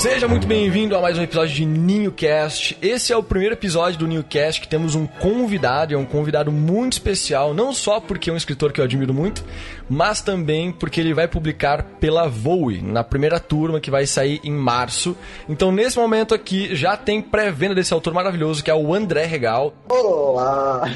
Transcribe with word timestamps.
Seja 0.00 0.26
muito 0.26 0.46
bem-vindo 0.46 0.96
a 0.96 1.00
mais 1.02 1.18
um 1.18 1.22
episódio 1.22 1.54
de 1.54 1.66
NinhoCast. 1.66 2.78
Esse 2.80 3.12
é 3.12 3.16
o 3.18 3.22
primeiro 3.22 3.54
episódio 3.54 3.98
do 3.98 4.08
NinhoCast 4.08 4.58
que 4.58 4.66
temos 4.66 4.94
um 4.94 5.06
convidado, 5.06 5.92
é 5.92 5.96
um 5.98 6.06
convidado 6.06 6.50
muito 6.50 6.94
especial, 6.94 7.52
não 7.52 7.70
só 7.70 8.00
porque 8.00 8.30
é 8.30 8.32
um 8.32 8.36
escritor 8.36 8.72
que 8.72 8.80
eu 8.80 8.84
admiro 8.86 9.12
muito, 9.12 9.44
mas 9.90 10.22
também 10.22 10.72
porque 10.72 11.02
ele 11.02 11.12
vai 11.12 11.28
publicar 11.28 11.82
pela 12.00 12.26
Voe, 12.28 12.80
na 12.80 13.04
primeira 13.04 13.38
turma 13.38 13.78
que 13.78 13.90
vai 13.90 14.06
sair 14.06 14.40
em 14.42 14.52
março. 14.52 15.14
Então, 15.46 15.70
nesse 15.70 15.98
momento 15.98 16.34
aqui, 16.34 16.74
já 16.74 16.96
tem 16.96 17.20
pré-venda 17.20 17.74
desse 17.74 17.92
autor 17.92 18.14
maravilhoso 18.14 18.64
que 18.64 18.70
é 18.70 18.74
o 18.74 18.94
André 18.94 19.26
Regal. 19.26 19.74
Olá! 19.86 20.90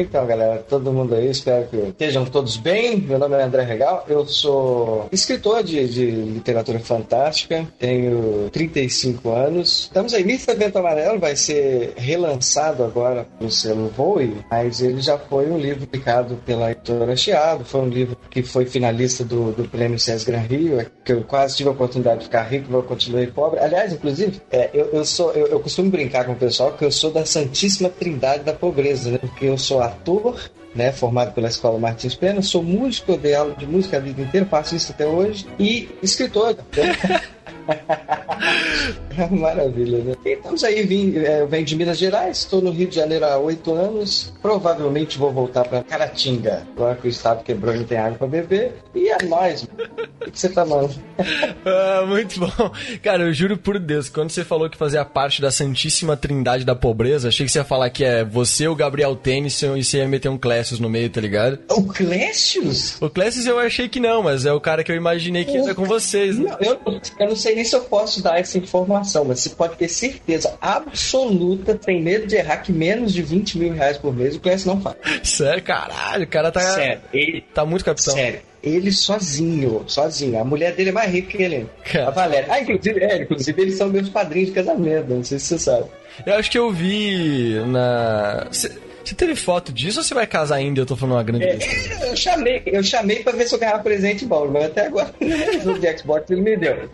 Então, 0.00 0.24
galera, 0.24 0.58
todo 0.58 0.92
mundo 0.92 1.12
aí, 1.12 1.28
espero 1.28 1.66
que 1.66 1.76
estejam 1.76 2.24
todos 2.24 2.56
bem. 2.56 2.98
Meu 2.98 3.18
nome 3.18 3.34
é 3.34 3.42
André 3.42 3.64
Regal, 3.64 4.04
eu 4.08 4.24
sou 4.24 5.08
escritor 5.10 5.64
de, 5.64 5.88
de 5.88 6.08
literatura 6.08 6.78
fantástica, 6.78 7.66
tenho 7.80 8.48
35 8.52 9.28
anos. 9.28 9.80
Estamos 9.86 10.14
aí, 10.14 10.22
Mito 10.22 10.48
Evento 10.48 10.78
Amarelo 10.78 11.18
vai 11.18 11.34
ser 11.34 11.94
relançado 11.96 12.84
agora 12.84 13.26
no 13.40 13.50
selo 13.50 13.88
Voe, 13.88 14.36
mas 14.48 14.80
ele 14.80 15.00
já 15.00 15.18
foi 15.18 15.50
um 15.50 15.58
livro 15.58 15.84
publicado 15.84 16.36
pela 16.46 16.70
editora 16.70 17.16
Chiado, 17.16 17.64
foi 17.64 17.80
um 17.80 17.88
livro 17.88 18.16
que 18.30 18.44
foi 18.44 18.66
finalista 18.66 19.24
do, 19.24 19.50
do 19.50 19.68
prêmio 19.68 19.98
César 19.98 20.26
Gran 20.26 20.42
Rio, 20.42 20.86
que 21.04 21.12
eu 21.12 21.24
quase 21.24 21.56
tive 21.56 21.70
a 21.70 21.72
oportunidade 21.72 22.20
de 22.20 22.26
ficar 22.26 22.44
rico, 22.44 22.66
mas 22.68 22.82
eu 22.82 22.86
continuei 22.86 23.26
pobre. 23.26 23.58
Aliás, 23.58 23.92
inclusive, 23.92 24.40
é, 24.52 24.70
eu, 24.72 24.90
eu, 24.92 25.04
sou, 25.04 25.32
eu, 25.32 25.48
eu 25.48 25.58
costumo 25.58 25.90
brincar 25.90 26.24
com 26.24 26.34
o 26.34 26.36
pessoal 26.36 26.70
que 26.74 26.84
eu 26.84 26.92
sou 26.92 27.10
da 27.10 27.26
Santíssima 27.26 27.88
Trindade 27.88 28.44
da 28.44 28.52
Pobreza, 28.52 29.10
né? 29.10 29.18
Porque 29.18 29.46
eu 29.46 29.58
sou 29.58 29.87
ator, 29.88 30.50
né, 30.74 30.92
formado 30.92 31.32
pela 31.32 31.48
Escola 31.48 31.78
Martins 31.78 32.14
Pena, 32.14 32.42
sou 32.42 32.62
músico, 32.62 33.12
eu 33.12 33.18
dei 33.18 33.34
aula 33.34 33.54
de 33.54 33.66
música 33.66 33.96
a 33.96 34.00
vida 34.00 34.20
inteira, 34.22 34.46
faço 34.46 34.76
isso 34.76 34.92
até 34.92 35.06
hoje, 35.06 35.46
e 35.58 35.88
escritor. 36.02 36.56
Maravilha, 39.30 39.98
né? 39.98 40.14
Estamos 40.24 40.64
aí, 40.64 40.82
vim, 40.82 41.16
é, 41.18 41.40
eu 41.40 41.48
venho 41.48 41.64
de 41.64 41.76
Minas 41.76 41.98
Gerais, 41.98 42.38
estou 42.38 42.60
no 42.60 42.70
Rio 42.70 42.88
de 42.88 42.96
Janeiro 42.96 43.24
há 43.24 43.38
oito 43.38 43.74
anos. 43.74 44.32
Provavelmente 44.40 45.18
vou 45.18 45.32
voltar 45.32 45.64
para 45.64 45.82
Caratinga, 45.82 46.66
agora 46.76 46.96
que 46.96 47.06
o 47.06 47.10
estado 47.10 47.42
quebrou 47.42 47.74
e 47.74 47.78
não 47.78 47.84
tem 47.84 47.98
água 47.98 48.18
para 48.18 48.26
beber. 48.26 48.74
E 48.94 49.08
é 49.08 49.22
nóis, 49.24 49.66
mano. 49.66 49.90
O 50.26 50.30
que 50.30 50.38
você 50.38 50.48
tá 50.48 50.64
falando? 50.66 50.94
ah, 51.64 52.04
muito 52.06 52.40
bom. 52.40 52.70
Cara, 53.02 53.24
eu 53.24 53.32
juro 53.32 53.56
por 53.56 53.78
Deus, 53.78 54.08
quando 54.08 54.30
você 54.30 54.44
falou 54.44 54.68
que 54.68 54.76
fazia 54.76 55.04
parte 55.04 55.40
da 55.40 55.50
Santíssima 55.50 56.16
Trindade 56.16 56.64
da 56.64 56.74
Pobreza, 56.74 57.28
achei 57.28 57.46
que 57.46 57.52
você 57.52 57.58
ia 57.58 57.64
falar 57.64 57.90
que 57.90 58.04
é 58.04 58.24
você, 58.24 58.68
o 58.68 58.74
Gabriel 58.74 59.16
Tennyson 59.16 59.76
e 59.76 59.84
você 59.84 59.98
ia 59.98 60.08
meter 60.08 60.28
um 60.28 60.38
Clécius 60.38 60.80
no 60.80 60.88
meio, 60.88 61.08
tá 61.10 61.20
ligado? 61.20 61.58
O 61.70 61.84
Clécius? 61.84 63.00
O 63.00 63.08
Clécius 63.08 63.46
eu 63.46 63.58
achei 63.58 63.88
que 63.88 64.00
não, 64.00 64.22
mas 64.22 64.44
é 64.44 64.52
o 64.52 64.60
cara 64.60 64.84
que 64.84 64.92
eu 64.92 64.96
imaginei 64.96 65.44
que 65.44 65.56
ia 65.56 65.74
com 65.74 65.84
vocês, 65.84 66.38
né? 66.38 66.50
Não, 66.50 66.58
eu, 66.60 67.00
eu 67.18 67.28
não 67.28 67.36
sei 67.36 67.54
nem 67.54 67.64
se 67.64 67.74
eu 67.74 67.80
posso 67.82 68.22
dar 68.22 68.38
essa 68.38 68.58
informação, 68.58 69.07
mas 69.24 69.40
você 69.40 69.50
pode 69.50 69.76
ter 69.76 69.88
certeza 69.88 70.56
absoluta, 70.60 71.78
sem 71.82 72.02
medo 72.02 72.26
de 72.26 72.36
errar, 72.36 72.58
que 72.58 72.72
menos 72.72 73.12
de 73.12 73.22
20 73.22 73.58
mil 73.58 73.72
reais 73.72 73.98
por 73.98 74.14
mês 74.14 74.36
o 74.36 74.40
Clécio 74.40 74.68
não 74.68 74.80
faz. 74.80 74.96
Sério, 75.22 75.62
caralho, 75.62 76.24
o 76.24 76.28
cara 76.28 76.50
tá. 76.50 76.60
Sério, 76.60 77.00
ele. 77.12 77.44
Tá 77.54 77.64
muito 77.64 77.84
capitão. 77.84 78.14
Sério. 78.14 78.40
Ele 78.62 78.90
sozinho, 78.90 79.84
sozinho. 79.86 80.40
A 80.40 80.44
mulher 80.44 80.74
dele 80.74 80.90
é 80.90 80.92
mais 80.92 81.10
rica 81.12 81.36
que 81.36 81.42
ele. 81.42 81.66
A 82.06 82.10
Valéria. 82.10 82.48
Ah, 82.50 82.60
inclusive, 82.60 83.00
é, 83.02 83.22
inclusive 83.22 83.62
eles 83.62 83.76
são 83.76 83.88
meus 83.88 84.08
padrinhos 84.08 84.48
de 84.48 84.54
casamento, 84.54 85.08
não 85.08 85.24
sei 85.24 85.38
se 85.38 85.46
você 85.46 85.58
sabe. 85.58 85.86
Eu 86.26 86.34
acho 86.34 86.50
que 86.50 86.58
eu 86.58 86.70
vi 86.72 87.54
na. 87.66 88.48
Você 88.50 89.14
teve 89.14 89.34
foto 89.34 89.72
disso 89.72 90.00
ou 90.00 90.04
você 90.04 90.12
vai 90.12 90.26
casar 90.26 90.56
ainda? 90.56 90.80
Eu 90.80 90.86
tô 90.86 90.94
falando 90.94 91.14
uma 91.14 91.22
grande 91.22 91.44
é, 91.44 91.58
Eu 92.10 92.14
chamei, 92.14 92.62
eu 92.66 92.82
chamei 92.82 93.22
pra 93.22 93.32
ver 93.32 93.48
se 93.48 93.54
eu 93.54 93.58
ganhava 93.58 93.82
presente 93.82 94.26
bom, 94.26 94.46
mas 94.48 94.66
até 94.66 94.86
agora 94.86 95.14
o 95.18 95.78
de 95.78 95.98
Xbox 95.98 96.30
ele 96.30 96.42
me 96.42 96.56
deu. 96.56 96.90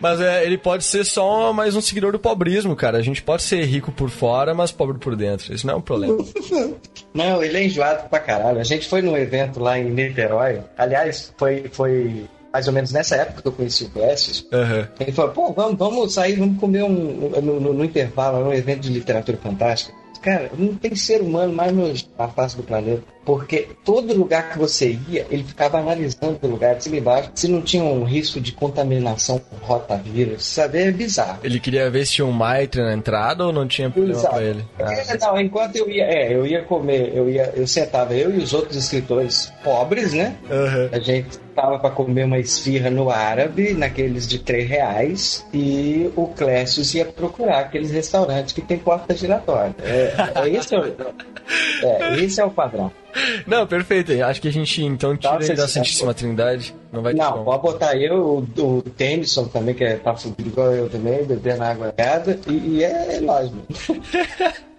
Mas 0.00 0.20
é, 0.20 0.44
ele 0.44 0.58
pode 0.58 0.84
ser 0.84 1.04
só 1.04 1.52
mais 1.52 1.76
um 1.76 1.80
seguidor 1.80 2.12
do 2.12 2.18
pobrismo, 2.18 2.74
cara. 2.74 2.98
A 2.98 3.02
gente 3.02 3.22
pode 3.22 3.42
ser 3.42 3.64
rico 3.64 3.92
por 3.92 4.10
fora, 4.10 4.54
mas 4.54 4.72
pobre 4.72 4.98
por 4.98 5.16
dentro. 5.16 5.54
Isso 5.54 5.66
não 5.66 5.74
é 5.74 5.76
um 5.76 5.80
problema. 5.80 6.16
Não, 7.14 7.42
ele 7.42 7.56
é 7.56 7.64
enjoado 7.64 8.10
pra 8.10 8.18
caralho. 8.18 8.60
A 8.60 8.64
gente 8.64 8.86
foi 8.88 9.00
num 9.00 9.16
evento 9.16 9.58
lá 9.58 9.78
em 9.78 9.90
Niterói. 9.90 10.60
Aliás, 10.76 11.32
foi, 11.38 11.64
foi 11.72 12.26
mais 12.52 12.66
ou 12.68 12.74
menos 12.74 12.92
nessa 12.92 13.16
época 13.16 13.42
que 13.42 13.48
eu 13.48 13.52
conheci 13.52 13.84
o 13.84 13.90
Clécio. 13.90 14.44
Uhum. 14.52 14.86
Ele 15.00 15.12
falou, 15.12 15.30
pô, 15.32 15.52
vamos, 15.52 15.78
vamos 15.78 16.12
sair, 16.12 16.36
vamos 16.36 16.58
comer 16.60 16.82
um, 16.82 17.30
no, 17.42 17.60
no, 17.60 17.72
no 17.72 17.84
intervalo, 17.84 18.44
num 18.44 18.52
evento 18.52 18.80
de 18.80 18.90
literatura 18.90 19.38
fantástica. 19.38 19.94
Cara, 20.26 20.50
não 20.58 20.74
tem 20.74 20.92
ser 20.96 21.20
humano 21.22 21.52
mais 21.52 21.72
na 22.18 22.26
face 22.26 22.56
do 22.56 22.64
planeta. 22.64 23.00
Porque 23.24 23.68
todo 23.84 24.12
lugar 24.12 24.50
que 24.50 24.58
você 24.58 24.98
ia, 25.08 25.24
ele 25.30 25.44
ficava 25.44 25.78
analisando 25.78 26.36
o 26.42 26.46
lugar 26.48 26.74
de 26.74 26.82
cima 26.82 26.96
e 26.96 26.98
embaixo 26.98 27.30
se 27.32 27.46
não 27.46 27.62
tinha 27.62 27.84
um 27.84 28.02
risco 28.02 28.40
de 28.40 28.50
contaminação 28.50 29.38
com 29.38 29.54
rotavírus. 29.64 30.44
Sabe? 30.44 30.78
É 30.78 30.90
bizarro. 30.90 31.38
Ele 31.44 31.60
queria 31.60 31.88
ver 31.88 32.04
se 32.04 32.14
tinha 32.14 32.26
um 32.26 32.32
maitre 32.32 32.82
na 32.82 32.92
entrada 32.92 33.46
ou 33.46 33.52
não 33.52 33.68
tinha 33.68 33.88
problema 33.88 34.18
Exato. 34.18 34.34
pra 34.34 34.44
ele? 34.44 34.64
Ah. 34.80 34.92
É, 34.92 35.16
não, 35.16 35.40
enquanto 35.40 35.76
eu 35.76 35.88
ia, 35.88 36.04
é, 36.04 36.34
eu 36.34 36.44
ia 36.44 36.62
comer, 36.62 37.12
eu 37.14 37.30
ia, 37.30 37.52
eu 37.54 37.66
sentava, 37.68 38.12
eu 38.12 38.34
e 38.34 38.38
os 38.38 38.52
outros 38.52 38.76
escritores 38.76 39.52
pobres, 39.62 40.12
né? 40.12 40.36
Uhum. 40.50 40.88
A 40.90 40.98
gente 40.98 41.38
tava 41.56 41.78
para 41.78 41.90
comer 41.90 42.24
uma 42.24 42.38
esfirra 42.38 42.90
no 42.90 43.10
árabe, 43.10 43.72
naqueles 43.72 44.28
de 44.28 44.38
3 44.38 44.68
reais, 44.68 45.46
e 45.52 46.12
o 46.14 46.26
Clécio 46.28 46.84
ia 46.96 47.06
procurar 47.06 47.60
aqueles 47.60 47.90
restaurantes 47.90 48.52
que 48.52 48.60
tem 48.60 48.76
porta 48.76 49.16
giratória. 49.16 49.74
É, 49.82 50.12
é, 50.34 50.48
esse, 50.50 50.76
é, 50.76 50.82
é, 51.82 52.20
esse 52.20 52.40
é 52.40 52.44
o 52.44 52.50
padrão. 52.50 52.92
Não, 53.46 53.66
perfeito. 53.66 54.12
Acho 54.22 54.42
que 54.42 54.48
a 54.48 54.52
gente 54.52 54.84
então 54.84 55.16
tira 55.16 55.42
ele 55.42 55.54
da 55.54 55.66
Santíssima 55.66 56.12
Trindade. 56.12 56.74
Não 56.92 57.00
vai 57.00 57.14
Não, 57.14 57.44
pode 57.44 57.62
botar 57.62 57.96
eu, 57.96 58.46
o, 58.56 58.62
o 58.62 58.82
Tennyson 58.82 59.46
também, 59.46 59.74
que 59.74 59.84
é, 59.84 59.96
tá 59.96 60.14
fudido 60.14 60.50
igual 60.50 60.72
eu 60.72 60.90
também, 60.90 61.24
bebendo 61.24 61.62
água 61.62 61.94
errada, 61.96 62.38
e, 62.46 62.52
e 62.52 62.84
é, 62.84 63.16
é 63.16 63.20
mano. 63.22 63.62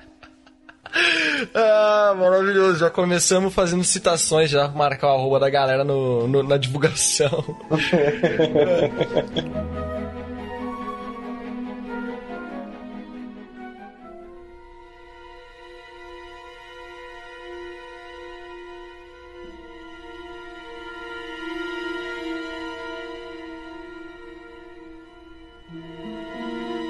ah, 1.54 2.16
maravilhoso. 2.18 2.80
Já 2.80 2.90
começamos 2.90 3.54
fazendo 3.54 3.84
citações, 3.84 4.50
já 4.50 4.68
marcar 4.70 5.08
o 5.08 5.16
arroba 5.16 5.40
da 5.40 5.50
galera 5.50 5.84
no, 5.84 6.28
no 6.28 6.44
na 6.44 6.58
divulgação. 6.58 7.44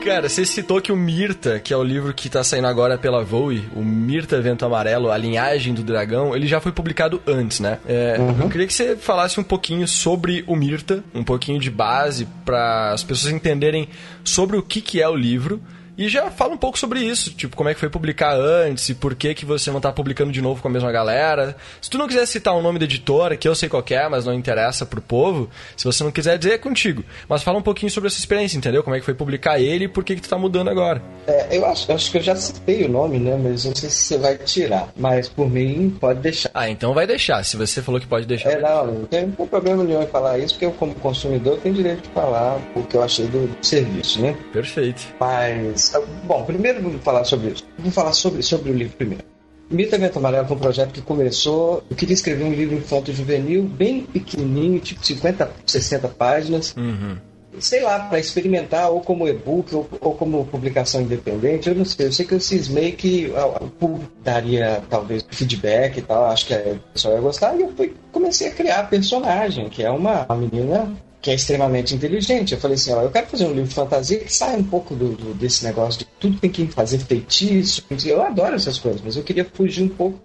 Cara, 0.07 0.29
você 0.29 0.45
citou 0.45 0.81
que 0.81 0.89
o 0.89 0.95
Mirta, 0.95 1.59
que 1.59 1.73
é 1.73 1.77
o 1.77 1.83
livro 1.83 2.13
que 2.13 2.29
tá 2.29 2.41
saindo 2.41 2.65
agora 2.65 2.97
pela 2.97 3.25
Voe, 3.25 3.67
o 3.75 3.83
Mirta 3.83 4.39
Vento 4.39 4.65
Amarelo, 4.65 5.11
a 5.11 5.17
linhagem 5.17 5.73
do 5.73 5.83
dragão, 5.83 6.33
ele 6.33 6.47
já 6.47 6.61
foi 6.61 6.71
publicado 6.71 7.21
antes, 7.27 7.59
né? 7.59 7.79
É, 7.85 8.15
uhum. 8.17 8.43
Eu 8.43 8.49
queria 8.49 8.65
que 8.65 8.73
você 8.73 8.95
falasse 8.95 9.37
um 9.37 9.43
pouquinho 9.43 9.85
sobre 9.85 10.45
o 10.47 10.55
Mirta, 10.55 11.03
um 11.13 11.25
pouquinho 11.25 11.59
de 11.59 11.69
base 11.69 12.25
para 12.45 12.93
as 12.93 13.03
pessoas 13.03 13.33
entenderem 13.33 13.89
sobre 14.23 14.55
o 14.55 14.63
que, 14.63 14.79
que 14.79 15.01
é 15.01 15.09
o 15.09 15.15
livro 15.15 15.61
e 15.97 16.07
já 16.07 16.29
fala 16.29 16.53
um 16.53 16.57
pouco 16.57 16.77
sobre 16.77 16.99
isso, 16.99 17.31
tipo, 17.31 17.55
como 17.55 17.69
é 17.69 17.73
que 17.73 17.79
foi 17.79 17.89
publicar 17.89 18.35
antes 18.35 18.87
e 18.89 18.93
por 18.93 19.15
que 19.15 19.33
que 19.33 19.45
você 19.45 19.71
não 19.71 19.81
tá 19.81 19.91
publicando 19.91 20.31
de 20.31 20.41
novo 20.41 20.61
com 20.61 20.67
a 20.67 20.71
mesma 20.71 20.91
galera. 20.91 21.55
Se 21.81 21.89
tu 21.89 21.97
não 21.97 22.07
quiser 22.07 22.25
citar 22.27 22.53
o 22.55 22.61
nome 22.61 22.77
da 22.77 22.85
editora, 22.85 23.35
que 23.35 23.47
eu 23.47 23.55
sei 23.55 23.67
qual 23.67 23.83
é, 23.89 24.07
mas 24.07 24.25
não 24.25 24.33
interessa 24.33 24.85
pro 24.85 25.01
povo, 25.01 25.49
se 25.75 25.85
você 25.85 26.03
não 26.03 26.11
quiser 26.11 26.37
dizer, 26.37 26.53
é 26.53 26.57
contigo. 26.57 27.03
Mas 27.27 27.41
fala 27.41 27.57
um 27.57 27.61
pouquinho 27.61 27.91
sobre 27.91 28.07
essa 28.07 28.19
experiência, 28.19 28.57
entendeu? 28.57 28.83
Como 28.83 28.95
é 28.95 28.99
que 28.99 29.05
foi 29.05 29.13
publicar 29.13 29.59
ele 29.59 29.85
e 29.85 29.87
por 29.87 30.03
que 30.03 30.15
que 30.15 30.21
tu 30.21 30.29
tá 30.29 30.37
mudando 30.37 30.69
agora. 30.69 31.01
É, 31.25 31.57
eu 31.57 31.65
acho, 31.65 31.91
acho 31.91 32.11
que 32.11 32.17
eu 32.17 32.21
já 32.21 32.35
citei 32.35 32.83
o 32.83 32.89
nome, 32.89 33.17
né? 33.17 33.35
Mas 33.41 33.65
não 33.65 33.75
sei 33.75 33.89
se 33.89 34.03
você 34.03 34.17
vai 34.17 34.37
tirar. 34.37 34.89
Mas 34.95 35.27
por 35.27 35.49
mim, 35.49 35.95
pode 35.99 36.19
deixar. 36.19 36.51
Ah, 36.53 36.69
então 36.69 36.93
vai 36.93 37.07
deixar. 37.07 37.43
Se 37.43 37.57
você 37.57 37.81
falou 37.81 37.99
que 37.99 38.07
pode 38.07 38.25
deixar. 38.25 38.51
É, 38.51 38.61
não, 38.61 38.85
não 38.87 39.05
tem 39.05 39.29
problema 39.31 39.83
nenhum 39.83 40.03
em 40.03 40.07
falar 40.07 40.37
isso, 40.37 40.53
porque 40.53 40.65
eu, 40.65 40.71
como 40.71 40.93
consumidor, 40.95 41.57
tenho 41.57 41.75
direito 41.75 42.03
de 42.03 42.09
falar 42.09 42.59
o 42.75 42.83
que 42.83 42.95
eu 42.95 43.03
achei 43.03 43.25
do 43.27 43.49
serviço, 43.61 44.21
né? 44.21 44.35
Perfeito. 44.51 45.01
Mas 45.19 45.86
Bom, 46.23 46.43
primeiro 46.43 46.81
vamos 46.81 47.03
falar 47.03 47.23
sobre 47.23 47.49
isso. 47.49 47.65
Vamos 47.77 47.93
falar 47.93 48.13
sobre, 48.13 48.41
sobre 48.43 48.71
o 48.71 48.73
livro 48.73 48.95
primeiro. 48.97 49.23
Mito 49.69 49.97
Vento 49.99 50.17
Amarelo 50.17 50.47
foi 50.47 50.55
um 50.55 50.59
projeto 50.59 50.93
que 50.93 51.01
começou. 51.01 51.83
Eu 51.89 51.95
queria 51.95 52.13
escrever 52.13 52.45
um 52.45 52.53
livro 52.53 52.75
infanto-juvenil, 52.75 53.63
bem 53.63 54.01
pequenininho, 54.01 54.79
tipo 54.79 55.05
50, 55.05 55.51
60 55.65 56.07
páginas. 56.09 56.73
Uhum. 56.77 57.17
Sei 57.59 57.81
lá, 57.81 57.99
para 58.01 58.19
experimentar, 58.19 58.89
ou 58.91 59.01
como 59.01 59.27
e-book, 59.27 59.73
ou, 59.73 59.89
ou, 59.99 60.13
como 60.13 60.45
publicação 60.45 61.01
independente, 61.01 61.67
eu 61.67 61.75
não 61.75 61.83
sei. 61.83 62.07
Eu 62.07 62.13
sei 62.13 62.25
que 62.25 62.33
eu 62.33 62.39
cismei 62.39 62.91
que 62.91 63.31
o 63.59 63.67
público 63.67 64.11
daria 64.23 64.81
talvez 64.89 65.25
feedback 65.29 65.97
e 65.97 66.01
tal, 66.01 66.25
acho 66.25 66.45
que 66.45 66.53
a 66.53 66.75
pessoa 66.93 67.15
ia 67.15 67.21
gostar, 67.21 67.55
e 67.55 67.61
eu 67.61 67.73
fui, 67.75 67.95
comecei 68.11 68.49
a 68.49 68.51
criar 68.51 68.79
a 68.81 68.83
personagem, 68.83 69.69
que 69.69 69.83
é 69.83 69.89
uma, 69.89 70.25
uma 70.25 70.35
menina 70.37 70.95
que 71.27 71.31
é 71.31 71.35
extremamente 71.35 71.93
inteligente. 71.93 72.53
Eu 72.53 72.57
falei 72.57 72.75
assim, 72.75 72.93
ó, 72.93 73.01
eu 73.01 73.11
quero 73.11 73.27
fazer 73.27 73.43
um 73.43 73.51
livro 73.51 73.67
de 73.67 73.75
fantasia 73.75 74.17
que 74.17 74.33
saia 74.33 74.57
um 74.57 74.63
pouco 74.63 74.95
do, 74.95 75.09
do, 75.09 75.33
desse 75.33 75.65
negócio 75.65 75.99
de 75.99 76.05
tudo 76.17 76.39
tem 76.39 76.49
que 76.49 76.65
fazer 76.67 76.99
feitiço. 76.99 77.83
Eu 78.05 78.21
adoro 78.21 78.55
essas 78.55 78.79
coisas, 78.79 79.01
mas 79.03 79.17
eu 79.17 79.23
queria 79.23 79.43
fugir 79.43 79.83
um 79.83 79.89
pouco. 79.89 80.17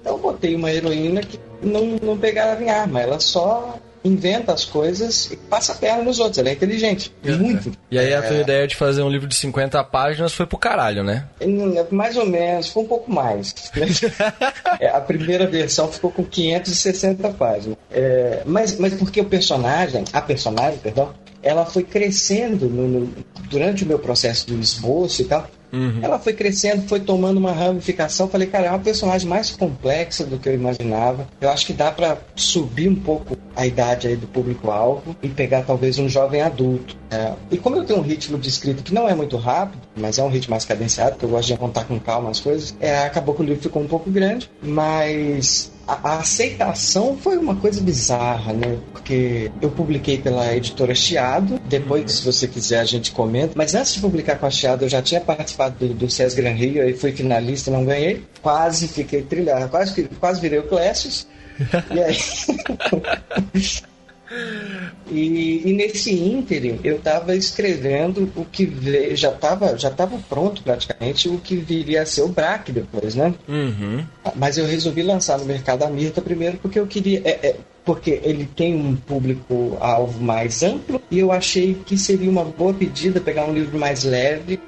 Então 0.00 0.12
eu 0.12 0.18
botei 0.20 0.54
uma 0.54 0.70
heroína 0.70 1.22
que 1.22 1.40
não, 1.60 1.98
não 2.00 2.16
pegava 2.16 2.62
em 2.62 2.70
arma, 2.70 3.00
ela 3.00 3.18
só 3.18 3.80
inventa 4.08 4.52
as 4.52 4.64
coisas 4.64 5.30
e 5.30 5.36
passa 5.36 5.72
a 5.72 5.74
perna 5.76 6.02
nos 6.02 6.18
outros. 6.18 6.38
Ela 6.38 6.50
é 6.50 6.52
inteligente. 6.52 7.12
Muito. 7.24 7.72
E 7.90 7.98
aí 7.98 8.14
a 8.14 8.22
tua 8.22 8.36
é... 8.36 8.40
ideia 8.40 8.66
de 8.66 8.76
fazer 8.76 9.02
um 9.02 9.08
livro 9.08 9.26
de 9.26 9.34
50 9.34 9.82
páginas 9.84 10.32
foi 10.32 10.46
pro 10.46 10.58
caralho, 10.58 11.02
né? 11.04 11.26
Mais 11.90 12.16
ou 12.16 12.26
menos, 12.26 12.68
foi 12.68 12.82
um 12.82 12.86
pouco 12.86 13.10
mais. 13.10 13.54
É, 14.80 14.88
a 14.88 15.00
primeira 15.00 15.46
versão 15.46 15.90
ficou 15.90 16.10
com 16.10 16.24
560 16.24 17.30
páginas. 17.30 17.76
É, 17.90 18.42
mas, 18.44 18.78
mas 18.78 18.94
porque 18.94 19.20
o 19.20 19.24
personagem, 19.24 20.04
a 20.12 20.20
personagem, 20.20 20.78
perdão, 20.78 21.12
ela 21.42 21.64
foi 21.64 21.82
crescendo 21.82 22.68
no, 22.68 22.88
no, 22.88 23.14
durante 23.50 23.84
o 23.84 23.86
meu 23.86 23.98
processo 23.98 24.46
de 24.46 24.58
esboço 24.58 25.22
e 25.22 25.24
tal. 25.24 25.48
Uhum. 25.72 26.00
Ela 26.02 26.18
foi 26.18 26.32
crescendo, 26.32 26.88
foi 26.88 27.00
tomando 27.00 27.38
uma 27.38 27.52
ramificação. 27.52 28.28
Falei, 28.28 28.48
cara, 28.48 28.66
é 28.66 28.70
uma 28.70 28.78
personagem 28.78 29.28
mais 29.28 29.50
complexa 29.50 30.24
do 30.24 30.38
que 30.38 30.48
eu 30.48 30.54
imaginava. 30.54 31.28
Eu 31.40 31.50
acho 31.50 31.66
que 31.66 31.72
dá 31.72 31.90
para 31.90 32.18
subir 32.34 32.88
um 32.88 32.94
pouco 32.94 33.36
a 33.54 33.66
idade 33.66 34.08
aí 34.08 34.16
do 34.16 34.26
público-alvo 34.26 35.16
e 35.22 35.28
pegar 35.28 35.62
talvez 35.62 35.98
um 35.98 36.08
jovem 36.08 36.40
adulto. 36.40 36.96
É. 37.10 37.34
E 37.50 37.58
como 37.58 37.76
eu 37.76 37.84
tenho 37.84 37.98
um 37.98 38.02
ritmo 38.02 38.38
de 38.38 38.48
escrita 38.48 38.82
que 38.82 38.94
não 38.94 39.08
é 39.08 39.14
muito 39.14 39.36
rápido, 39.36 39.82
mas 39.96 40.18
é 40.18 40.22
um 40.22 40.28
ritmo 40.28 40.52
mais 40.52 40.64
cadenciado, 40.64 41.16
que 41.16 41.24
eu 41.24 41.28
gosto 41.28 41.48
de 41.48 41.56
contar 41.56 41.84
com 41.84 41.98
calma 41.98 42.30
as 42.30 42.40
coisas, 42.40 42.74
é, 42.80 42.98
acabou 43.00 43.34
que 43.34 43.42
o 43.42 43.44
livro 43.44 43.62
ficou 43.62 43.82
um 43.82 43.88
pouco 43.88 44.10
grande, 44.10 44.50
mas 44.62 45.70
a, 45.88 46.18
aceitação 46.18 47.16
foi 47.16 47.38
uma 47.38 47.56
coisa 47.56 47.80
bizarra, 47.80 48.52
né? 48.52 48.78
Porque 48.92 49.50
eu 49.62 49.70
publiquei 49.70 50.18
pela 50.18 50.54
editora 50.54 50.94
Chiado, 50.94 51.58
depois, 51.66 52.12
se 52.12 52.24
você 52.24 52.46
quiser, 52.46 52.80
a 52.80 52.84
gente 52.84 53.10
comenta. 53.12 53.54
Mas 53.56 53.74
antes 53.74 53.94
de 53.94 54.00
publicar 54.00 54.36
com 54.36 54.44
a 54.44 54.50
Chiado, 54.50 54.84
eu 54.84 54.88
já 54.88 55.00
tinha 55.00 55.20
participado 55.20 55.86
do, 55.86 55.94
do 55.94 56.10
SES 56.10 56.34
Gran 56.34 56.52
Rio, 56.52 56.82
aí 56.82 56.92
fui 56.92 57.12
finalista, 57.12 57.70
não 57.70 57.84
ganhei. 57.84 58.22
Quase 58.42 58.86
fiquei 58.88 59.22
trilhado, 59.22 59.68
quase, 59.70 60.04
quase 60.20 60.40
virei 60.40 60.58
o 60.58 60.68
Clécius. 60.68 61.26
e 61.90 62.00
aí. 62.00 62.18
E, 65.10 65.62
e, 65.64 65.72
nesse 65.72 66.12
ínterim 66.12 66.78
eu 66.84 66.96
estava 66.96 67.34
escrevendo 67.34 68.30
o 68.36 68.44
que 68.44 68.66
veio, 68.66 69.16
já 69.16 69.30
estava 69.30 69.76
já 69.78 69.90
tava 69.90 70.18
pronto 70.28 70.62
praticamente 70.62 71.30
o 71.30 71.38
que 71.38 71.56
viria 71.56 72.02
a 72.02 72.06
ser 72.06 72.22
o 72.22 72.28
Braque 72.28 72.70
depois, 72.70 73.14
né? 73.14 73.34
Uhum. 73.48 74.04
Mas 74.36 74.58
eu 74.58 74.66
resolvi 74.66 75.02
lançar 75.02 75.38
no 75.38 75.46
mercado 75.46 75.82
a 75.82 75.88
Mirta 75.88 76.20
primeiro 76.20 76.58
porque 76.58 76.78
eu 76.78 76.86
queria. 76.86 77.22
É, 77.24 77.48
é, 77.48 77.56
porque 77.86 78.20
ele 78.22 78.44
tem 78.44 78.74
um 78.74 78.94
público-alvo 78.94 80.22
mais 80.22 80.62
amplo 80.62 81.00
e 81.10 81.20
eu 81.20 81.32
achei 81.32 81.72
que 81.86 81.96
seria 81.96 82.28
uma 82.28 82.44
boa 82.44 82.74
pedida 82.74 83.18
pegar 83.18 83.46
um 83.46 83.54
livro 83.54 83.78
mais 83.78 84.04
leve 84.04 84.60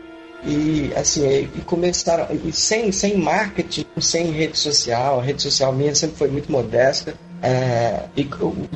e 0.43 0.91
assim 0.97 1.51
e 1.55 1.61
começaram 1.67 2.27
e 2.47 2.51
sem 2.51 2.91
sem 2.91 3.19
marketing 3.19 3.85
sem 4.01 4.31
rede 4.31 4.59
social 4.59 5.21
a 5.21 5.23
rede 5.23 5.43
social 5.43 5.71
minha 5.71 5.95
sempre 5.95 6.17
foi 6.17 6.29
muito 6.29 6.51
modesta 6.51 7.15
é, 7.43 8.05
e 8.17 8.29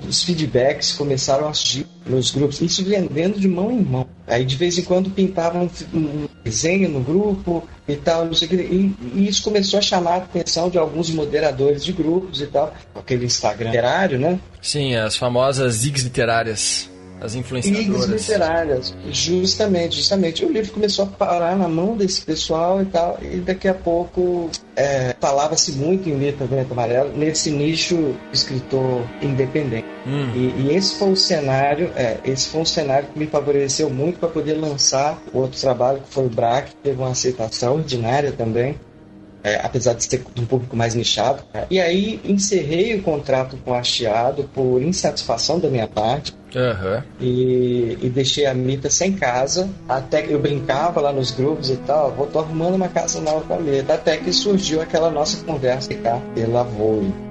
os 0.08 0.22
feedbacks 0.22 0.92
começaram 0.92 1.48
a 1.48 1.54
surgir 1.54 1.86
nos 2.06 2.30
grupos, 2.30 2.60
isso 2.60 2.84
vendendo 2.84 3.38
de 3.38 3.48
mão 3.48 3.70
em 3.70 3.82
mão. 3.82 4.06
Aí 4.26 4.44
de 4.44 4.56
vez 4.56 4.78
em 4.78 4.82
quando 4.82 5.10
pintavam 5.10 5.68
um, 5.92 6.26
desenho 6.42 6.88
no 6.88 7.00
grupo 7.00 7.66
e 7.86 7.96
tal, 7.96 8.24
não 8.24 8.34
sei 8.34 8.46
o 8.46 8.50
que, 8.50 8.56
e, 8.56 8.94
e, 9.14 9.28
isso 9.28 9.42
começou 9.42 9.78
a 9.78 9.82
chamar 9.82 10.12
a 10.12 10.16
atenção 10.16 10.70
de 10.70 10.78
alguns 10.78 11.10
moderadores 11.10 11.84
de 11.84 11.92
grupos 11.92 12.40
e 12.40 12.46
tal, 12.46 12.74
aquele 12.94 13.26
Instagram 13.26 13.70
literário, 13.70 14.18
né? 14.18 14.38
Sim, 14.62 14.94
as 14.96 15.16
famosas 15.16 15.74
zigs 15.74 16.02
literárias. 16.02 16.88
As 17.20 17.34
influenciadoras. 17.34 18.08
literárias, 18.08 18.94
justamente, 19.10 19.96
justamente. 19.96 20.44
O 20.44 20.52
livro 20.52 20.72
começou 20.72 21.04
a 21.04 21.08
parar 21.08 21.56
na 21.56 21.68
mão 21.68 21.96
desse 21.96 22.22
pessoal 22.22 22.82
e 22.82 22.86
tal, 22.86 23.18
e 23.22 23.36
daqui 23.36 23.68
a 23.68 23.74
pouco 23.74 24.50
é, 24.76 25.14
falava-se 25.20 25.72
muito 25.72 26.08
em 26.08 26.16
Letra 26.16 26.46
Vento 26.46 26.72
Amarelo, 26.72 27.16
nesse 27.16 27.50
nicho 27.50 28.14
escritor 28.32 29.02
independente. 29.22 29.86
Hum. 30.06 30.30
E, 30.34 30.62
e, 30.62 30.74
esse 30.74 30.96
foi 30.96 31.12
o 31.12 31.16
cenário, 31.16 31.90
é, 31.96 32.18
esse 32.24 32.48
foi 32.48 32.60
um 32.60 32.66
cenário 32.66 33.08
que 33.08 33.18
me 33.18 33.26
favoreceu 33.26 33.88
muito 33.88 34.18
para 34.18 34.28
poder 34.28 34.54
lançar 34.54 35.18
outro 35.32 35.58
trabalho 35.58 36.00
que 36.00 36.12
foi 36.12 36.26
o 36.26 36.30
Braque, 36.30 36.70
que 36.70 36.76
teve 36.76 36.98
uma 36.98 37.10
aceitação 37.10 37.76
ordinária 37.76 38.32
também. 38.32 38.78
É, 39.42 39.60
apesar 39.62 39.92
de 39.92 40.04
ser 40.04 40.24
um 40.38 40.46
público 40.46 40.74
mais 40.74 40.94
nichado. 40.94 41.42
E 41.70 41.78
aí 41.78 42.18
encerrei 42.24 42.94
o 42.94 43.02
contrato 43.02 43.58
com 43.62 43.74
a 43.74 43.82
Chiado 43.82 44.48
por 44.54 44.80
insatisfação 44.80 45.58
da 45.60 45.68
minha 45.68 45.86
parte. 45.86 46.34
Uhum. 46.54 47.02
E, 47.20 47.98
e, 48.00 48.08
deixei 48.08 48.46
a 48.46 48.54
Mita 48.54 48.88
sem 48.88 49.12
casa. 49.12 49.68
Até 49.88 50.22
que 50.22 50.32
eu 50.32 50.38
brincava 50.38 51.00
lá 51.00 51.12
nos 51.12 51.30
grupos 51.30 51.70
e 51.70 51.76
tal. 51.76 52.12
Vou 52.12 52.26
tô 52.26 52.38
arrumando 52.38 52.74
uma 52.74 52.88
casa 52.88 53.20
nova 53.20 53.40
pra 53.40 53.58
Mita. 53.58 53.94
Até 53.94 54.16
que 54.16 54.32
surgiu 54.32 54.80
aquela 54.80 55.10
nossa 55.10 55.44
conversa 55.44 55.94
cá 55.94 56.20
pela 56.34 56.62
Voe. 56.62 57.23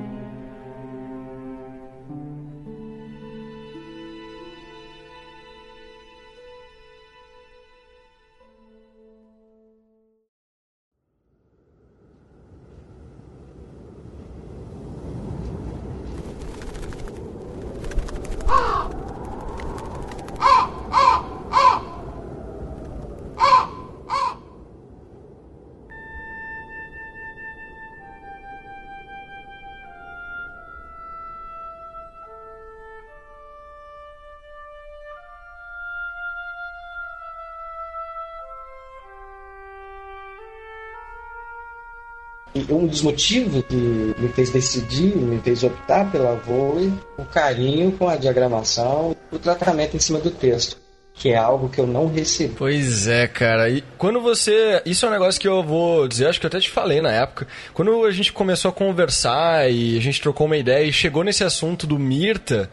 Um 42.69 42.85
dos 42.85 43.01
motivos 43.01 43.63
que 43.65 43.75
me 43.75 44.27
fez 44.29 44.49
decidir, 44.49 45.15
me 45.15 45.39
fez 45.39 45.63
optar 45.63 46.11
pela 46.11 46.35
Voe, 46.35 46.93
o 47.17 47.25
carinho 47.25 47.91
com 47.91 48.07
a 48.07 48.15
diagramação, 48.15 49.15
o 49.31 49.39
tratamento 49.39 49.95
em 49.95 49.99
cima 49.99 50.19
do 50.19 50.31
texto 50.31 50.83
que 51.15 51.29
é 51.29 51.37
algo 51.37 51.69
que 51.69 51.79
eu 51.79 51.85
não 51.85 52.07
recebi. 52.07 52.55
Pois 52.57 53.07
é, 53.07 53.27
cara. 53.27 53.69
E 53.69 53.83
quando 53.97 54.19
você. 54.19 54.81
Isso 54.85 55.05
é 55.05 55.09
um 55.09 55.11
negócio 55.11 55.39
que 55.39 55.47
eu 55.47 55.63
vou 55.63 56.07
dizer, 56.07 56.27
acho 56.27 56.39
que 56.39 56.45
eu 56.45 56.47
até 56.47 56.59
te 56.59 56.69
falei 56.69 57.01
na 57.01 57.11
época. 57.11 57.47
Quando 57.73 58.03
a 58.03 58.11
gente 58.11 58.33
começou 58.33 58.69
a 58.69 58.73
conversar 58.73 59.71
e 59.71 59.95
a 59.97 60.01
gente 60.01 60.19
trocou 60.19 60.47
uma 60.47 60.57
ideia 60.57 60.83
e 60.83 60.91
chegou 60.91 61.23
nesse 61.23 61.43
assunto 61.43 61.85
do 61.85 61.99
Mirta, 61.99 62.69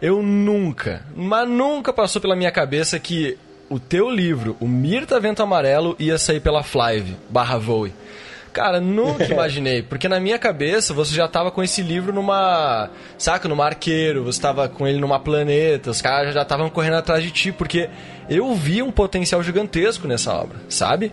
eu 0.00 0.22
nunca, 0.22 1.04
mas 1.14 1.48
nunca 1.48 1.92
passou 1.92 2.22
pela 2.22 2.36
minha 2.36 2.50
cabeça 2.50 2.98
que 2.98 3.36
o 3.68 3.80
teu 3.80 4.10
livro, 4.10 4.56
o 4.60 4.68
Mirta 4.68 5.18
Vento 5.18 5.42
Amarelo, 5.42 5.96
ia 5.98 6.18
sair 6.18 6.40
pela 6.40 6.62
Flive 6.62 7.16
barra 7.28 7.58
Voe. 7.58 7.92
Cara, 8.52 8.80
nunca 8.80 9.24
imaginei, 9.32 9.82
porque 9.82 10.08
na 10.08 10.20
minha 10.20 10.38
cabeça 10.38 10.92
você 10.92 11.14
já 11.14 11.26
tava 11.26 11.50
com 11.50 11.62
esse 11.62 11.82
livro 11.82 12.12
numa. 12.12 12.90
Saca, 13.16 13.48
numa 13.48 13.64
arqueiro, 13.64 14.24
você 14.24 14.40
tava 14.40 14.68
com 14.68 14.86
ele 14.86 14.98
numa 14.98 15.18
planeta, 15.18 15.90
os 15.90 16.02
caras 16.02 16.34
já 16.34 16.42
estavam 16.42 16.68
correndo 16.68 16.96
atrás 16.96 17.22
de 17.22 17.30
ti, 17.30 17.52
porque 17.52 17.88
eu 18.28 18.54
vi 18.54 18.82
um 18.82 18.90
potencial 18.90 19.42
gigantesco 19.42 20.06
nessa 20.06 20.32
obra, 20.34 20.58
sabe? 20.68 21.12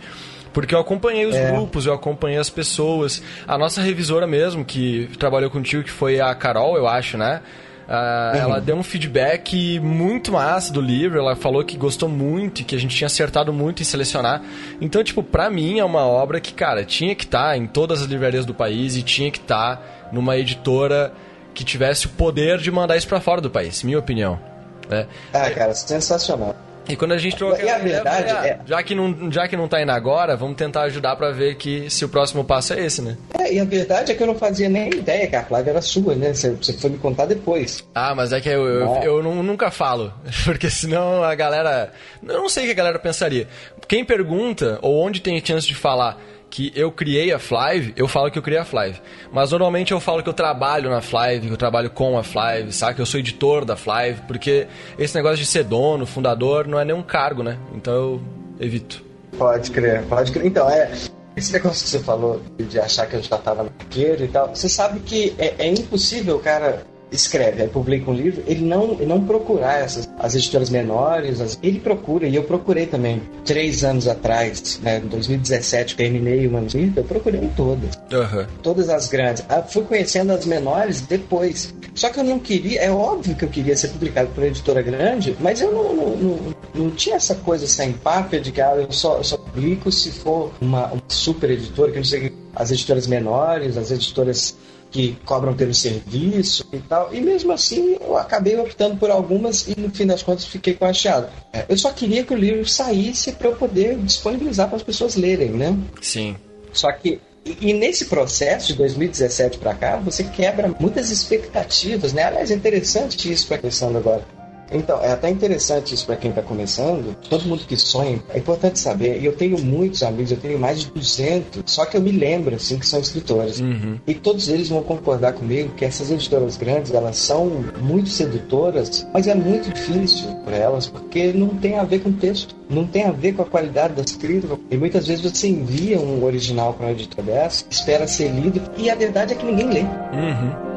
Porque 0.52 0.74
eu 0.74 0.80
acompanhei 0.80 1.26
os 1.26 1.36
é. 1.36 1.52
grupos, 1.52 1.86
eu 1.86 1.94
acompanhei 1.94 2.40
as 2.40 2.50
pessoas. 2.50 3.22
A 3.48 3.58
nossa 3.58 3.82
revisora 3.82 4.26
mesmo, 4.26 4.66
que 4.66 5.10
trabalhou 5.20 5.50
contigo, 5.50 5.84
que 5.84 5.92
foi 5.92 6.20
a 6.20 6.34
Carol, 6.34 6.76
eu 6.76 6.88
acho, 6.88 7.18
né? 7.18 7.42
Uh, 7.90 8.36
uhum. 8.36 8.42
Ela 8.42 8.62
deu 8.62 8.76
um 8.76 8.84
feedback 8.84 9.80
muito 9.80 10.32
massa 10.32 10.72
do 10.72 10.80
livro. 10.80 11.18
Ela 11.18 11.36
falou 11.36 11.66
que 11.66 11.76
gostou 11.76 12.08
muito 12.08 12.62
e 12.62 12.64
que 12.64 12.76
a 12.76 12.80
gente 12.80 12.96
tinha 12.96 13.08
acertado 13.08 13.52
muito 13.52 13.82
em 13.82 13.86
selecionar. 13.86 14.44
Então, 14.80 15.04
tipo, 15.04 15.24
pra 15.24 15.50
mim 15.50 15.80
é 15.80 15.84
uma 15.84 16.06
obra 16.06 16.40
que, 16.40 16.54
cara, 16.54 16.86
tinha 16.86 17.16
que 17.16 17.24
estar 17.24 17.50
tá 17.50 17.58
em 17.58 17.66
todas 17.66 18.04
as 18.04 18.08
livrarias 18.08 18.46
do 18.46 18.54
país 18.54 18.96
e 18.96 19.02
tinha 19.02 19.32
que 19.32 19.40
estar 19.40 19.78
tá 19.78 19.84
numa 20.12 20.38
editora 20.38 21.12
que 21.56 21.64
tivesse 21.64 22.06
o 22.06 22.10
poder 22.10 22.60
de 22.60 22.70
mandar 22.70 22.96
isso 22.96 23.08
para 23.08 23.20
fora 23.20 23.42
do 23.42 23.50
país, 23.50 23.82
minha 23.82 23.98
opinião. 23.98 24.40
Né? 24.88 25.08
Ah, 25.34 25.50
cara, 25.50 25.74
sensacional. 25.74 26.56
E 26.90 26.96
quando 26.96 27.12
a 27.12 27.18
gente 27.18 27.36
troca. 27.36 27.64
E 27.64 27.70
a 27.70 27.78
verdade 27.78 28.30
é, 28.30 28.50
é... 28.50 28.60
Já 28.66 28.82
que, 28.82 28.96
não, 28.96 29.32
já 29.32 29.48
que 29.48 29.56
não 29.56 29.68
tá 29.68 29.82
indo 29.82 29.92
agora, 29.92 30.36
vamos 30.36 30.58
tentar 30.58 30.82
ajudar 30.84 31.16
para 31.16 31.32
ver 31.32 31.56
que 31.56 31.90
se 31.90 32.04
o 32.04 32.10
próximo 32.10 32.44
passo 32.44 32.74
é 32.74 32.84
esse, 32.84 33.02
né? 33.02 33.16
É, 33.38 33.54
e 33.54 33.60
a 33.60 33.64
verdade 33.64 34.12
é 34.12 34.16
que 34.16 34.24
eu 34.24 34.28
não 34.28 34.36
fazia 34.36 34.68
nem 34.68 34.90
ideia 34.90 35.28
que 35.28 35.36
a 35.36 35.44
plaga 35.44 35.70
era 35.70 35.82
sua, 35.82 36.16
né? 36.16 36.34
Você, 36.34 36.52
você 36.52 36.74
foi 36.74 36.90
me 36.90 36.98
contar 36.98 37.26
depois. 37.26 37.88
Ah, 37.94 38.16
mas 38.16 38.34
é 38.34 38.42
que 38.42 38.50
eu, 38.50 38.68
eu, 38.68 38.96
eu, 38.96 39.04
eu 39.04 39.24
não, 39.24 39.44
nunca 39.44 39.70
falo. 39.70 40.12
Porque 40.44 40.70
senão 40.70 41.24
a 41.24 41.36
galera. 41.36 41.92
Eu 42.28 42.40
não 42.40 42.50
sei 42.50 42.64
o 42.64 42.66
que 42.66 42.72
a 42.72 42.76
galera 42.76 43.00
pensaria. 43.00 43.48
Quem 43.88 44.04
pergunta, 44.04 44.80
ou 44.82 45.00
onde 45.00 45.22
tem 45.22 45.44
chance 45.44 45.68
de 45.68 45.76
falar 45.76 46.18
que 46.50 46.72
eu 46.76 46.92
criei 46.92 47.32
a 47.32 47.40
Flive, 47.40 47.94
eu 47.96 48.08
falo 48.08 48.32
que 48.32 48.38
eu 48.38 48.42
criei 48.42 48.60
a 48.60 48.66
Flive. 48.66 49.00
Mas 49.32 49.52
normalmente 49.52 49.92
eu 49.92 50.00
falo 50.00 50.24
que 50.24 50.30
eu 50.30 50.34
trabalho 50.34 50.90
na 50.90 51.02
Flive, 51.02 51.48
que 51.48 51.54
eu 51.54 51.58
trabalho 51.58 51.90
com 51.90 52.18
a 52.18 52.24
Flive, 52.24 52.72
sabe? 52.72 52.96
Que 52.96 53.02
eu 53.02 53.06
sou 53.06 53.20
editor 53.20 53.64
da 53.64 53.76
Flive, 53.76 54.22
porque 54.28 54.68
esse 54.98 55.16
negócio 55.16 55.38
de 55.38 55.46
ser 55.46 55.64
dono, 55.64 56.06
fundador, 56.06 56.68
não 56.68 56.80
é 56.80 56.86
nenhum 56.86 57.04
cargo, 57.04 57.44
né? 57.44 57.58
Então 57.74 57.94
eu 57.94 58.22
evito. 58.60 59.04
Pode 59.38 59.72
crer, 59.72 60.04
pode 60.04 60.32
crer. 60.32 60.46
Então, 60.46 60.70
é. 60.70 60.92
esse 61.36 61.54
negócio 61.54 61.84
que 61.84 61.90
você 61.90 62.00
falou 62.00 62.42
de 62.58 62.80
achar 62.80 63.06
que 63.06 63.16
eu 63.16 63.22
já 63.22 63.36
estava 63.36 63.64
no 63.64 63.72
e 63.92 64.28
tal, 64.28 64.50
você 64.54 64.68
sabe 64.68 65.00
que 65.02 65.36
é, 65.38 65.56
é 65.60 65.68
impossível 65.68 66.40
cara 66.40 66.84
escreve, 67.12 67.62
aí 67.62 67.68
publica 67.68 68.10
um 68.10 68.14
livro, 68.14 68.44
ele 68.46 68.64
não, 68.66 68.94
ele 68.94 69.06
não 69.06 69.24
procurar 69.24 69.80
essas, 69.82 70.10
as 70.18 70.36
editoras 70.36 70.70
menores, 70.70 71.42
as, 71.42 71.58
ele 71.62 71.80
procura, 71.80 72.28
e 72.28 72.36
eu 72.36 72.44
procurei 72.44 72.86
também, 72.86 73.22
três 73.46 73.84
anos 73.84 74.08
atrás, 74.08 74.80
né, 74.82 75.00
em 75.00 75.08
2017, 75.08 75.96
terminei 75.96 76.46
o 76.48 76.52
manuscrito, 76.52 77.00
eu 77.00 77.04
procurei 77.04 77.42
em 77.42 77.50
todas. 77.50 77.96
Uhum. 78.12 78.46
Todas 78.62 78.90
as 78.90 79.08
grandes. 79.08 79.44
Ah, 79.50 79.62
fui 79.62 79.84
conhecendo 79.84 80.32
as 80.32 80.46
menores 80.46 81.02
depois. 81.02 81.74
Só 81.96 82.10
que 82.10 82.20
eu 82.20 82.24
não 82.24 82.40
queria, 82.40 82.82
é 82.82 82.92
óbvio 82.92 83.36
que 83.36 83.44
eu 83.44 83.50
queria 83.50 83.76
ser 83.76 83.90
publicado 83.90 84.30
por 84.30 84.42
uma 84.42 84.48
editora 84.48 84.82
grande, 84.82 85.36
mas 85.40 85.62
eu 85.62 85.72
não, 85.72 85.94
não, 85.94 86.16
não, 86.16 86.56
não 86.76 86.92
tinha 86.92 87.16
essa 87.16 87.36
coisa, 87.36 87.66
essa 87.66 87.84
empáfia 87.86 88.40
de 88.40 88.52
que 88.52 88.62
ah, 88.62 88.76
eu, 88.76 88.92
só, 88.92 89.18
eu 89.18 89.24
só 89.24 89.38
publico 89.38 89.92
se 89.92 90.12
for 90.12 90.52
uma, 90.62 90.88
uma 90.88 91.04
super 91.08 91.50
editora, 91.50 91.92
que 91.92 91.98
não 91.98 92.06
sei 92.06 92.32
as 92.56 92.72
editoras 92.72 93.08
menores, 93.08 93.78
as 93.78 93.92
editoras 93.92 94.56
que 94.92 95.18
cobram 95.26 95.56
pelo 95.56 95.74
serviço 95.74 96.66
e 96.74 96.80
tal. 96.80 97.14
E 97.14 97.22
mesmo 97.22 97.52
assim, 97.52 97.98
eu 98.00 98.18
acabei 98.18 98.58
optando 98.58 98.98
por 98.98 99.12
algumas 99.12 99.68
e 99.68 99.80
no 99.80 99.90
fim 99.90 100.06
das 100.06 100.24
contas 100.24 100.46
fiquei 100.46 100.74
com 100.74 100.86
a 100.86 100.94
chiado. 100.94 101.30
É, 101.54 101.66
eu 101.70 101.78
só 101.78 101.92
queria 101.92 102.24
que 102.24 102.34
o 102.34 102.38
livro 102.38 102.68
saísse 102.68 103.32
para 103.34 103.50
eu 103.50 103.56
poder 103.56 103.98
disponibilizar 103.98 104.68
para 104.68 104.78
as 104.78 104.84
pessoas 104.84 105.16
lerem, 105.16 105.52
né? 105.52 105.78
Sim. 106.02 106.36
Só 106.74 106.92
que 106.92 107.20
e, 107.46 107.74
nesse 107.74 108.06
processo 108.06 108.68
de 108.68 108.74
2017 108.76 109.58
para 109.58 109.74
cá, 109.74 109.96
você 109.98 110.24
quebra 110.24 110.74
muitas 110.80 111.10
expectativas, 111.10 112.14
né? 112.14 112.24
Aliás, 112.24 112.52
é 112.52 112.54
interessante 112.54 113.32
isso 113.32 113.48
para 113.48 113.58
a 113.58 113.60
questão 113.60 113.96
agora. 113.96 114.39
Então, 114.72 115.02
é 115.02 115.12
até 115.12 115.30
interessante 115.30 115.94
isso 115.94 116.06
para 116.06 116.16
quem 116.16 116.30
está 116.30 116.42
começando. 116.42 117.16
Todo 117.30 117.46
mundo 117.46 117.64
que 117.68 117.76
sonha, 117.76 118.22
é 118.30 118.38
importante 118.38 118.80
saber. 118.80 119.20
E 119.22 119.26
eu 119.26 119.34
tenho 119.34 119.58
muitos 119.60 120.04
amigos, 120.04 120.32
eu 120.32 120.38
tenho 120.38 120.60
mais 120.60 120.82
de 120.82 120.92
200, 120.92 121.64
só 121.66 121.86
que 121.86 121.98
eu 121.98 122.02
me 122.02 122.12
lembro, 122.12 122.56
assim, 122.56 122.78
que 122.78 122.86
são 122.86 123.00
escritores. 123.00 123.60
Uhum. 123.60 124.00
E 124.06 124.14
todos 124.14 124.48
eles 124.50 124.70
vão 124.70 124.84
concordar 124.84 125.34
comigo 125.34 125.74
que 125.76 125.86
essas 125.86 126.12
editoras 126.12 126.58
grandes, 126.58 126.94
elas 126.94 127.18
são 127.18 127.50
muito 127.82 128.10
sedutoras, 128.10 129.08
mas 129.14 129.28
é 129.28 129.36
muito 129.36 129.72
difícil 129.74 130.28
para 130.46 130.56
elas, 130.56 130.88
porque 130.88 131.34
não 131.34 131.50
tem 131.50 131.78
a 131.78 131.84
ver 131.84 132.00
com 132.00 132.10
o 132.10 132.14
texto, 132.14 132.56
não 132.70 132.86
tem 132.86 133.06
a 133.06 133.12
ver 133.12 133.34
com 133.34 133.42
a 133.42 133.46
qualidade 133.46 133.94
da 133.94 134.02
escrita. 134.02 134.48
E 134.70 134.78
muitas 134.78 135.08
vezes 135.08 135.24
você 135.24 135.48
envia 135.48 136.00
um 136.00 136.24
original 136.24 136.74
para 136.74 136.88
uma 136.88 136.92
editora 136.92 137.24
dessa, 137.24 137.66
espera 137.70 138.08
ser 138.08 138.30
lido, 138.30 138.62
e 138.78 138.90
a 138.90 138.96
verdade 138.96 139.34
é 139.34 139.36
que 139.36 139.46
ninguém 139.46 139.70
lê. 139.70 139.82
Uhum. 139.82 140.69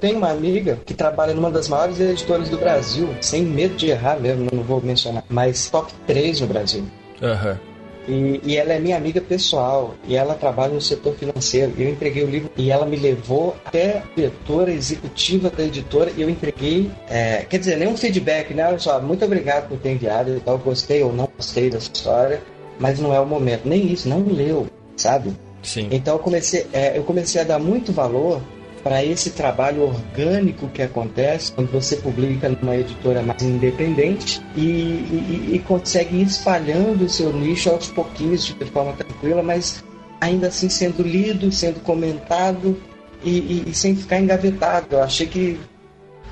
Tenho 0.00 0.18
uma 0.18 0.30
amiga 0.30 0.78
que 0.84 0.94
trabalha 0.94 1.34
numa 1.34 1.50
das 1.50 1.68
maiores 1.68 2.00
editoras 2.00 2.48
do 2.48 2.58
Brasil, 2.58 3.08
sem 3.20 3.42
medo 3.42 3.76
de 3.76 3.90
errar 3.90 4.18
mesmo, 4.18 4.48
não 4.52 4.62
vou 4.62 4.80
mencionar, 4.80 5.24
mas 5.28 5.68
top 5.68 5.92
3 6.06 6.40
no 6.40 6.46
Brasil. 6.46 6.84
Aham. 7.22 7.50
Uhum. 7.50 7.70
E, 8.08 8.40
e, 8.44 8.56
ela 8.56 8.72
é 8.72 8.78
minha 8.80 8.96
amiga 8.96 9.20
pessoal 9.20 9.94
e 10.08 10.16
ela 10.16 10.34
trabalha 10.34 10.72
no 10.72 10.80
setor 10.80 11.14
financeiro. 11.14 11.72
Eu 11.78 11.88
entreguei 11.88 12.24
o 12.24 12.26
livro 12.26 12.50
e 12.56 12.70
ela 12.70 12.86
me 12.86 12.96
levou 12.96 13.54
até 13.64 13.98
a 13.98 14.02
diretora 14.16 14.72
executiva 14.72 15.50
da 15.50 15.62
editora 15.62 16.10
e 16.16 16.22
eu 16.22 16.30
entreguei, 16.30 16.90
é, 17.08 17.44
quer 17.48 17.58
dizer, 17.58 17.76
nenhum 17.76 17.96
feedback, 17.96 18.54
né? 18.54 18.66
Olha 18.66 18.78
só, 18.78 19.00
muito 19.00 19.24
obrigado 19.24 19.68
por 19.68 19.78
ter 19.78 19.92
enviado 19.92 20.34
e 20.34 20.40
tal, 20.40 20.58
gostei 20.58 21.02
ou 21.02 21.12
não 21.12 21.28
gostei 21.36 21.70
dessa 21.70 21.90
história, 21.92 22.42
mas 22.80 22.98
não 22.98 23.14
é 23.14 23.20
o 23.20 23.26
momento. 23.26 23.68
Nem 23.68 23.92
isso, 23.92 24.08
não 24.08 24.24
leu, 24.26 24.66
sabe? 24.96 25.32
Sim. 25.62 25.88
Então 25.90 26.14
eu 26.14 26.20
comecei, 26.20 26.66
é, 26.72 26.96
eu 26.96 27.04
comecei 27.04 27.40
a 27.40 27.44
dar 27.44 27.58
muito 27.58 27.92
valor 27.92 28.40
para 28.82 29.04
esse 29.04 29.30
trabalho 29.30 29.82
orgânico 29.82 30.68
que 30.68 30.82
acontece 30.82 31.52
quando 31.52 31.70
você 31.70 31.96
publica 31.96 32.48
numa 32.48 32.76
editora 32.76 33.22
mais 33.22 33.42
independente 33.42 34.40
e, 34.56 34.60
e, 34.60 35.50
e 35.54 35.58
consegue 35.66 36.16
ir 36.16 36.26
espalhando 36.26 37.04
o 37.04 37.08
seu 37.08 37.32
nicho 37.32 37.70
aos 37.70 37.88
pouquinhos, 37.88 38.44
de 38.44 38.64
forma 38.66 38.92
tranquila, 38.92 39.42
mas 39.42 39.84
ainda 40.20 40.48
assim 40.48 40.68
sendo 40.68 41.02
lido, 41.02 41.50
sendo 41.50 41.80
comentado 41.80 42.76
e, 43.22 43.64
e 43.66 43.74
sem 43.74 43.94
ficar 43.96 44.20
engavetado. 44.20 44.96
Eu 44.96 45.02
achei 45.02 45.26
que 45.26 45.60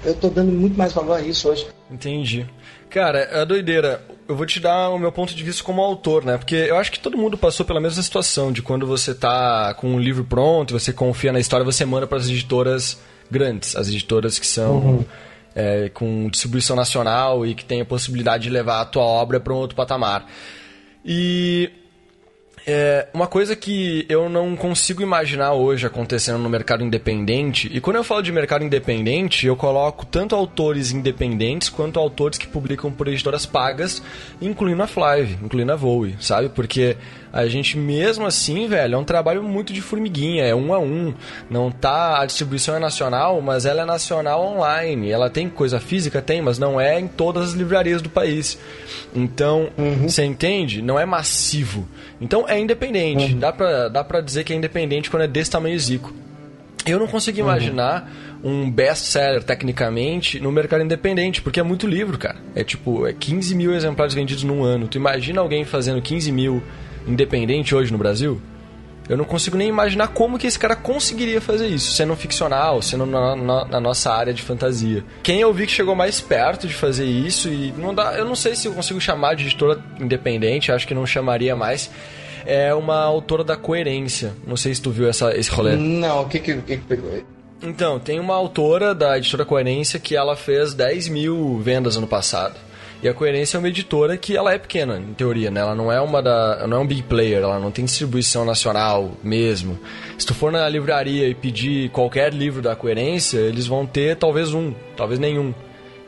eu 0.04 0.12
estou 0.12 0.30
dando 0.30 0.52
muito 0.52 0.76
mais 0.76 0.92
valor 0.92 1.14
a 1.14 1.22
isso 1.22 1.48
hoje. 1.48 1.66
Entendi. 1.90 2.46
Cara, 2.90 3.18
é 3.18 3.44
doideira. 3.44 4.02
Eu 4.26 4.36
vou 4.36 4.44
te 4.44 4.60
dar 4.60 4.90
o 4.90 4.98
meu 4.98 5.10
ponto 5.10 5.34
de 5.34 5.42
vista 5.42 5.62
como 5.64 5.80
autor, 5.80 6.24
né? 6.24 6.36
Porque 6.36 6.54
eu 6.54 6.76
acho 6.76 6.92
que 6.92 7.00
todo 7.00 7.16
mundo 7.16 7.36
passou 7.36 7.64
pela 7.64 7.80
mesma 7.80 8.02
situação 8.02 8.52
de 8.52 8.60
quando 8.60 8.86
você 8.86 9.14
tá 9.14 9.74
com 9.74 9.88
um 9.94 9.98
livro 9.98 10.24
pronto, 10.24 10.78
você 10.78 10.92
confia 10.92 11.32
na 11.32 11.40
história, 11.40 11.64
você 11.64 11.84
manda 11.84 12.06
para 12.06 12.18
as 12.18 12.28
editoras 12.28 13.00
grandes, 13.30 13.76
as 13.76 13.88
editoras 13.88 14.38
que 14.38 14.46
são 14.46 14.76
uhum. 14.76 15.04
é, 15.54 15.88
com 15.90 16.28
distribuição 16.28 16.76
nacional 16.76 17.46
e 17.46 17.54
que 17.54 17.64
tem 17.64 17.80
a 17.80 17.84
possibilidade 17.84 18.44
de 18.44 18.50
levar 18.50 18.80
a 18.80 18.84
tua 18.84 19.04
obra 19.04 19.40
para 19.40 19.52
um 19.52 19.56
outro 19.56 19.76
patamar. 19.76 20.26
E 21.04 21.70
é, 22.70 23.08
uma 23.14 23.26
coisa 23.26 23.56
que 23.56 24.04
eu 24.10 24.28
não 24.28 24.54
consigo 24.54 25.00
imaginar 25.00 25.54
hoje 25.54 25.86
acontecendo 25.86 26.38
no 26.38 26.50
mercado 26.50 26.84
independente, 26.84 27.70
e 27.72 27.80
quando 27.80 27.96
eu 27.96 28.04
falo 28.04 28.20
de 28.20 28.30
mercado 28.30 28.62
independente, 28.62 29.46
eu 29.46 29.56
coloco 29.56 30.04
tanto 30.04 30.34
autores 30.34 30.92
independentes 30.92 31.70
quanto 31.70 31.98
autores 31.98 32.36
que 32.36 32.46
publicam 32.46 32.92
por 32.92 33.08
editoras 33.08 33.46
pagas, 33.46 34.02
incluindo 34.38 34.82
a 34.82 34.86
Flive, 34.86 35.38
incluindo 35.42 35.72
a 35.72 35.76
Voe, 35.76 36.14
sabe? 36.20 36.50
Porque 36.50 36.98
a 37.32 37.46
gente 37.46 37.76
mesmo 37.76 38.26
assim, 38.26 38.66
velho, 38.66 38.94
é 38.94 38.98
um 38.98 39.04
trabalho 39.04 39.42
muito 39.42 39.72
de 39.72 39.80
formiguinha, 39.80 40.44
é 40.44 40.54
um 40.54 40.72
a 40.72 40.78
um. 40.78 41.12
Não 41.50 41.70
tá. 41.70 42.20
A 42.20 42.26
distribuição 42.26 42.76
é 42.76 42.78
nacional, 42.78 43.40
mas 43.42 43.66
ela 43.66 43.82
é 43.82 43.84
nacional 43.84 44.44
online. 44.44 45.10
Ela 45.10 45.28
tem 45.28 45.48
coisa 45.48 45.78
física? 45.78 46.22
Tem, 46.22 46.40
mas 46.40 46.58
não 46.58 46.80
é 46.80 46.98
em 46.98 47.06
todas 47.06 47.50
as 47.50 47.54
livrarias 47.54 48.00
do 48.00 48.08
país. 48.08 48.58
Então, 49.14 49.68
uhum. 49.76 50.08
você 50.08 50.24
entende? 50.24 50.80
Não 50.80 50.98
é 50.98 51.04
massivo. 51.04 51.86
Então 52.20 52.48
é 52.48 52.58
independente. 52.58 53.32
Uhum. 53.32 53.38
Dá, 53.38 53.52
pra, 53.52 53.88
dá 53.88 54.02
pra 54.02 54.20
dizer 54.20 54.44
que 54.44 54.52
é 54.52 54.56
independente 54.56 55.10
quando 55.10 55.22
é 55.22 55.28
desse 55.28 55.50
tamanho 55.50 55.78
zico. 55.78 56.12
Eu 56.86 56.98
não 56.98 57.06
consigo 57.06 57.38
uhum. 57.38 57.44
imaginar 57.44 58.10
uhum. 58.42 58.62
um 58.62 58.70
best-seller, 58.70 59.42
tecnicamente, 59.42 60.40
no 60.40 60.50
mercado 60.50 60.82
independente, 60.82 61.42
porque 61.42 61.60
é 61.60 61.62
muito 61.62 61.86
livro, 61.86 62.16
cara. 62.16 62.36
É 62.54 62.64
tipo, 62.64 63.06
é 63.06 63.12
15 63.12 63.54
mil 63.54 63.74
exemplares 63.74 64.14
vendidos 64.14 64.44
num 64.44 64.62
ano. 64.62 64.88
Tu 64.88 64.96
imagina 64.96 65.40
alguém 65.42 65.64
fazendo 65.64 66.00
15 66.00 66.32
mil 66.32 66.62
independente 67.08 67.74
hoje 67.74 67.90
no 67.90 67.98
Brasil? 67.98 68.40
Eu 69.08 69.16
não 69.16 69.24
consigo 69.24 69.56
nem 69.56 69.68
imaginar 69.68 70.08
como 70.08 70.38
que 70.38 70.46
esse 70.46 70.58
cara 70.58 70.76
conseguiria 70.76 71.40
fazer 71.40 71.66
isso, 71.66 71.92
sendo 71.92 72.14
ficcional, 72.14 72.82
sendo 72.82 73.06
na, 73.06 73.34
na, 73.34 73.64
na, 73.64 73.80
nossa 73.80 74.12
área 74.12 74.34
de 74.34 74.42
fantasia. 74.42 75.02
Quem 75.22 75.40
eu 75.40 75.52
vi 75.52 75.66
que 75.66 75.72
chegou 75.72 75.94
mais 75.94 76.20
perto 76.20 76.66
de 76.68 76.74
fazer 76.74 77.06
isso, 77.06 77.48
e 77.48 77.72
não 77.78 77.94
dá, 77.94 78.12
eu 78.18 78.26
não 78.26 78.34
sei 78.34 78.54
se 78.54 78.68
eu 78.68 78.72
consigo 78.74 79.00
chamar 79.00 79.34
de 79.34 79.46
editora 79.46 79.82
independente, 79.98 80.70
acho 80.70 80.86
que 80.86 80.94
não 80.94 81.06
chamaria 81.06 81.56
mais, 81.56 81.90
é 82.44 82.74
uma 82.74 83.02
autora 83.02 83.42
da 83.42 83.56
coerência. 83.56 84.34
Não 84.46 84.58
sei 84.58 84.74
se 84.74 84.82
tu 84.82 84.90
viu 84.90 85.08
essa, 85.08 85.34
esse 85.34 85.50
rolê. 85.50 85.74
Não, 85.74 86.22
o 86.22 86.28
que 86.28 86.38
que, 86.38 86.56
que, 86.56 86.76
que 86.76 86.84
pegou 86.84 87.10
aí? 87.10 87.24
Então, 87.62 87.98
tem 87.98 88.20
uma 88.20 88.34
autora 88.34 88.94
da 88.94 89.18
editora 89.18 89.44
Coerência 89.44 89.98
que 89.98 90.14
ela 90.14 90.36
fez 90.36 90.74
10 90.74 91.08
mil 91.08 91.58
vendas 91.58 91.96
ano 91.96 92.06
passado. 92.06 92.54
E 93.00 93.08
a 93.08 93.14
Coerência 93.14 93.56
é 93.56 93.58
uma 93.58 93.68
editora 93.68 94.16
que 94.16 94.36
ela 94.36 94.52
é 94.52 94.58
pequena, 94.58 94.98
em 94.98 95.14
teoria, 95.14 95.52
né? 95.52 95.60
Ela 95.60 95.74
não 95.74 95.90
é 95.92 96.00
uma 96.00 96.20
da, 96.20 96.66
não 96.66 96.78
é 96.78 96.80
um 96.80 96.86
big 96.86 97.04
player, 97.04 97.42
ela 97.42 97.60
não 97.60 97.70
tem 97.70 97.84
distribuição 97.84 98.44
nacional 98.44 99.12
mesmo. 99.22 99.78
Se 100.18 100.26
tu 100.26 100.34
for 100.34 100.50
na 100.50 100.68
livraria 100.68 101.28
e 101.28 101.34
pedir 101.34 101.90
qualquer 101.90 102.34
livro 102.34 102.60
da 102.60 102.74
Coerência, 102.74 103.38
eles 103.38 103.68
vão 103.68 103.86
ter 103.86 104.16
talvez 104.16 104.52
um, 104.52 104.74
talvez 104.96 105.20
nenhum. 105.20 105.54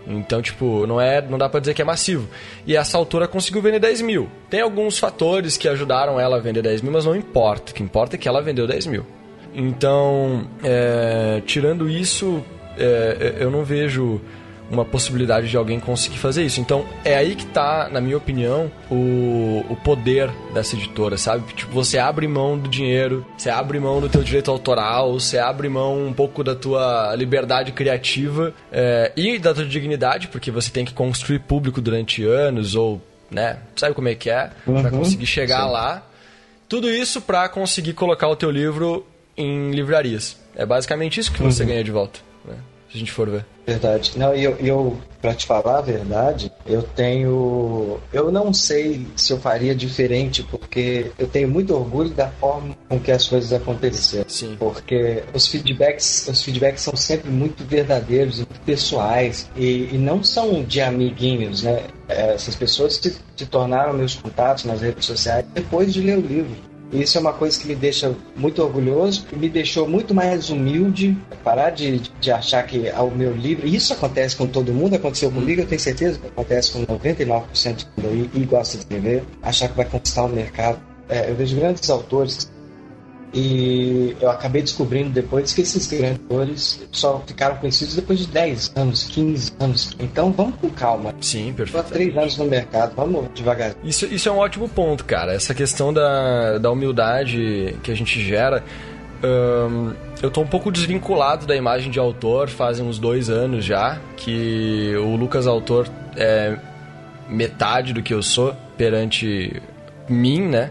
Então, 0.04 0.42
tipo, 0.42 0.85
não 0.87 1.00
é, 1.00 1.20
não 1.23 1.38
dá 1.38 1.49
para 1.49 1.61
dizer 1.61 1.75
que 1.75 1.82
é 1.82 1.85
massivo. 1.85 2.28
E 2.66 2.75
essa 2.75 2.99
autora 2.99 3.28
conseguiu 3.28 3.62
vender 3.62 3.78
10 3.78 4.00
mil. 4.00 4.28
Tem 4.49 4.61
alguns 4.61 4.99
fatores 4.99 5.56
que 5.56 5.68
ajudaram 5.68 6.18
ela 6.18 6.37
a 6.37 6.40
vender 6.40 6.62
10 6.62 6.82
mil, 6.82 6.92
mas 6.92 7.04
não 7.04 7.14
importa. 7.14 7.70
O 7.70 7.75
que 7.75 7.82
importa 7.82 8.16
é 8.16 8.18
que 8.18 8.26
ela 8.26 8.42
vendeu 8.42 8.66
10 8.66 8.87
mil. 8.87 9.06
Então, 9.54 10.49
é, 10.64 11.40
tirando 11.47 11.88
isso, 11.88 12.44
é, 12.76 13.37
eu 13.38 13.50
não 13.50 13.64
vejo 13.64 14.20
uma 14.70 14.84
possibilidade 14.84 15.48
de 15.48 15.56
alguém 15.56 15.80
conseguir 15.80 16.18
fazer 16.18 16.44
isso. 16.44 16.60
Então, 16.60 16.86
é 17.04 17.16
aí 17.16 17.34
que 17.34 17.44
tá, 17.46 17.88
na 17.90 18.00
minha 18.00 18.16
opinião, 18.16 18.70
o, 18.90 19.64
o 19.68 19.76
poder 19.76 20.30
dessa 20.54 20.76
editora, 20.76 21.18
sabe? 21.18 21.52
Tipo, 21.52 21.72
você 21.72 21.98
abre 21.98 22.26
mão 22.28 22.56
do 22.56 22.68
dinheiro, 22.68 23.26
você 23.36 23.50
abre 23.50 23.80
mão 23.80 24.00
do 24.00 24.08
teu 24.08 24.22
direito 24.22 24.50
autoral, 24.50 25.12
você 25.18 25.38
abre 25.38 25.68
mão 25.68 26.06
um 26.06 26.12
pouco 26.12 26.44
da 26.44 26.54
tua 26.54 27.14
liberdade 27.16 27.72
criativa 27.72 28.54
é, 28.70 29.12
e 29.16 29.38
da 29.38 29.52
tua 29.52 29.64
dignidade, 29.64 30.28
porque 30.28 30.50
você 30.50 30.70
tem 30.70 30.84
que 30.84 30.94
construir 30.94 31.40
público 31.40 31.80
durante 31.80 32.24
anos 32.24 32.74
ou, 32.74 33.02
né? 33.30 33.58
Sabe 33.74 33.94
como 33.94 34.08
é 34.08 34.14
que 34.14 34.30
é? 34.30 34.50
Uhum, 34.66 34.82
pra 34.82 34.90
conseguir 34.90 35.26
chegar 35.26 35.64
sim. 35.64 35.72
lá. 35.72 36.02
Tudo 36.68 36.88
isso 36.88 37.20
para 37.20 37.48
conseguir 37.48 37.94
colocar 37.94 38.28
o 38.28 38.36
teu 38.36 38.50
livro 38.50 39.04
em 39.36 39.72
livrarias. 39.72 40.38
É 40.54 40.64
basicamente 40.64 41.18
isso 41.18 41.32
que 41.32 41.42
você 41.42 41.62
uhum. 41.62 41.68
ganha 41.70 41.82
de 41.82 41.90
volta? 41.90 42.29
Se 42.90 42.97
a 42.97 42.99
gente 42.99 43.12
for 43.12 43.28
ver. 43.30 43.44
Verdade. 43.66 44.12
Não, 44.16 44.35
eu, 44.35 44.56
eu 44.59 44.97
para 45.20 45.35
te 45.35 45.47
falar 45.47 45.78
a 45.78 45.82
verdade, 45.82 46.50
eu 46.66 46.82
tenho. 46.82 48.00
Eu 48.12 48.32
não 48.32 48.52
sei 48.52 49.06
se 49.14 49.32
eu 49.32 49.38
faria 49.38 49.75
diferente, 49.75 50.42
porque 50.42 51.12
eu 51.18 51.28
tenho 51.28 51.49
muito 51.49 51.75
orgulho 51.75 52.11
da 52.11 52.28
forma 52.28 52.76
com 52.88 52.99
que 52.99 53.12
as 53.12 53.28
coisas 53.28 53.52
aconteceram. 53.52 54.28
Sim. 54.28 54.56
Porque 54.59 55.23
os 55.35 55.47
feedbacks, 55.47 56.26
os 56.28 56.42
feedbacks 56.42 56.82
são 56.82 56.97
sempre 56.97 57.30
muito 57.30 57.62
verdadeiros, 57.64 58.38
muito 58.38 58.61
pessoais, 58.64 59.49
e, 59.54 59.90
e 59.92 59.99
não 59.99 60.25
são 60.25 60.64
de 60.64 60.80
amiguinhos, 60.80 61.62
né? 61.62 61.85
Essas 62.09 62.56
pessoas 62.56 62.94
se, 62.97 63.16
se 63.37 63.47
tornaram 63.47 63.92
meus 63.92 64.16
contatos 64.16 64.64
nas 64.64 64.80
redes 64.80 65.04
sociais 65.04 65.44
depois 65.54 65.92
de 65.92 66.00
ler 66.00 66.18
o 66.18 66.23
livro. 66.23 66.69
Isso 66.92 67.18
é 67.18 67.20
uma 67.20 67.32
coisa 67.32 67.59
que 67.59 67.66
me 67.66 67.75
deixa 67.75 68.14
muito 68.37 68.62
orgulhoso 68.62 69.26
me 69.37 69.49
deixou 69.49 69.88
muito 69.88 70.14
mais 70.14 70.50
humilde. 70.50 71.16
Parar 71.44 71.70
de, 71.70 72.00
de 72.20 72.30
achar 72.30 72.66
que 72.66 72.90
o 72.90 73.11
meu 73.11 73.32
livro. 73.32 73.66
Isso 73.66 73.92
acontece 73.92 74.37
com 74.37 74.47
todo 74.47 74.73
mundo, 74.73 74.97
aconteceu 74.97 75.30
comigo, 75.30 75.62
eu 75.62 75.66
tenho 75.66 75.80
certeza 75.80 76.18
que 76.18 76.26
acontece 76.26 76.73
com 76.73 76.87
99% 76.87 77.87
do 77.97 78.38
e 78.38 78.44
gosta 78.44 78.76
de 78.76 78.85
escrever. 78.85 79.25
Achar 79.42 79.68
que 79.68 79.76
vai 79.76 79.87
conquistar 79.87 80.25
o 80.25 80.28
mercado. 80.28 80.78
É, 81.09 81.30
eu 81.30 81.35
vejo 81.35 81.56
grandes 81.56 81.88
autores 81.90 82.50
e 83.32 84.16
eu 84.20 84.30
acabei 84.30 84.62
descobrindo 84.62 85.10
depois 85.10 85.52
que 85.52 85.60
esses 85.60 85.87
grandes 85.87 86.20
atores 86.25 86.80
só 86.90 87.22
ficaram 87.26 87.56
conhecidos 87.56 87.94
depois 87.94 88.18
de 88.18 88.26
10 88.26 88.72
anos, 88.76 89.04
15 89.04 89.52
anos. 89.60 89.96
Então 90.00 90.32
vamos 90.32 90.56
com 90.56 90.68
calma. 90.70 91.14
Sim, 91.20 91.52
perfeito. 91.52 91.78
Estou 91.78 91.80
há 91.80 91.84
3 91.84 92.16
anos 92.16 92.38
no 92.38 92.44
mercado, 92.46 92.94
vamos 92.96 93.28
devagar. 93.34 93.75
Isso, 93.84 94.06
isso 94.06 94.28
é 94.28 94.32
um 94.32 94.38
ótimo 94.38 94.68
ponto, 94.68 95.04
cara. 95.04 95.32
Essa 95.32 95.54
questão 95.54 95.92
da, 95.92 96.58
da 96.58 96.70
humildade 96.70 97.76
que 97.82 97.90
a 97.90 97.94
gente 97.94 98.20
gera. 98.22 98.64
Um, 99.22 99.92
eu 100.22 100.30
tô 100.30 100.40
um 100.40 100.46
pouco 100.46 100.72
desvinculado 100.72 101.46
da 101.46 101.54
imagem 101.54 101.90
de 101.90 101.99
autor 101.99 102.49
fazem 102.49 102.87
uns 102.87 102.99
dois 102.99 103.28
anos 103.28 103.64
já, 103.64 103.99
que 104.16 104.94
o 104.96 105.14
Lucas 105.14 105.46
Autor 105.46 105.87
é 106.16 106.56
metade 107.28 107.92
do 107.92 108.02
que 108.02 108.12
eu 108.12 108.22
sou 108.22 108.56
perante 108.76 109.60
mim, 110.08 110.40
né? 110.40 110.70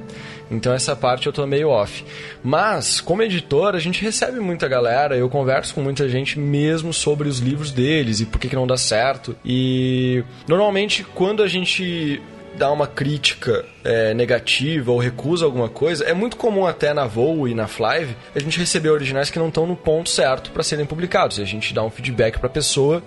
Então 0.50 0.74
essa 0.74 0.96
parte 0.96 1.28
eu 1.28 1.34
tô 1.34 1.46
meio 1.46 1.70
off. 1.70 2.04
Mas, 2.44 3.00
como 3.00 3.22
editor, 3.22 3.76
a 3.76 3.80
gente 3.80 4.02
recebe 4.02 4.40
muita 4.40 4.68
galera, 4.68 5.16
eu 5.16 5.30
converso 5.30 5.74
com 5.74 5.82
muita 5.82 6.10
gente 6.10 6.40
mesmo 6.40 6.94
sobre 6.94 7.28
os 7.28 7.40
livros 7.40 7.72
deles 7.72 8.20
e 8.20 8.26
por 8.26 8.40
que, 8.40 8.50
que 8.50 8.56
não 8.56 8.68
dá 8.68 8.78
certo. 8.78 9.36
E 9.46 10.24
normalmente 10.48 11.04
quando 11.04 11.44
a 11.44 11.48
gente 11.48 12.22
dá 12.58 12.72
uma 12.72 12.88
crítica 12.88 13.64
é, 13.84 14.14
negativa 14.14 14.92
ou 14.92 14.98
recusa 14.98 15.46
alguma 15.46 15.70
coisa, 15.70 16.04
é 16.04 16.14
muito 16.14 16.36
comum 16.36 16.66
até 16.66 16.94
na 16.94 17.06
Voo 17.06 17.48
e 17.48 17.54
na 17.54 17.68
Flive 17.68 18.16
a 18.36 18.40
gente 18.40 18.60
receber 18.60 18.90
originais 18.90 19.30
que 19.30 19.40
não 19.40 19.50
estão 19.50 19.66
no 19.66 19.76
ponto 19.76 20.10
certo 20.10 20.52
para 20.52 20.64
serem 20.64 20.86
publicados. 20.86 21.38
E 21.38 21.42
a 21.42 21.46
gente 21.46 21.74
dá 21.74 21.84
um 21.84 21.90
feedback 21.90 22.40
para 22.40 22.50
pessoa. 22.50 23.04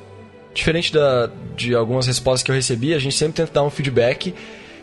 Diferente 0.54 0.92
da, 0.92 1.30
de 1.56 1.74
algumas 1.74 2.06
respostas 2.06 2.42
que 2.42 2.50
eu 2.50 2.54
recebi, 2.54 2.92
a 2.92 2.98
gente 2.98 3.14
sempre 3.14 3.36
tenta 3.36 3.52
dar 3.52 3.62
um 3.62 3.70
feedback 3.70 4.34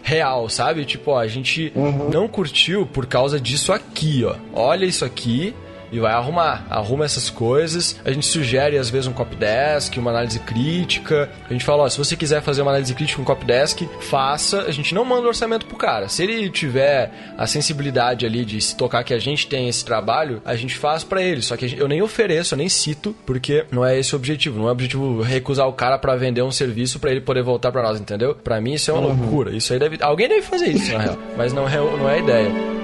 real, 0.01 0.49
sabe? 0.49 0.85
Tipo, 0.85 1.11
ó, 1.11 1.19
a 1.19 1.27
gente 1.27 1.71
uhum. 1.75 2.09
não 2.09 2.27
curtiu 2.27 2.85
por 2.85 3.05
causa 3.05 3.39
disso 3.39 3.71
aqui, 3.71 4.23
ó. 4.25 4.35
Olha 4.53 4.85
isso 4.85 5.05
aqui 5.05 5.53
e 5.91 5.99
vai 5.99 6.13
arrumar. 6.13 6.65
Arruma 6.69 7.05
essas 7.05 7.29
coisas. 7.29 7.99
A 8.03 8.11
gente 8.11 8.25
sugere, 8.25 8.77
às 8.77 8.89
vezes, 8.89 9.07
um 9.07 9.13
copydesk, 9.13 9.97
uma 9.97 10.11
análise 10.11 10.39
crítica. 10.39 11.29
A 11.49 11.53
gente 11.53 11.65
fala, 11.65 11.83
ó, 11.83 11.89
se 11.89 11.97
você 11.97 12.15
quiser 12.15 12.41
fazer 12.41 12.61
uma 12.61 12.71
análise 12.71 12.93
crítica 12.93 13.17
com 13.17 13.23
um 13.23 13.25
copydesk, 13.25 13.81
faça. 14.01 14.61
A 14.61 14.71
gente 14.71 14.93
não 14.93 15.05
manda 15.05 15.27
orçamento 15.27 15.65
pro 15.65 15.77
cara. 15.77 16.07
Se 16.09 16.23
ele 16.23 16.49
tiver 16.49 17.11
a 17.37 17.47
sensibilidade 17.47 18.25
ali 18.25 18.45
de 18.45 18.61
se 18.61 18.75
tocar 18.75 19.03
que 19.03 19.13
a 19.13 19.19
gente 19.19 19.47
tem 19.47 19.67
esse 19.67 19.83
trabalho, 19.83 20.41
a 20.45 20.55
gente 20.55 20.75
faz 20.75 21.03
para 21.03 21.21
ele. 21.21 21.41
Só 21.41 21.55
que 21.57 21.75
eu 21.77 21.87
nem 21.87 22.01
ofereço, 22.01 22.53
eu 22.53 22.57
nem 22.57 22.69
cito, 22.69 23.15
porque 23.25 23.65
não 23.71 23.85
é 23.85 23.97
esse 23.97 24.13
o 24.13 24.17
objetivo. 24.17 24.59
Não 24.59 24.65
é 24.65 24.69
o 24.69 24.71
objetivo 24.71 25.21
recusar 25.21 25.67
o 25.67 25.73
cara 25.73 25.97
para 25.97 26.15
vender 26.15 26.41
um 26.41 26.51
serviço 26.51 26.99
para 26.99 27.11
ele 27.11 27.21
poder 27.21 27.43
voltar 27.43 27.71
para 27.71 27.81
nós, 27.81 27.99
entendeu? 27.99 28.35
Para 28.35 28.59
mim 28.61 28.73
isso 28.73 28.91
é 28.91 28.93
uma 28.93 29.07
uhum. 29.07 29.19
loucura. 29.19 29.55
Isso 29.55 29.73
aí 29.73 29.79
deve... 29.79 29.97
Alguém 30.01 30.27
deve 30.27 30.41
fazer 30.41 30.69
isso, 30.69 30.93
na 30.93 30.99
real. 30.99 31.17
Mas 31.37 31.53
não 31.53 31.67
é, 31.67 31.77
não 31.77 32.09
é 32.09 32.15
a 32.15 32.17
ideia. 32.19 32.78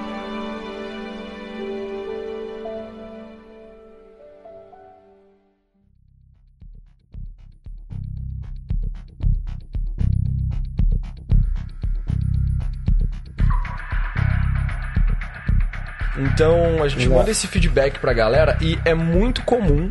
Então 16.35 16.83
a 16.83 16.87
gente 16.89 17.07
manda 17.07 17.31
esse 17.31 17.47
feedback 17.47 17.97
pra 17.97 18.11
galera 18.11 18.57
e 18.61 18.77
é 18.83 18.93
muito 18.93 19.41
comum 19.43 19.87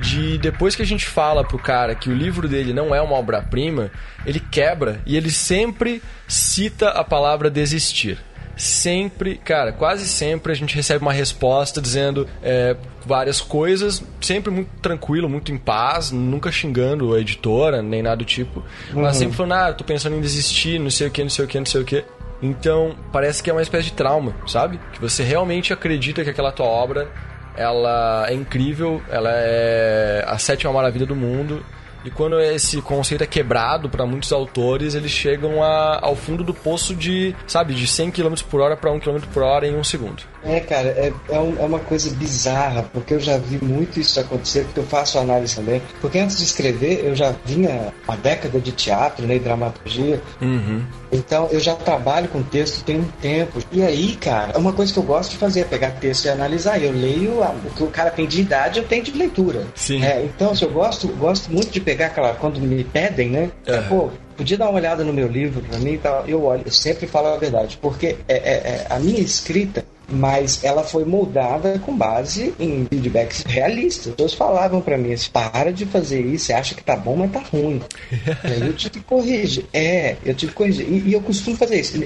de 0.00 0.36
depois 0.38 0.74
que 0.74 0.82
a 0.82 0.86
gente 0.86 1.06
fala 1.06 1.44
pro 1.44 1.56
cara 1.56 1.94
que 1.94 2.10
o 2.10 2.12
livro 2.12 2.48
dele 2.48 2.72
não 2.72 2.92
é 2.92 3.00
uma 3.00 3.14
obra-prima, 3.14 3.92
ele 4.26 4.40
quebra 4.40 5.00
e 5.06 5.16
ele 5.16 5.30
sempre 5.30 6.02
cita 6.26 6.88
a 6.88 7.04
palavra 7.04 7.48
desistir. 7.48 8.18
Sempre, 8.56 9.36
cara, 9.36 9.72
quase 9.72 10.06
sempre 10.06 10.52
a 10.52 10.54
gente 10.54 10.74
recebe 10.74 11.02
uma 11.02 11.12
resposta 11.12 11.80
dizendo 11.80 12.28
é, 12.42 12.76
várias 13.04 13.40
coisas, 13.40 14.02
sempre 14.20 14.50
muito 14.50 14.70
tranquilo, 14.80 15.28
muito 15.28 15.50
em 15.50 15.58
paz, 15.58 16.12
nunca 16.12 16.52
xingando 16.52 17.14
a 17.14 17.20
editora, 17.20 17.82
nem 17.82 18.02
nada 18.02 18.16
do 18.16 18.24
tipo. 18.24 18.62
Uhum. 18.92 19.02
Mas 19.02 19.16
sempre 19.16 19.36
falando, 19.36 19.52
ah, 19.52 19.72
tô 19.72 19.84
pensando 19.84 20.16
em 20.16 20.20
desistir, 20.20 20.78
não 20.78 20.90
sei 20.90 21.08
o 21.08 21.10
que, 21.10 21.22
não 21.22 21.30
sei 21.30 21.44
o 21.44 21.48
que, 21.48 21.58
não 21.58 21.66
sei 21.66 21.80
o 21.80 21.84
que. 21.84 22.04
Então, 22.44 22.94
parece 23.10 23.42
que 23.42 23.48
é 23.48 23.52
uma 23.54 23.62
espécie 23.62 23.84
de 23.84 23.94
trauma, 23.94 24.34
sabe? 24.46 24.78
Que 24.92 25.00
você 25.00 25.22
realmente 25.22 25.72
acredita 25.72 26.22
que 26.22 26.28
aquela 26.28 26.52
tua 26.52 26.66
obra 26.66 27.10
ela 27.56 28.26
é 28.28 28.34
incrível, 28.34 29.00
ela 29.08 29.30
é 29.32 30.22
a 30.26 30.36
sétima 30.36 30.70
maravilha 30.70 31.06
do 31.06 31.16
mundo 31.16 31.64
e 32.04 32.10
quando 32.10 32.38
esse 32.38 32.82
conceito 32.82 33.24
é 33.24 33.26
quebrado 33.26 33.88
para 33.88 34.04
muitos 34.04 34.30
autores, 34.30 34.94
eles 34.94 35.10
chegam 35.10 35.62
a, 35.62 35.98
ao 36.02 36.14
fundo 36.14 36.44
do 36.44 36.52
poço 36.52 36.94
de, 36.94 37.34
sabe, 37.46 37.72
de 37.72 37.86
100 37.86 38.10
km 38.10 38.34
por 38.50 38.60
hora 38.60 38.76
para 38.76 38.92
1 38.92 39.00
km 39.00 39.20
por 39.32 39.42
hora 39.42 39.66
em 39.66 39.74
um 39.74 39.82
segundo. 39.82 40.22
É, 40.44 40.60
cara, 40.60 40.88
é, 40.88 41.12
é, 41.30 41.38
um, 41.38 41.58
é, 41.58 41.64
uma 41.64 41.78
coisa 41.78 42.10
bizarra, 42.14 42.84
porque 42.92 43.14
eu 43.14 43.20
já 43.20 43.38
vi 43.38 43.62
muito 43.64 43.98
isso 43.98 44.20
acontecer, 44.20 44.64
porque 44.64 44.80
eu 44.80 44.84
faço 44.86 45.18
análise 45.18 45.56
também. 45.56 45.80
Porque 46.00 46.18
antes 46.18 46.38
de 46.38 46.44
escrever, 46.44 47.04
eu 47.04 47.14
já 47.14 47.34
vinha 47.44 47.92
uma 48.06 48.16
década 48.16 48.60
de 48.60 48.72
teatro, 48.72 49.26
né, 49.26 49.36
e 49.36 49.38
dramaturgia. 49.38 50.20
Uhum. 50.40 50.82
Então, 51.10 51.48
eu 51.50 51.60
já 51.60 51.74
trabalho 51.74 52.28
com 52.28 52.42
texto 52.42 52.84
tem 52.84 53.00
um 53.00 53.08
tempo. 53.20 53.60
E 53.70 53.82
aí, 53.82 54.16
cara, 54.16 54.52
é 54.52 54.58
uma 54.58 54.72
coisa 54.72 54.92
que 54.92 54.98
eu 54.98 55.02
gosto 55.02 55.30
de 55.30 55.36
fazer, 55.36 55.60
é 55.60 55.64
pegar 55.64 55.92
texto 55.92 56.26
e 56.26 56.28
analisar. 56.28 56.82
Eu 56.82 56.92
leio 56.92 57.40
o 57.40 57.70
que 57.74 57.82
o 57.82 57.86
cara 57.86 58.10
tem 58.10 58.26
de 58.26 58.40
idade, 58.40 58.80
eu 58.80 58.84
tenho 58.84 59.02
de 59.02 59.12
leitura. 59.12 59.66
Sim. 59.74 60.04
É, 60.04 60.24
então, 60.24 60.54
se 60.54 60.64
eu 60.64 60.70
gosto, 60.70 61.08
gosto 61.08 61.50
muito 61.50 61.70
de 61.70 61.80
pegar 61.80 62.06
aquela. 62.06 62.34
Quando 62.34 62.60
me 62.60 62.82
pedem, 62.84 63.30
né? 63.30 63.50
É. 63.66 63.80
Pô, 63.82 64.10
podia 64.36 64.58
dar 64.58 64.68
uma 64.68 64.78
olhada 64.78 65.04
no 65.04 65.12
meu 65.12 65.28
livro 65.28 65.62
pra 65.62 65.78
mim 65.78 65.92
e 65.92 65.98
tal. 65.98 66.24
Eu 66.26 66.44
olho, 66.44 66.62
eu 66.64 66.72
sempre 66.72 67.06
falo 67.06 67.28
a 67.28 67.36
verdade, 67.36 67.78
porque 67.80 68.16
é, 68.28 68.34
é, 68.34 68.36
é, 68.36 68.86
a 68.90 68.98
minha 68.98 69.20
escrita, 69.20 69.84
mas 70.08 70.62
ela 70.62 70.82
foi 70.82 71.04
moldada 71.04 71.78
com 71.78 71.96
base 71.96 72.54
em 72.58 72.86
feedbacks 72.86 73.42
realistas. 73.46 74.08
As 74.08 74.14
pessoas 74.14 74.34
falavam 74.34 74.80
para 74.80 74.98
mim 74.98 75.12
assim, 75.12 75.30
para 75.30 75.72
de 75.72 75.86
fazer 75.86 76.20
isso, 76.20 76.46
você 76.46 76.52
acha 76.52 76.74
que 76.74 76.84
tá 76.84 76.96
bom, 76.96 77.16
mas 77.16 77.32
tá 77.32 77.40
ruim. 77.40 77.80
e 78.12 78.46
aí 78.52 78.66
eu 78.66 78.72
tive 78.74 78.90
que 78.90 79.00
corrigir. 79.00 79.64
É, 79.72 80.16
eu 80.24 80.34
tive 80.34 80.52
que 80.52 80.58
corrigir. 80.58 80.86
E, 80.88 81.08
e 81.08 81.12
eu 81.12 81.20
costumo 81.20 81.56
fazer 81.56 81.80
isso. 81.80 82.04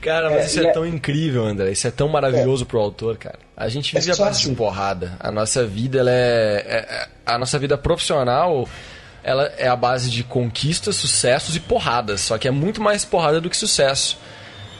Cara, 0.00 0.28
mas 0.30 0.42
é, 0.42 0.46
isso 0.46 0.60
é, 0.60 0.66
é, 0.66 0.72
tão 0.72 0.86
incrível, 0.86 1.44
André. 1.44 1.72
Isso 1.72 1.86
é 1.86 1.90
tão 1.90 2.08
maravilhoso 2.08 2.64
é, 2.64 2.66
pro 2.66 2.78
autor, 2.78 3.16
cara. 3.16 3.38
A 3.56 3.68
gente 3.68 3.94
vive 3.94 4.10
é 4.10 4.12
a 4.12 4.16
base 4.16 4.40
assim. 4.40 4.50
de 4.50 4.56
porrada. 4.56 5.16
A 5.18 5.30
nossa 5.30 5.66
vida, 5.66 6.00
ela 6.00 6.10
é, 6.10 6.64
é, 6.66 7.08
A 7.24 7.38
nossa 7.38 7.58
vida 7.58 7.78
profissional 7.78 8.68
ela 9.22 9.50
é 9.56 9.66
a 9.66 9.74
base 9.74 10.10
de 10.10 10.22
conquistas, 10.22 10.96
sucessos 10.96 11.56
e 11.56 11.60
porradas. 11.60 12.20
Só 12.20 12.36
que 12.36 12.46
é 12.46 12.50
muito 12.50 12.82
mais 12.82 13.06
porrada 13.06 13.40
do 13.40 13.48
que 13.48 13.56
sucesso. 13.56 14.18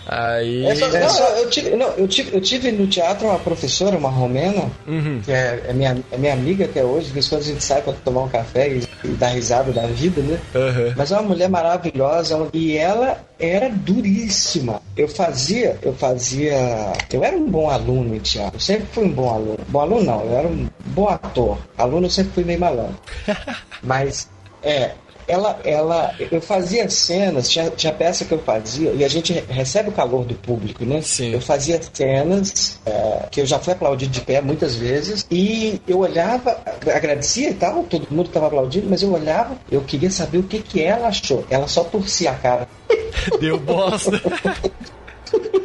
Aí. 0.07 0.67
É 0.67 0.75
só, 0.75 0.87
é 0.87 1.09
só, 1.09 1.29
eu, 1.37 1.51
tive, 1.51 1.77
não, 1.77 1.89
eu, 1.93 2.07
tive, 2.07 2.37
eu 2.37 2.41
tive 2.41 2.71
no 2.73 2.87
teatro 2.87 3.27
uma 3.27 3.39
professora, 3.39 3.97
uma 3.97 4.11
romena, 4.11 4.71
uhum. 4.87 5.21
que 5.25 5.33
é, 5.33 5.65
é, 5.69 5.73
minha, 5.73 5.97
é 6.11 6.17
minha 6.19 6.33
amiga 6.33 6.67
até 6.67 6.85
hoje, 6.85 7.07
de 7.07 7.13
vez 7.13 7.29
quando 7.29 7.41
a 7.41 7.45
gente 7.45 7.65
sai 7.65 7.83
para 7.83 7.93
tomar 8.05 8.23
um 8.23 8.29
café 8.29 8.69
e, 8.69 8.83
e 9.05 9.09
dar 9.09 9.29
risada 9.29 9.73
da 9.73 9.87
vida, 9.87 10.21
né? 10.21 10.39
Uhum. 10.55 10.95
Mas 10.97 11.11
é 11.11 11.15
uma 11.15 11.29
mulher 11.29 11.49
maravilhosa 11.49 12.49
e 12.53 12.77
ela 12.77 13.19
era 13.39 13.69
duríssima. 13.71 14.81
Eu 14.97 15.09
fazia, 15.09 15.79
eu 15.83 15.95
fazia. 15.95 16.93
Eu 17.13 17.25
era 17.25 17.37
um 17.37 17.49
bom 17.49 17.71
aluno 17.71 18.15
em 18.15 18.21
teatro, 18.21 18.57
eu 18.57 18.61
sempre 18.61 18.87
fui 18.93 19.05
um 19.05 19.13
bom 19.13 19.31
aluno. 19.31 19.59
Bom 19.69 19.81
aluno 19.81 20.05
não, 20.05 20.25
eu 20.25 20.39
era 20.39 20.49
um 20.49 20.69
bom 20.87 21.09
ator. 21.09 21.59
Aluno 21.77 22.07
eu 22.07 22.11
sempre 22.11 22.33
fui 22.33 22.45
meio 22.45 22.61
malandro. 22.61 22.97
Mas 23.83 24.29
é, 24.63 24.93
ela, 25.27 25.59
ela, 25.65 26.15
eu 26.31 26.41
fazia 26.41 26.89
cenas, 26.89 27.49
tinha, 27.49 27.71
tinha 27.71 27.93
peça 27.93 28.25
que 28.25 28.33
eu 28.33 28.39
fazia, 28.39 28.93
e 28.93 29.05
a 29.05 29.09
gente 29.09 29.33
recebe 29.49 29.89
o 29.89 29.93
calor 29.93 30.25
do 30.25 30.35
público, 30.35 30.85
né? 30.85 31.01
Sim. 31.01 31.33
Eu 31.33 31.41
fazia 31.41 31.81
cenas 31.93 32.81
é, 32.87 33.27
que 33.31 33.41
eu 33.41 33.47
já 33.47 33.59
fui 33.59 33.73
aplaudido 33.73 34.13
de 34.13 34.21
pé 34.21 34.41
muitas 34.41 34.77
vezes, 34.77 35.27
e 35.31 35.81
eu 35.87 35.99
olhava, 35.99 36.59
agradecia 36.95 37.51
e 37.51 37.55
tal, 37.55 37.85
todo 37.85 38.07
mundo 38.11 38.27
estava 38.27 38.47
aplaudindo, 38.47 38.87
mas 38.89 39.03
eu 39.03 39.13
olhava, 39.13 39.57
eu 39.71 39.81
queria 39.81 40.11
saber 40.11 40.39
o 40.39 40.43
que, 40.43 40.61
que 40.61 40.83
ela 40.83 41.09
achou. 41.09 41.45
Ela 41.51 41.67
só 41.67 41.85
torcia 41.85 42.31
a 42.31 42.35
cara. 42.35 42.69
Deu 43.41 43.59
bosta. 43.59 44.21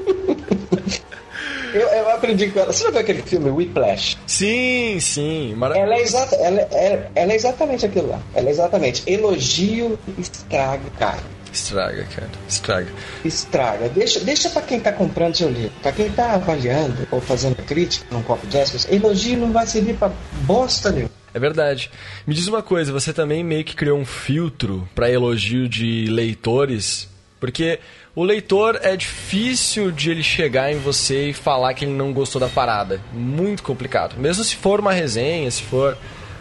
Eu, 1.80 1.88
eu, 1.88 2.10
aprendi 2.10 2.50
com 2.50 2.60
ela. 2.60 2.74
Você 2.74 2.84
já 2.84 2.92
viu 2.92 3.00
aquele 3.00 3.22
filme 3.22 3.50
Whiplash? 3.50 4.18
Sim, 4.28 5.00
sim. 5.00 5.54
Mara... 5.56 5.78
Ela, 5.78 5.96
é 5.96 6.02
exata, 6.02 6.36
ela, 6.36 6.60
é, 6.60 7.08
ela 7.15 7.32
é 7.32 7.36
exatamente 7.36 7.86
aquilo 7.86 8.10
lá. 8.10 8.20
Ela 8.36 8.50
é 8.50 8.52
exatamente. 8.52 9.04
Elogio 9.10 9.98
estraga, 10.18 10.89
cara. 11.00 11.24
Estraga, 11.54 12.04
cara. 12.04 12.30
Estraga. 12.50 12.88
Estraga. 13.24 13.89
Deixa, 13.89 14.20
deixa 14.20 14.50
pra 14.50 14.62
quem 14.62 14.82
tá 14.82 14.92
comprando 14.92 15.38
seu 15.38 15.50
livro. 15.50 15.72
Pra 15.82 15.94
quem 15.94 16.12
tá 16.12 16.34
avaliando 16.34 17.08
ou 17.12 17.22
fazendo 17.22 17.56
crítica 17.63 18.06
num 18.12 18.22
copo 18.24 18.46
de 18.46 18.60
aspas, 18.60 18.86
elogio 18.92 19.38
não 19.38 19.54
vai 19.54 19.65
servir 19.65 19.96
pra 19.96 20.12
bosta 20.42 20.92
nenhuma. 20.92 21.12
É 21.34 21.39
verdade. 21.39 21.89
Me 22.28 22.34
diz 22.34 22.48
uma 22.48 22.62
coisa, 22.62 22.92
você 22.92 23.13
também 23.13 23.42
meio 23.42 23.63
que 23.63 23.76
criou 23.76 23.98
um 23.98 24.06
filtro 24.06 24.88
para 24.94 25.10
elogio 25.10 25.70
de 25.70 26.08
leitores? 26.08 27.08
Porque 27.39 27.80
o 28.20 28.24
leitor 28.26 28.78
é 28.84 28.98
difícil 28.98 29.92
de 29.92 30.12
ele 30.12 30.22
chegar 30.22 30.70
em 30.70 30.78
você 30.78 31.30
e 31.30 31.34
falar 31.34 31.74
que 31.74 31.86
ele 31.86 31.94
não 31.94 32.12
gostou 32.12 32.38
da 32.38 32.50
parada. 32.50 33.00
Muito 33.14 33.64
complicado. 33.64 34.20
Mesmo 34.20 34.44
se 34.44 34.58
for 34.58 34.82
uma 34.82 34.92
resenha, 34.92 35.50
se 35.50 35.64
for 35.64 35.98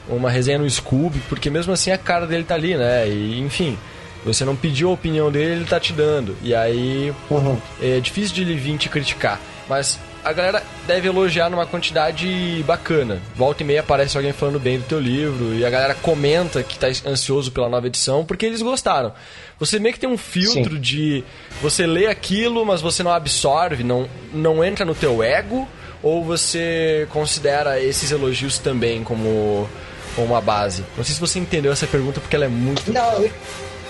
uma 0.09 0.29
resenha 0.29 0.59
no 0.59 0.69
Scooby, 0.69 1.21
porque 1.29 1.49
mesmo 1.49 1.73
assim 1.73 1.93
a 1.93 1.97
cara 1.97 2.27
dele 2.27 2.43
tá 2.43 2.57
ali, 2.57 2.77
né? 2.77 3.09
E 3.09 3.39
enfim, 3.39 3.79
você 4.25 4.45
não 4.45 4.57
pediu 4.57 4.91
a 4.91 4.95
opinião 4.95 5.31
dele, 5.31 5.53
ele 5.53 5.67
tá 5.67 5.79
te 5.79 5.93
dando. 5.93 6.37
E 6.43 6.53
aí 6.53 7.15
uhum. 7.31 7.57
é 7.81 8.01
difícil 8.01 8.35
de 8.35 8.43
ele 8.43 8.57
vir 8.57 8.77
te 8.77 8.89
criticar. 8.89 9.41
Mas 9.69 10.01
a 10.25 10.33
galera 10.33 10.63
deve 10.85 11.07
elogiar 11.07 11.49
numa 11.49 11.65
quantidade 11.65 12.63
bacana. 12.67 13.23
Volta 13.37 13.63
e 13.63 13.67
meia 13.67 13.81
aparece 13.81 14.17
alguém 14.17 14.33
falando 14.33 14.59
bem 14.59 14.79
do 14.79 14.85
teu 14.85 14.99
livro 14.99 15.55
e 15.55 15.65
a 15.65 15.71
galera 15.71 15.95
comenta 15.95 16.61
que 16.63 16.77
tá 16.77 16.89
ansioso 17.07 17.53
pela 17.53 17.69
nova 17.69 17.87
edição 17.87 18.25
porque 18.25 18.45
eles 18.45 18.63
gostaram. 18.63 19.13
Você 19.59 19.79
meio 19.79 19.93
que 19.93 20.01
tem 20.01 20.09
um 20.09 20.19
filtro 20.19 20.75
Sim. 20.75 20.81
de 20.81 21.25
você 21.61 21.87
lê 21.87 22.07
aquilo, 22.07 22.65
mas 22.65 22.81
você 22.81 23.03
não 23.03 23.11
absorve, 23.11 23.83
não, 23.83 24.09
não 24.33 24.63
entra 24.65 24.85
no 24.85 24.95
teu 24.95 25.23
ego, 25.23 25.67
ou 26.03 26.25
você 26.25 27.07
considera 27.11 27.81
esses 27.83 28.11
elogios 28.13 28.59
também 28.59 29.03
como, 29.03 29.69
como 30.15 30.29
uma 30.29 30.41
base? 30.41 30.85
Não 30.97 31.03
sei 31.03 31.15
se 31.15 31.21
você 31.21 31.39
entendeu 31.39 31.73
essa 31.73 31.87
pergunta 31.87 32.21
porque 32.21 32.37
ela 32.37 32.45
é 32.45 32.49
muito. 32.49 32.93
Não, 32.93 33.13
eu 33.15 33.31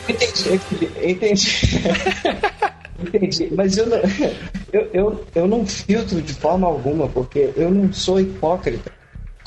entendi. 0.08 0.60
Eu 0.96 1.10
entendi. 1.10 1.60
Entendi, 3.00 3.48
mas 3.54 3.78
eu 3.78 3.86
não, 3.86 3.98
eu, 4.72 4.90
eu, 4.92 5.26
eu 5.34 5.46
não 5.46 5.64
filtro 5.64 6.20
de 6.20 6.34
forma 6.34 6.66
alguma, 6.66 7.06
porque 7.06 7.50
eu 7.56 7.70
não 7.70 7.92
sou 7.92 8.18
hipócrita. 8.20 8.90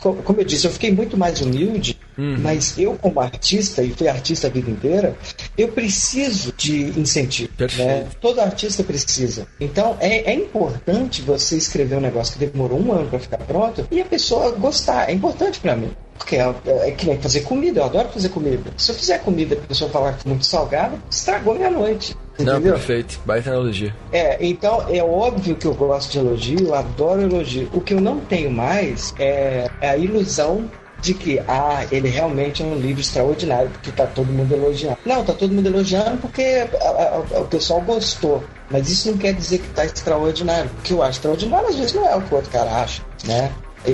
Como 0.01 0.39
eu 0.39 0.43
disse, 0.43 0.65
eu 0.65 0.71
fiquei 0.71 0.91
muito 0.91 1.15
mais 1.15 1.41
humilde, 1.41 1.97
uhum. 2.17 2.37
mas 2.39 2.77
eu, 2.77 2.97
como 2.99 3.19
artista, 3.19 3.83
e 3.83 3.91
fui 3.91 4.07
artista 4.07 4.47
a 4.47 4.49
vida 4.49 4.69
inteira, 4.69 5.15
eu 5.55 5.67
preciso 5.67 6.51
de 6.57 6.99
incentivo. 6.99 7.51
Né? 7.77 8.07
Todo 8.19 8.41
artista 8.41 8.83
precisa. 8.83 9.47
Então, 9.59 9.95
é, 9.99 10.31
é 10.31 10.33
importante 10.33 11.21
você 11.21 11.55
escrever 11.55 11.97
um 11.97 12.01
negócio 12.01 12.33
que 12.33 12.45
demorou 12.45 12.79
um 12.79 12.91
ano 12.91 13.09
para 13.09 13.19
ficar 13.19 13.37
pronto 13.37 13.87
e 13.91 14.01
a 14.01 14.05
pessoa 14.05 14.51
gostar. 14.51 15.09
É 15.09 15.13
importante 15.13 15.59
para 15.59 15.75
mim. 15.75 15.91
Porque 16.21 16.35
é, 16.35 16.53
é, 16.87 16.91
que 16.91 17.07
nem 17.07 17.19
fazer 17.19 17.41
comida, 17.41 17.79
eu 17.79 17.85
adoro 17.85 18.09
fazer 18.09 18.29
comida. 18.29 18.71
Se 18.77 18.91
eu 18.91 18.95
fizer 18.95 19.17
comida 19.19 19.55
e 19.55 19.57
a 19.57 19.61
pessoa 19.61 19.89
falar 19.89 20.13
que 20.13 20.27
é 20.27 20.29
muito 20.29 20.45
salgado, 20.45 21.01
estragou 21.09 21.55
minha 21.55 21.71
noite. 21.71 22.15
Entendeu? 22.35 22.53
Não, 22.53 22.61
perfeito. 22.61 23.19
Baita 23.25 23.49
analogia. 23.49 23.95
É, 24.11 24.37
então 24.39 24.85
é 24.87 25.03
óbvio 25.03 25.55
que 25.55 25.65
eu 25.65 25.73
gosto 25.73 26.11
de 26.11 26.19
elogio, 26.19 26.67
eu 26.67 26.75
adoro 26.75 27.21
elogio. 27.21 27.69
O 27.73 27.81
que 27.81 27.95
eu 27.95 27.99
não 27.99 28.19
tenho 28.19 28.51
mais 28.51 29.15
é, 29.17 29.67
é 29.81 29.89
a 29.89 29.97
ilusão 29.97 30.69
de 31.01 31.15
que, 31.15 31.39
ah, 31.47 31.83
ele 31.91 32.07
realmente 32.07 32.61
é 32.61 32.65
um 32.65 32.75
livro 32.75 33.01
extraordinário, 33.01 33.71
porque 33.71 33.91
tá 33.91 34.05
todo 34.05 34.31
mundo 34.31 34.53
elogiando. 34.53 34.99
Não, 35.03 35.23
tá 35.23 35.33
todo 35.33 35.51
mundo 35.51 35.65
elogiando 35.65 36.17
porque 36.17 36.67
a, 36.79 36.85
a, 36.85 37.15
a, 37.15 37.39
o 37.39 37.47
pessoal 37.47 37.81
gostou. 37.81 38.43
Mas 38.69 38.87
isso 38.89 39.09
não 39.09 39.17
quer 39.17 39.33
dizer 39.33 39.57
que 39.57 39.67
tá 39.69 39.83
extraordinário. 39.83 40.69
O 40.77 40.81
que 40.83 40.93
eu 40.93 41.01
acho 41.01 41.17
extraordinário, 41.17 41.67
às 41.67 41.75
vezes, 41.75 41.93
não 41.93 42.07
é 42.07 42.15
o 42.15 42.21
que 42.21 42.31
o 42.31 42.37
outro 42.37 42.51
cara 42.51 42.83
acha, 42.83 43.01
né? 43.25 43.51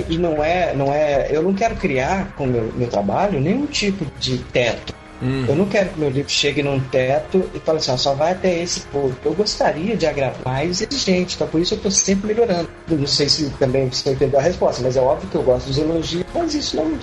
E 0.08 0.18
não 0.18 0.42
é, 0.44 0.74
não 0.74 0.92
é. 0.92 1.28
Eu 1.30 1.42
não 1.42 1.54
quero 1.54 1.74
criar 1.76 2.32
com 2.36 2.44
o 2.44 2.46
meu, 2.46 2.72
meu 2.74 2.88
trabalho 2.88 3.40
nenhum 3.40 3.66
tipo 3.66 4.04
de 4.18 4.38
teto. 4.38 4.94
Hum. 5.22 5.46
Eu 5.48 5.56
não 5.56 5.66
quero 5.66 5.88
que 5.90 5.98
meu 5.98 6.10
livro 6.10 6.30
chegue 6.30 6.62
num 6.62 6.78
teto 6.78 7.50
e 7.52 7.58
fale 7.58 7.78
assim, 7.78 7.90
ó, 7.90 7.96
só 7.96 8.14
vai 8.14 8.32
até 8.32 8.62
esse 8.62 8.80
público. 8.80 9.20
Eu 9.24 9.34
gostaria 9.34 9.96
de 9.96 10.06
agradar 10.06 10.36
mais 10.44 10.80
exigente, 10.80 11.34
então 11.34 11.48
por 11.48 11.60
isso 11.60 11.74
eu 11.74 11.76
estou 11.76 11.90
sempre 11.90 12.28
melhorando. 12.28 12.68
Não 12.88 13.06
sei 13.06 13.28
se 13.28 13.50
também 13.58 13.88
você 13.90 14.10
entendeu 14.10 14.38
a 14.38 14.42
resposta, 14.42 14.82
mas 14.82 14.96
é 14.96 15.00
óbvio 15.00 15.28
que 15.28 15.36
eu 15.36 15.42
gosto 15.42 15.66
dos 15.66 15.78
elogios, 15.78 16.24
mas 16.34 16.54
isso 16.54 16.76
não. 16.76 16.98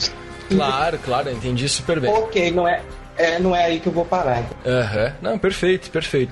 Claro, 0.50 1.00
claro, 1.00 1.30
eu 1.30 1.36
entendi 1.36 1.68
super 1.68 2.00
bem. 2.00 2.10
Ok, 2.12 2.52
não 2.52 2.68
é, 2.68 2.82
é, 3.18 3.40
não 3.40 3.56
é 3.56 3.66
aí 3.66 3.80
que 3.80 3.88
eu 3.88 3.94
vou 3.94 4.06
parar. 4.06 4.46
Aham, 4.66 5.06
uhum. 5.06 5.12
não, 5.22 5.40
perfeito, 5.40 5.90
perfeito. 5.90 6.32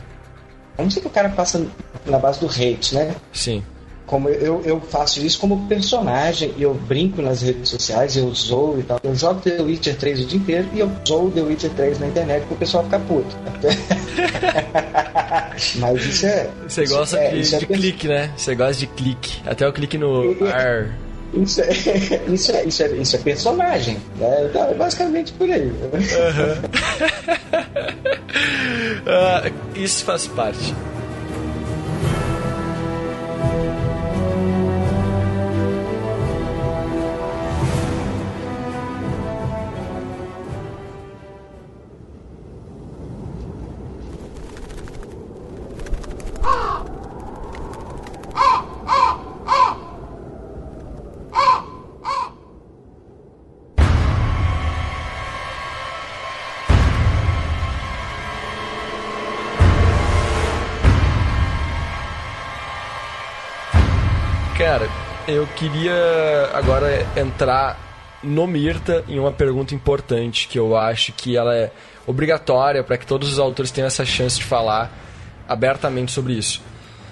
A 0.77 0.83
não 0.83 0.89
ser 0.89 1.01
que 1.01 1.07
o 1.07 1.09
cara 1.09 1.29
passa 1.29 1.65
na 2.05 2.17
base 2.17 2.39
do 2.39 2.47
hate, 2.47 2.95
né? 2.95 3.13
Sim 3.31 3.63
como 4.05 4.29
eu, 4.29 4.61
eu 4.65 4.81
faço 4.81 5.25
isso 5.25 5.39
como 5.39 5.65
personagem 5.67 6.53
e 6.57 6.63
eu 6.63 6.73
brinco 6.73 7.21
nas 7.21 7.41
redes 7.41 7.69
sociais, 7.69 8.17
eu 8.17 8.33
zoo 8.33 8.77
e 8.79 8.83
tal. 8.83 8.99
Eu 9.03 9.15
jogo 9.15 9.39
The 9.41 9.61
Witcher 9.61 9.95
3 9.95 10.21
o 10.21 10.25
dia 10.25 10.39
inteiro 10.39 10.67
e 10.73 10.79
eu 10.79 10.91
zoo 11.07 11.31
The 11.31 11.41
Witcher 11.41 11.69
3 11.71 11.99
na 11.99 12.07
internet 12.07 12.45
pro 12.45 12.57
pessoal 12.57 12.83
ficar 12.83 12.99
puto. 12.99 13.35
Mas 15.75 16.05
isso 16.05 16.25
é. 16.25 16.49
Você 16.67 16.85
gosta 16.85 17.17
é, 17.17 17.31
de, 17.31 17.59
de 17.59 17.65
clique, 17.65 18.07
né? 18.07 18.31
Você 18.35 18.55
gosta 18.55 18.73
de 18.73 18.87
clique. 18.87 19.41
Até 19.45 19.67
o 19.67 19.73
clique 19.73 19.97
no 19.97 20.35
ar. 20.47 20.97
Isso 21.33 21.61
é, 21.61 21.69
isso, 22.27 22.51
é, 22.51 22.65
isso, 22.65 22.83
é, 22.83 22.87
isso 22.89 23.15
é 23.15 23.19
personagem. 23.19 23.97
Né? 24.17 24.47
Então, 24.49 24.69
é 24.69 24.73
basicamente 24.73 25.31
por 25.33 25.49
aí. 25.49 25.67
Uhum. 25.67 25.73
uh, 29.07 29.51
isso 29.75 30.03
faz 30.05 30.27
parte. 30.27 30.73
Eu 65.27 65.47
queria 65.55 65.93
agora 66.53 67.05
entrar 67.15 68.19
no 68.23 68.47
Mirta 68.47 69.03
em 69.07 69.19
uma 69.19 69.31
pergunta 69.31 69.73
importante 69.75 70.47
que 70.47 70.57
eu 70.57 70.77
acho 70.77 71.11
que 71.13 71.35
ela 71.35 71.55
é 71.55 71.71
obrigatória 72.05 72.83
para 72.83 72.97
que 72.97 73.05
todos 73.05 73.31
os 73.31 73.39
autores 73.39 73.71
tenham 73.71 73.87
essa 73.87 74.05
chance 74.05 74.37
de 74.37 74.43
falar 74.43 74.91
abertamente 75.47 76.11
sobre 76.11 76.33
isso. 76.33 76.61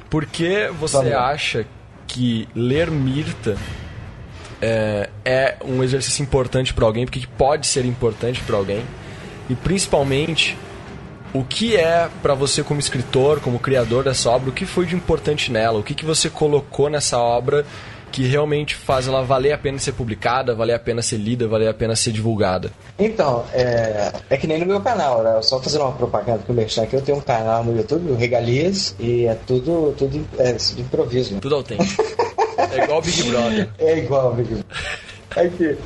Por 0.10 0.26
que 0.26 0.68
você 0.80 1.14
acha 1.14 1.66
que 2.08 2.48
ler 2.54 2.92
Mirta 2.92 3.58
é, 4.62 5.10
é 5.24 5.58
um 5.64 5.84
exercício 5.84 6.22
importante 6.22 6.74
para 6.74 6.86
alguém? 6.86 7.06
Porque 7.06 7.26
pode 7.38 7.68
ser 7.68 7.86
importante 7.86 8.42
para 8.42 8.58
alguém? 8.58 8.84
E 9.50 9.56
principalmente 9.56 10.58
o 11.34 11.46
que 11.46 11.78
é 11.78 12.10
para 12.22 12.34
você 12.34 12.62
como 12.62 12.80
escritor, 12.80 13.40
como 13.40 13.58
criador 13.58 14.04
dessa 14.04 14.30
obra, 14.30 14.50
o 14.50 14.54
que 14.54 14.66
foi 14.66 14.86
de 14.86 14.96
importante 14.96 15.50
nela? 15.52 15.80
O 15.80 15.84
que, 15.84 15.96
que 15.96 16.06
você 16.06 16.30
colocou 16.30 16.90
nessa 16.90 17.18
obra 17.18 17.66
que 18.12 18.28
realmente 18.28 18.76
faz 18.76 19.08
ela 19.08 19.24
valer 19.24 19.54
a 19.54 19.58
pena 19.58 19.80
ser 19.80 19.94
publicada, 19.94 20.54
valer 20.54 20.74
a 20.74 20.80
pena 20.80 21.02
ser 21.02 21.18
lida, 21.18 21.48
valer 21.48 21.70
a 21.70 21.74
pena 21.74 21.96
ser 21.96 22.12
divulgada? 22.12 22.72
Então, 23.00 23.46
é, 23.54 24.12
é 24.30 24.38
que 24.38 24.46
nem 24.46 24.60
no 24.60 24.66
meu 24.66 24.82
canal, 24.82 25.24
né? 25.24 25.42
Só 25.42 25.62
fazendo 25.62 25.84
uma 25.84 25.94
propaganda 25.94 26.44
com 26.46 26.54
o 26.54 26.56
Merchan 26.56 26.84
aqui, 26.84 26.96
eu 26.96 27.02
tenho 27.02 27.18
um 27.18 27.22
canal 27.22 27.64
no 27.64 27.76
YouTube, 27.76 28.12
o 28.12 28.16
Regalias, 28.16 28.96
e 29.00 29.26
é 29.26 29.36
tudo, 29.48 29.96
tudo 29.98 30.28
é, 30.38 30.52
de 30.54 30.82
improviso. 30.82 31.34
Né? 31.34 31.40
Tudo 31.42 31.56
autêntico. 31.56 32.04
é 32.58 32.84
igual 32.84 33.00
o 33.00 33.02
Big 33.02 33.24
Brother. 33.24 33.70
É 33.80 33.98
igual 33.98 34.32
o 34.32 34.36
Big 34.36 34.50
Brother. 34.50 34.66
Aqui. 35.36 35.78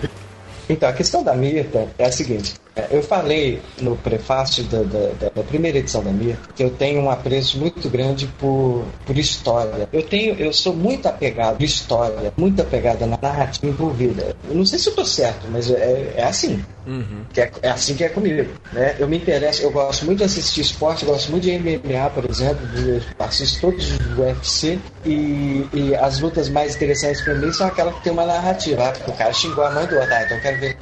Então, 0.68 0.90
a 0.90 0.94
questão 0.94 1.24
da 1.24 1.36
Mirta 1.36 1.88
é 1.98 2.06
a 2.06 2.12
seguinte: 2.12 2.56
é, 2.56 2.65
eu 2.90 3.02
falei 3.02 3.62
no 3.82 3.96
prefácio 3.96 4.64
da, 4.66 4.84
da, 4.84 5.30
da, 5.30 5.44
primeira 5.44 5.78
edição 5.78 6.04
da 6.04 6.12
Mir 6.12 6.38
que 6.56 6.64
eu 6.64 6.70
tenho 6.70 7.02
um 7.02 7.10
apreço 7.10 7.58
muito 7.58 7.90
grande 7.90 8.28
por, 8.40 8.84
por 9.06 9.18
história. 9.18 9.88
Eu 9.94 10.04
tenho, 10.04 10.36
eu 10.36 10.52
sou 10.52 10.74
muito 10.74 11.08
apegado 11.08 11.62
à 11.62 11.66
história, 11.66 12.34
muito 12.36 12.62
apegado 12.62 13.06
na 13.06 13.18
narrativa 13.22 13.68
envolvida. 13.68 14.36
Eu 14.50 14.56
não 14.56 14.66
sei 14.66 14.80
se 14.80 14.88
eu 14.88 14.92
estou 14.92 15.06
certo, 15.06 15.48
mas 15.50 15.72
é, 15.72 16.14
é 16.18 16.24
assim. 16.24 16.64
Uhum. 16.86 17.26
Que 17.34 17.42
é, 17.42 17.52
é, 17.62 17.70
assim 17.70 17.96
que 17.96 18.04
é 18.04 18.10
comigo. 18.10 18.52
Né? 18.74 18.96
Eu 19.00 19.08
me 19.08 19.18
interesso, 19.18 19.64
eu 19.64 19.72
gosto 19.72 20.06
muito 20.06 20.20
de 20.20 20.26
assistir 20.26 20.62
esporte, 20.62 21.04
eu 21.04 21.10
gosto 21.10 21.32
muito 21.32 21.44
de 21.44 21.58
MMA, 21.58 22.10
por 22.14 22.30
exemplo, 22.30 22.68
eu 22.78 23.02
assisto 23.20 23.62
todos 23.62 23.98
do 23.98 24.22
UFC 24.22 24.78
e, 25.06 25.68
e 25.74 25.96
as 25.96 26.20
lutas 26.20 26.50
mais 26.50 26.76
interessantes 26.76 27.22
para 27.22 27.36
mim 27.36 27.52
são 27.52 27.68
aquelas 27.68 27.96
que 27.96 28.04
tem 28.04 28.14
uma 28.14 28.26
narrativa. 28.26 28.84
Ah, 28.84 29.10
o 29.10 29.14
cara 29.14 29.34
xingou 29.34 29.64
a 29.64 29.72
mãe 29.72 29.88
do 29.88 29.96
outro, 29.96 30.14
ah, 30.14 30.24
então 30.24 30.38
eu 30.38 30.44
quero 30.44 30.60
ver. 30.60 30.78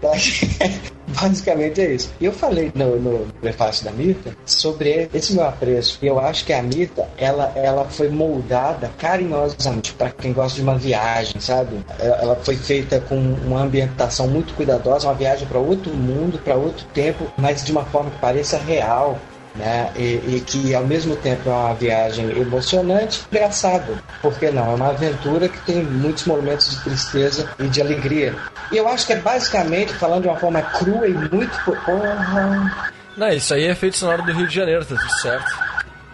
Basicamente 1.07 1.73
dizer 1.73 1.95
isso. 1.95 2.11
Eu 2.19 2.31
falei 2.31 2.71
no, 2.73 2.99
no 2.99 3.33
prefácio 3.41 3.83
da 3.85 3.91
Mirta 3.91 4.35
sobre 4.45 5.09
esse 5.13 5.33
meu 5.33 5.45
apreço. 5.45 5.99
Eu 6.01 6.19
acho 6.19 6.45
que 6.45 6.53
a 6.53 6.61
Mirta, 6.61 7.07
ela, 7.17 7.51
ela 7.55 7.85
foi 7.85 8.09
moldada 8.09 8.91
carinhosamente 8.97 9.93
para 9.93 10.09
quem 10.11 10.33
gosta 10.33 10.55
de 10.55 10.61
uma 10.61 10.77
viagem, 10.77 11.39
sabe? 11.39 11.83
Ela 11.99 12.35
foi 12.37 12.55
feita 12.55 12.99
com 13.01 13.15
uma 13.15 13.61
ambientação 13.61 14.27
muito 14.27 14.53
cuidadosa, 14.53 15.07
uma 15.07 15.13
viagem 15.13 15.47
para 15.47 15.59
outro 15.59 15.93
mundo, 15.93 16.39
para 16.39 16.55
outro 16.55 16.85
tempo, 16.93 17.31
mas 17.37 17.63
de 17.63 17.71
uma 17.71 17.83
forma 17.85 18.09
que 18.09 18.19
pareça 18.19 18.57
real 18.57 19.19
né? 19.55 19.91
E, 19.95 20.35
e, 20.35 20.43
que 20.45 20.73
ao 20.73 20.85
mesmo 20.85 21.15
tempo 21.15 21.49
é 21.49 21.53
uma 21.53 21.73
viagem 21.73 22.29
emocionante, 22.39 23.23
engraçada. 23.31 24.01
Por 24.21 24.37
que 24.37 24.49
não? 24.49 24.71
É 24.71 24.75
uma 24.75 24.89
aventura 24.89 25.47
que 25.47 25.59
tem 25.65 25.83
muitos 25.83 26.25
momentos 26.25 26.71
de 26.71 26.83
tristeza 26.83 27.49
e 27.59 27.67
de 27.67 27.81
alegria. 27.81 28.35
E 28.71 28.77
eu 28.77 28.87
acho 28.87 29.05
que 29.05 29.13
é 29.13 29.17
basicamente, 29.17 29.93
falando 29.93 30.23
de 30.23 30.27
uma 30.29 30.37
forma 30.37 30.61
crua 30.61 31.07
e 31.07 31.13
muito. 31.13 31.63
Porra. 31.63 32.91
Não, 33.15 33.29
isso 33.29 33.53
aí 33.53 33.67
é 33.67 33.75
feito 33.75 33.97
sonoro 33.97 34.23
do 34.23 34.33
Rio 34.33 34.47
de 34.47 34.55
Janeiro, 34.55 34.83
tá 34.85 34.95
tudo 34.95 35.21
certo. 35.21 35.73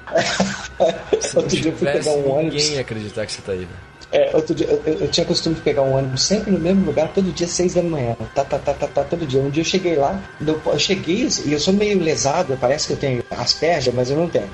Se 1.22 1.36
não 1.36 1.48
tivesse, 1.48 2.10
um 2.10 2.30
ônibus. 2.30 2.56
Ninguém 2.56 2.76
ia 2.76 2.82
acreditar 2.82 3.26
que 3.26 3.32
você 3.32 3.42
tá 3.42 3.52
aí, 3.52 3.60
né? 3.60 3.89
É, 4.12 4.32
outro 4.34 4.56
dia, 4.56 4.68
eu, 4.68 4.82
eu, 5.02 5.08
tinha 5.08 5.26
costume 5.26 5.56
de 5.56 5.62
pegar 5.62 5.84
um 5.84 5.96
ônibus 5.96 6.24
sempre 6.24 6.52
no 6.52 6.60
mesmo 6.60 6.84
lugar, 6.86 7.10
todo 7.10 7.32
dia, 7.32 7.48
seis 7.48 7.76
da 7.76 7.84
manhã. 7.84 8.16
Tá, 8.34 8.44
tá, 8.44 8.58
tá, 8.58 8.74
tá, 8.74 8.88
tá, 8.88 9.04
todo 9.04 9.26
dia. 9.26 9.40
Um 9.40 9.50
dia 9.50 9.62
eu 9.62 9.66
cheguei 9.66 9.96
lá, 9.96 10.20
eu 10.42 10.80
cheguei 10.80 11.28
e 11.46 11.54
eu 11.54 11.60
sou 11.60 11.74
meio 11.74 12.00
lesado, 12.02 12.58
parece 12.60 12.88
que 12.88 12.94
eu 12.94 12.98
tenho 12.98 13.24
asperja, 13.30 13.92
mas 13.94 14.10
eu 14.10 14.18
não 14.18 14.28
tenho. 14.28 14.50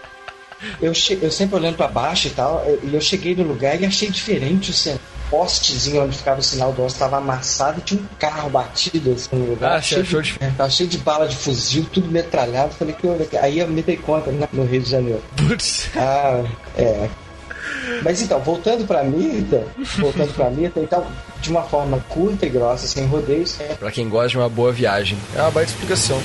eu, 0.80 0.94
che, 0.94 1.18
eu 1.20 1.30
sempre 1.30 1.56
olhando 1.56 1.76
para 1.76 1.88
baixo 1.88 2.28
e 2.28 2.30
tal, 2.30 2.64
e 2.82 2.94
eu 2.94 3.00
cheguei 3.00 3.34
no 3.34 3.42
lugar 3.42 3.78
e 3.78 3.84
achei 3.84 4.08
diferente 4.08 4.70
o 4.70 4.74
centro 4.74 5.10
postezinho 5.30 6.02
onde 6.02 6.18
ficava 6.18 6.40
o 6.40 6.42
sinal 6.42 6.72
do 6.72 6.78
ônibus 6.78 6.94
estava 6.94 7.18
amassado 7.18 7.78
e 7.78 7.82
tinha 7.82 8.00
um 8.00 8.06
carro 8.18 8.50
batido 8.50 9.12
assim, 9.12 9.28
no 9.32 9.50
lugar. 9.50 9.76
Ah, 9.76 9.80
cheio, 9.80 10.02
de, 10.02 10.22
de... 10.22 10.36
É, 10.40 10.50
tava 10.50 10.68
cheio 10.68 10.88
de 10.88 10.98
bala 10.98 11.28
de 11.28 11.36
fuzil, 11.36 11.86
tudo 11.92 12.10
metralhado. 12.10 12.74
Falei 12.74 12.94
que 12.94 13.04
eu... 13.04 13.16
aí 13.40 13.60
eu 13.60 13.68
me 13.68 13.80
dei 13.80 13.96
conta 13.96 14.32
né, 14.32 14.48
no 14.52 14.64
Rio 14.64 14.82
de 14.82 14.90
Janeiro. 14.90 15.22
Putz. 15.36 15.88
Ah, 15.96 16.42
é. 16.76 17.08
Mas 18.02 18.22
então, 18.22 18.40
voltando 18.40 18.86
pra 18.86 19.02
Mirta, 19.04 19.64
voltando 19.98 20.32
pra 20.34 20.50
Mirta, 20.50 20.80
então, 20.80 21.06
de 21.40 21.50
uma 21.50 21.62
forma 21.62 22.02
curta 22.08 22.46
e 22.46 22.48
grossa, 22.48 22.86
sem 22.86 23.06
rodeios. 23.06 23.60
É... 23.60 23.74
Pra 23.74 23.90
quem 23.90 24.08
gosta 24.08 24.28
de 24.28 24.38
uma 24.38 24.48
boa 24.48 24.72
viagem. 24.72 25.18
É 25.34 25.42
uma 25.42 25.50
baita 25.50 25.70
explicação. 25.70 26.20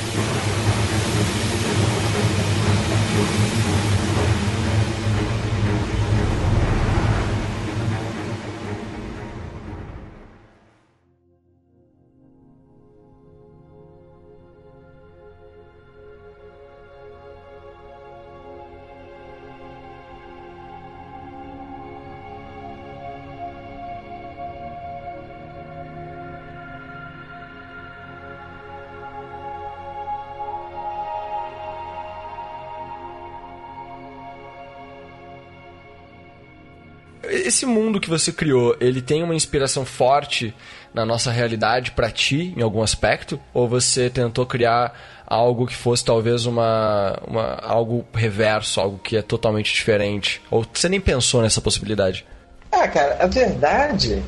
Esse 37.45 37.65
mundo 37.65 37.99
que 37.99 38.09
você 38.09 38.31
criou, 38.31 38.75
ele 38.79 39.01
tem 39.01 39.23
uma 39.23 39.35
inspiração 39.35 39.85
forte 39.85 40.53
na 40.93 41.05
nossa 41.05 41.31
realidade 41.31 41.91
para 41.91 42.09
ti, 42.09 42.53
em 42.57 42.61
algum 42.61 42.81
aspecto? 42.81 43.39
Ou 43.53 43.67
você 43.67 44.09
tentou 44.09 44.45
criar 44.45 44.93
algo 45.27 45.67
que 45.67 45.75
fosse 45.75 46.03
talvez 46.03 46.45
uma, 46.45 47.19
uma 47.27 47.55
algo 47.61 48.05
reverso, 48.13 48.79
algo 48.79 48.97
que 48.97 49.17
é 49.17 49.21
totalmente 49.21 49.73
diferente? 49.73 50.41
Ou 50.49 50.65
você 50.73 50.89
nem 50.89 50.99
pensou 50.99 51.41
nessa 51.41 51.61
possibilidade? 51.61 52.25
Ah, 52.71 52.87
cara, 52.87 53.17
a 53.19 53.27
verdade 53.27 54.23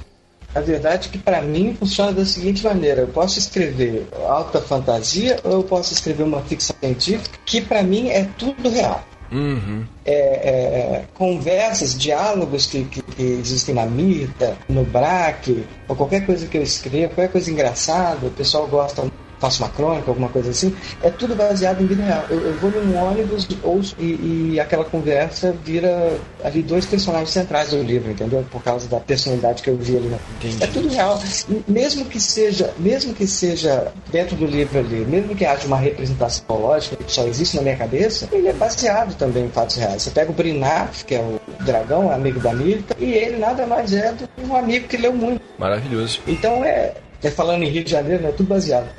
a 0.55 0.61
verdade 0.61 1.07
é 1.07 1.11
que 1.11 1.17
para 1.19 1.41
mim 1.41 1.75
funciona 1.77 2.11
da 2.11 2.25
seguinte 2.25 2.63
maneira: 2.63 3.01
eu 3.01 3.07
posso 3.07 3.37
escrever 3.37 4.07
alta 4.27 4.59
fantasia 4.59 5.39
ou 5.43 5.51
eu 5.51 5.63
posso 5.63 5.93
escrever 5.93 6.23
uma 6.23 6.41
ficção 6.41 6.75
científica 6.79 7.37
que 7.45 7.61
para 7.61 7.83
mim 7.83 8.09
é 8.09 8.27
tudo 8.37 8.69
real. 8.69 9.03
Uhum. 9.31 9.83
É, 10.05 10.13
é, 10.13 11.03
conversas, 11.13 11.97
diálogos 11.97 12.65
que, 12.65 12.85
que, 12.85 13.01
que, 13.01 13.23
existem 13.23 13.75
na 13.75 13.85
Mita, 13.85 14.57
no 14.69 14.83
BRAC, 14.85 15.65
ou 15.87 15.95
qualquer 15.95 16.25
coisa 16.25 16.47
que 16.47 16.57
eu 16.57 16.63
escrevo, 16.63 17.13
qualquer 17.13 17.31
coisa 17.31 17.51
engraçada, 17.51 18.27
o 18.27 18.31
pessoal 18.31 18.67
gosta 18.67 19.03
faço 19.39 19.63
uma 19.63 19.69
crônica, 19.69 20.09
alguma 20.09 20.29
coisa 20.29 20.49
assim, 20.49 20.75
é 21.01 21.09
tudo 21.09 21.35
baseado 21.35 21.81
em 21.81 21.85
vida 21.85 22.03
real. 22.03 22.25
Eu, 22.29 22.39
eu 22.41 22.53
vou 22.55 22.71
num 22.71 22.95
ônibus 22.97 23.47
ouço, 23.63 23.95
e, 23.99 24.53
e, 24.53 24.59
aquela 24.59 24.83
conversa 24.83 25.55
vira 25.63 26.17
ali 26.43 26.61
dois 26.61 26.85
personagens 26.85 27.29
centrais 27.29 27.69
do 27.69 27.81
livro, 27.81 28.11
entendeu? 28.11 28.45
Por 28.51 28.63
causa 28.63 28.87
da 28.87 28.99
personalidade 28.99 29.61
que 29.61 29.69
eu 29.69 29.77
vi 29.77 29.97
ali. 29.97 30.07
Na... 30.07 30.17
É 30.61 30.67
tudo 30.67 30.89
real. 30.89 31.19
Mesmo 31.67 32.05
que 32.05 32.19
seja, 32.19 32.73
mesmo 32.77 33.13
que 33.13 33.27
seja 33.27 33.91
dentro 34.11 34.35
do 34.35 34.45
livro 34.45 34.79
ali, 34.79 35.05
mesmo 35.05 35.35
que 35.35 35.45
haja 35.45 35.67
uma 35.67 35.77
representação 35.77 36.43
lógica 36.49 36.95
que 36.95 37.11
só 37.11 37.25
existe 37.27 37.55
na 37.57 37.63
minha 37.63 37.75
cabeça, 37.75 38.27
ele 38.31 38.47
é 38.47 38.53
baseado 38.53 39.15
também 39.15 39.45
em 39.45 39.49
fatos 39.49 39.75
reais. 39.75 40.03
Você 40.03 40.11
pega 40.11 40.31
o 40.31 40.33
Brinaf, 40.33 41.03
que 41.03 41.15
é 41.15 41.19
o 41.19 41.39
dragão, 41.63 42.11
amigo 42.11 42.39
da 42.39 42.53
Mirta, 42.53 42.95
e 42.99 43.11
ele 43.11 43.37
nada 43.37 43.65
mais 43.65 43.93
é 43.93 44.11
do 44.11 44.27
que 44.27 44.45
um 44.45 44.55
amigo 44.55 44.87
que 44.87 44.97
leu 44.97 45.13
muito. 45.13 45.41
Maravilhoso. 45.57 46.21
Então 46.27 46.63
é, 46.63 46.93
é 47.23 47.31
falando 47.31 47.63
em 47.63 47.69
Rio 47.69 47.83
de 47.83 47.91
Janeiro, 47.91 48.23
né? 48.23 48.31
Tudo 48.35 48.47
baseado. 48.47 48.89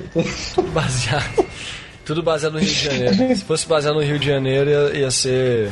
Tudo 0.55 0.71
baseado. 0.71 1.45
Tudo 2.05 2.23
baseado 2.23 2.53
no 2.53 2.59
Rio 2.59 2.69
de 2.69 2.85
Janeiro. 2.85 3.15
Se 3.35 3.43
fosse 3.43 3.67
baseado 3.67 3.95
no 3.95 4.01
Rio 4.01 4.19
de 4.19 4.25
Janeiro, 4.25 4.69
ia, 4.69 4.99
ia 4.99 5.11
ser 5.11 5.71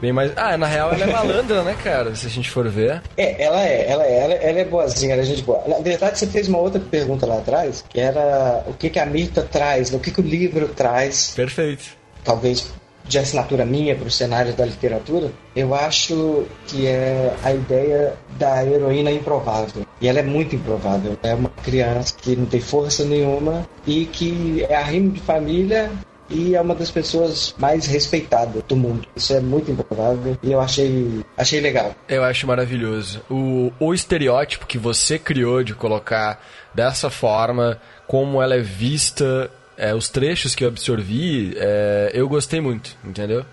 bem 0.00 0.12
mais. 0.12 0.32
Ah, 0.36 0.56
na 0.56 0.66
real 0.66 0.92
ela 0.92 1.04
é 1.04 1.06
malandra, 1.06 1.62
né, 1.62 1.76
cara? 1.82 2.14
Se 2.14 2.26
a 2.26 2.30
gente 2.30 2.50
for 2.50 2.68
ver. 2.68 3.02
É, 3.16 3.42
ela 3.42 3.62
é, 3.62 3.90
ela 3.90 4.04
é, 4.04 4.18
ela, 4.18 4.34
ela 4.34 4.58
é 4.58 4.64
boazinha, 4.64 5.14
ela 5.14 5.22
é 5.22 5.24
gente 5.24 5.42
boa. 5.42 5.62
Na 5.66 5.78
verdade, 5.78 6.18
você 6.18 6.26
fez 6.26 6.48
uma 6.48 6.58
outra 6.58 6.80
pergunta 6.80 7.26
lá 7.26 7.38
atrás, 7.38 7.84
que 7.88 7.98
era 8.00 8.64
o 8.66 8.74
que, 8.74 8.90
que 8.90 8.98
a 8.98 9.06
Mirta 9.06 9.42
traz, 9.42 9.92
o 9.92 9.98
que, 9.98 10.10
que 10.10 10.20
o 10.20 10.24
livro 10.24 10.68
traz. 10.68 11.32
Perfeito. 11.34 11.84
Talvez 12.24 12.70
de 13.04 13.18
assinatura 13.18 13.64
minha 13.64 13.96
para 13.96 14.06
o 14.06 14.10
cenário 14.10 14.52
da 14.52 14.64
literatura, 14.64 15.32
eu 15.56 15.74
acho 15.74 16.46
que 16.66 16.86
é 16.86 17.34
a 17.42 17.52
ideia 17.52 18.14
da 18.38 18.64
heroína 18.64 19.10
improvável. 19.10 19.84
E 20.00 20.08
ela 20.08 20.20
é 20.20 20.22
muito 20.22 20.56
improvável. 20.56 21.18
É 21.22 21.34
uma 21.34 21.50
criança 21.62 22.14
que 22.16 22.34
não 22.34 22.46
tem 22.46 22.60
força 22.60 23.04
nenhuma 23.04 23.68
e 23.86 24.06
que 24.06 24.64
é 24.68 24.74
arrimo 24.74 25.10
de 25.10 25.20
família 25.20 25.90
e 26.30 26.54
é 26.54 26.60
uma 26.60 26.74
das 26.74 26.90
pessoas 26.90 27.54
mais 27.58 27.86
respeitadas 27.86 28.62
do 28.62 28.76
mundo. 28.76 29.06
Isso 29.14 29.34
é 29.34 29.40
muito 29.40 29.70
improvável 29.70 30.38
e 30.42 30.52
eu 30.52 30.60
achei, 30.60 31.20
achei 31.36 31.60
legal. 31.60 31.94
Eu 32.08 32.22
acho 32.22 32.46
maravilhoso. 32.46 33.20
O, 33.28 33.72
o 33.78 33.92
estereótipo 33.92 34.66
que 34.66 34.78
você 34.78 35.18
criou 35.18 35.62
de 35.62 35.74
colocar 35.74 36.40
dessa 36.72 37.10
forma, 37.10 37.80
como 38.06 38.40
ela 38.40 38.54
é 38.54 38.60
vista 38.60 39.50
é, 39.76 39.94
os 39.94 40.10
trechos 40.10 40.54
que 40.54 40.62
eu 40.62 40.68
absorvi, 40.68 41.54
é, 41.56 42.10
eu 42.12 42.28
gostei 42.28 42.60
muito, 42.60 42.96
entendeu? 43.04 43.44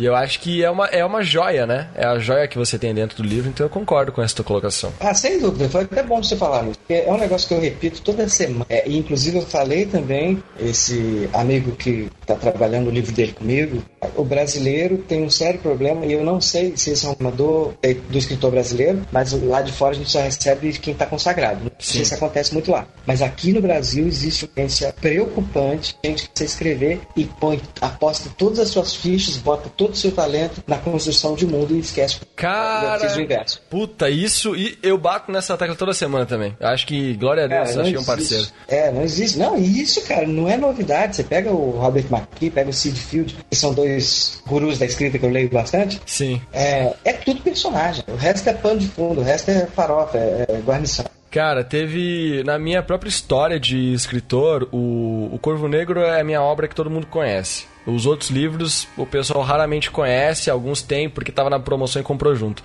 E 0.00 0.04
eu 0.06 0.16
acho 0.16 0.40
que 0.40 0.64
é 0.64 0.70
uma, 0.70 0.86
é 0.86 1.04
uma 1.04 1.22
joia, 1.22 1.66
né? 1.66 1.88
É 1.94 2.06
a 2.06 2.18
joia 2.18 2.48
que 2.48 2.56
você 2.56 2.78
tem 2.78 2.94
dentro 2.94 3.18
do 3.18 3.22
livro, 3.22 3.50
então 3.50 3.66
eu 3.66 3.70
concordo 3.70 4.10
com 4.10 4.22
essa 4.22 4.42
colocação. 4.42 4.90
Ah, 4.98 5.12
sem 5.12 5.38
dúvida. 5.38 5.68
Foi 5.68 5.82
até 5.82 6.02
bom 6.02 6.22
você 6.22 6.34
falar 6.36 6.66
isso. 6.66 6.80
É 6.88 7.04
um 7.12 7.18
negócio 7.18 7.46
que 7.46 7.52
eu 7.52 7.60
repito 7.60 8.00
toda 8.00 8.26
semana. 8.26 8.64
É, 8.70 8.90
inclusive, 8.90 9.36
eu 9.36 9.42
falei 9.42 9.84
também, 9.84 10.42
esse 10.58 11.28
amigo 11.34 11.72
que 11.72 12.08
está 12.18 12.34
trabalhando 12.34 12.86
o 12.86 12.90
livro 12.90 13.12
dele 13.12 13.32
comigo, 13.32 13.82
o 14.16 14.24
brasileiro 14.24 14.98
tem 14.98 15.22
um 15.22 15.30
sério 15.30 15.60
problema, 15.60 16.06
e 16.06 16.12
eu 16.12 16.24
não 16.24 16.40
sei 16.40 16.76
se 16.76 16.90
esse 16.90 17.06
é 17.06 17.16
uma 17.18 17.30
dor 17.30 17.74
do 18.08 18.18
escritor 18.18 18.50
brasileiro, 18.50 19.02
mas 19.12 19.32
lá 19.32 19.62
de 19.62 19.72
fora 19.72 19.92
a 19.92 19.98
gente 19.98 20.10
só 20.10 20.20
recebe 20.20 20.72
quem 20.78 20.92
está 20.92 21.06
consagrado. 21.06 21.64
Não 21.64 21.70
sei 21.78 21.96
se 21.96 22.02
isso 22.02 22.14
acontece 22.14 22.52
muito 22.52 22.70
lá. 22.70 22.86
Mas 23.06 23.22
aqui 23.22 23.52
no 23.52 23.60
Brasil 23.60 24.06
existe 24.06 24.44
uma 24.44 24.52
tendência 24.54 24.94
preocupante, 25.00 25.96
gente 26.04 26.28
que 26.28 26.30
você 26.34 26.44
escrever 26.44 27.00
e 27.16 27.24
põe, 27.24 27.60
aposta 27.80 28.30
todas 28.36 28.58
as 28.58 28.68
suas 28.68 28.94
fichas, 28.94 29.36
bota 29.36 29.68
todo 29.76 29.92
o 29.92 29.96
seu 29.96 30.12
talento 30.12 30.62
na 30.66 30.78
construção 30.78 31.34
de 31.34 31.46
mundo 31.46 31.74
e 31.74 31.80
esquece 31.80 32.20
Cara, 32.36 33.16
o 33.16 33.20
inverso. 33.20 33.60
Puta, 33.68 34.08
isso 34.08 34.56
e 34.56 34.78
eu 34.82 34.96
bato 34.96 35.30
nessa 35.30 35.56
tecla 35.56 35.76
toda 35.76 35.92
semana 35.92 36.24
também. 36.24 36.56
Acho 36.60 36.86
que, 36.86 37.14
glória 37.14 37.44
a 37.44 37.46
Deus, 37.46 37.70
cara, 37.70 37.82
achei 37.82 37.98
um 37.98 38.04
parceiro. 38.04 38.46
É, 38.68 38.90
não 38.90 39.02
existe. 39.02 39.38
Não, 39.38 39.56
isso, 39.56 40.02
cara, 40.06 40.26
não 40.26 40.48
é 40.48 40.56
novidade. 40.56 41.16
Você 41.16 41.22
pega 41.22 41.50
o 41.50 41.70
Robert 41.72 42.06
McKee, 42.10 42.50
pega 42.50 42.70
o 42.70 42.72
Sid 42.72 42.98
Field, 42.98 43.36
que 43.48 43.56
são 43.56 43.74
dois 43.74 43.89
gurus 44.46 44.78
da 44.78 44.86
escrita 44.86 45.18
que 45.18 45.24
eu 45.24 45.30
leio 45.30 45.48
bastante. 45.48 46.00
Sim. 46.06 46.40
É, 46.52 46.92
é 47.04 47.12
tudo 47.12 47.40
personagem. 47.42 48.04
O 48.08 48.16
resto 48.16 48.48
é 48.48 48.52
pano 48.52 48.78
de 48.78 48.88
fundo, 48.88 49.20
o 49.20 49.24
resto 49.24 49.50
é 49.50 49.66
farofa, 49.66 50.18
é, 50.18 50.46
é 50.48 50.56
guarnição. 50.58 51.04
Cara, 51.30 51.62
teve. 51.62 52.42
Na 52.44 52.58
minha 52.58 52.82
própria 52.82 53.08
história 53.08 53.58
de 53.58 53.92
escritor, 53.92 54.68
o, 54.72 55.30
o 55.32 55.38
Corvo 55.40 55.68
Negro 55.68 56.00
é 56.00 56.20
a 56.20 56.24
minha 56.24 56.42
obra 56.42 56.66
que 56.66 56.74
todo 56.74 56.90
mundo 56.90 57.06
conhece. 57.06 57.66
Os 57.86 58.04
outros 58.04 58.30
livros 58.30 58.86
o 58.96 59.06
pessoal 59.06 59.42
raramente 59.42 59.90
conhece, 59.90 60.50
alguns 60.50 60.82
tem 60.82 61.08
porque 61.08 61.30
estava 61.30 61.48
na 61.48 61.58
promoção 61.58 62.00
e 62.00 62.04
comprou 62.04 62.34
junto. 62.34 62.62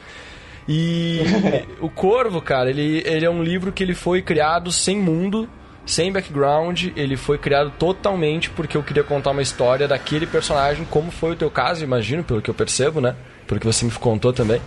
E 0.68 1.22
o 1.80 1.90
Corvo, 1.90 2.42
cara, 2.42 2.70
ele, 2.70 3.04
ele 3.06 3.26
é 3.26 3.30
um 3.30 3.44
livro 3.44 3.72
que 3.72 3.84
ele 3.84 3.94
foi 3.94 4.22
criado 4.22 4.72
sem 4.72 4.98
mundo, 4.98 5.48
sem 5.86 6.12
background, 6.12 6.88
ele 6.96 7.16
foi 7.16 7.38
criado 7.38 7.72
totalmente 7.78 8.50
porque 8.50 8.76
eu 8.76 8.84
queria 8.84 9.04
contar 9.04 9.32
uma 9.32 9.42
história 9.42 9.88
daquele 9.88 10.26
personagem, 10.26 10.86
como 10.90 11.12
foi 11.12 11.32
o 11.32 11.36
teu 11.36 11.52
caso, 11.52 11.84
imagino, 11.84 12.24
pelo 12.24 12.42
que 12.42 12.50
eu 12.50 12.54
percebo, 12.54 13.00
né? 13.00 13.16
Pelo 13.46 13.60
que 13.60 13.68
você 13.68 13.86
me 13.86 13.92
contou 13.92 14.34
também. 14.34 14.60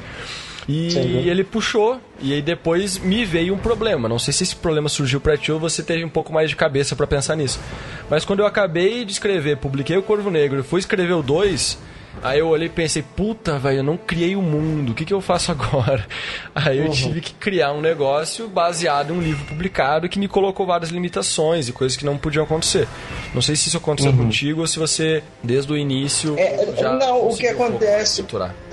E 0.69 0.91
Sim. 0.91 1.17
ele 1.27 1.43
puxou, 1.43 1.99
e 2.21 2.35
aí 2.35 2.43
depois 2.43 2.99
me 2.99 3.25
veio 3.25 3.55
um 3.55 3.59
problema. 3.59 4.07
Não 4.07 4.19
sei 4.19 4.35
se 4.35 4.43
esse 4.43 4.55
problema 4.55 4.89
surgiu 4.91 5.19
pra 5.19 5.37
ti 5.37 5.51
ou 5.51 5.59
você 5.59 5.83
teve 5.83 6.05
um 6.05 6.11
pouco 6.11 6.31
mais 6.31 6.51
de 6.51 6.57
cabeça 6.57 6.95
para 6.95 7.07
pensar 7.07 7.35
nisso. 7.37 7.59
Mas 8.11 8.23
quando 8.25 8.41
eu 8.41 8.47
acabei 8.47 9.03
de 9.03 9.13
escrever, 9.13 9.57
publiquei 9.57 9.97
o 9.97 10.03
Corvo 10.03 10.31
Negro 10.31 10.61
e 10.61 10.63
fui 10.63 10.79
escrever 10.79 11.15
o 11.15 11.23
2, 11.23 11.79
Aí 12.23 12.39
eu 12.41 12.49
olhei 12.49 12.67
e 12.67 12.71
pensei, 12.71 13.03
puta, 13.03 13.59
velho, 13.59 13.79
eu 13.79 13.83
não 13.83 13.97
criei 13.97 14.35
o 14.37 14.43
mundo, 14.43 14.93
o 14.93 14.95
que, 14.95 15.05
que 15.05 15.15
eu 15.15 15.21
faço 15.21 15.51
agora? 15.53 16.07
Aí 16.55 16.79
eu 16.79 16.87
uhum. 16.87 16.91
tive 16.91 17.21
que 17.21 17.33
criar 17.35 17.73
um 17.73 17.81
negócio 17.81 18.49
baseado 18.49 19.13
em 19.13 19.17
um 19.17 19.21
livro 19.21 19.45
publicado 19.47 20.09
que 20.09 20.19
me 20.19 20.29
colocou 20.29 20.67
várias 20.67 20.91
limitações 20.91 21.69
e 21.69 21.73
coisas 21.73 21.97
que 21.97 22.05
não 22.05 22.19
podiam 22.19 22.45
acontecer. 22.45 22.89
Não 23.35 23.43
sei 23.43 23.57
se 23.57 23.69
isso 23.69 23.77
aconteceu 23.77 24.11
uhum. 24.11 24.19
contigo 24.19 24.61
ou 24.61 24.67
se 24.67 24.79
você, 24.79 25.23
desde 25.43 25.73
o 25.73 25.77
início, 25.77 26.35
é, 26.39 26.67
já 26.77 26.93
Não, 26.93 27.29
o 27.29 27.37
que 27.37 27.47
acontece... 27.47 28.25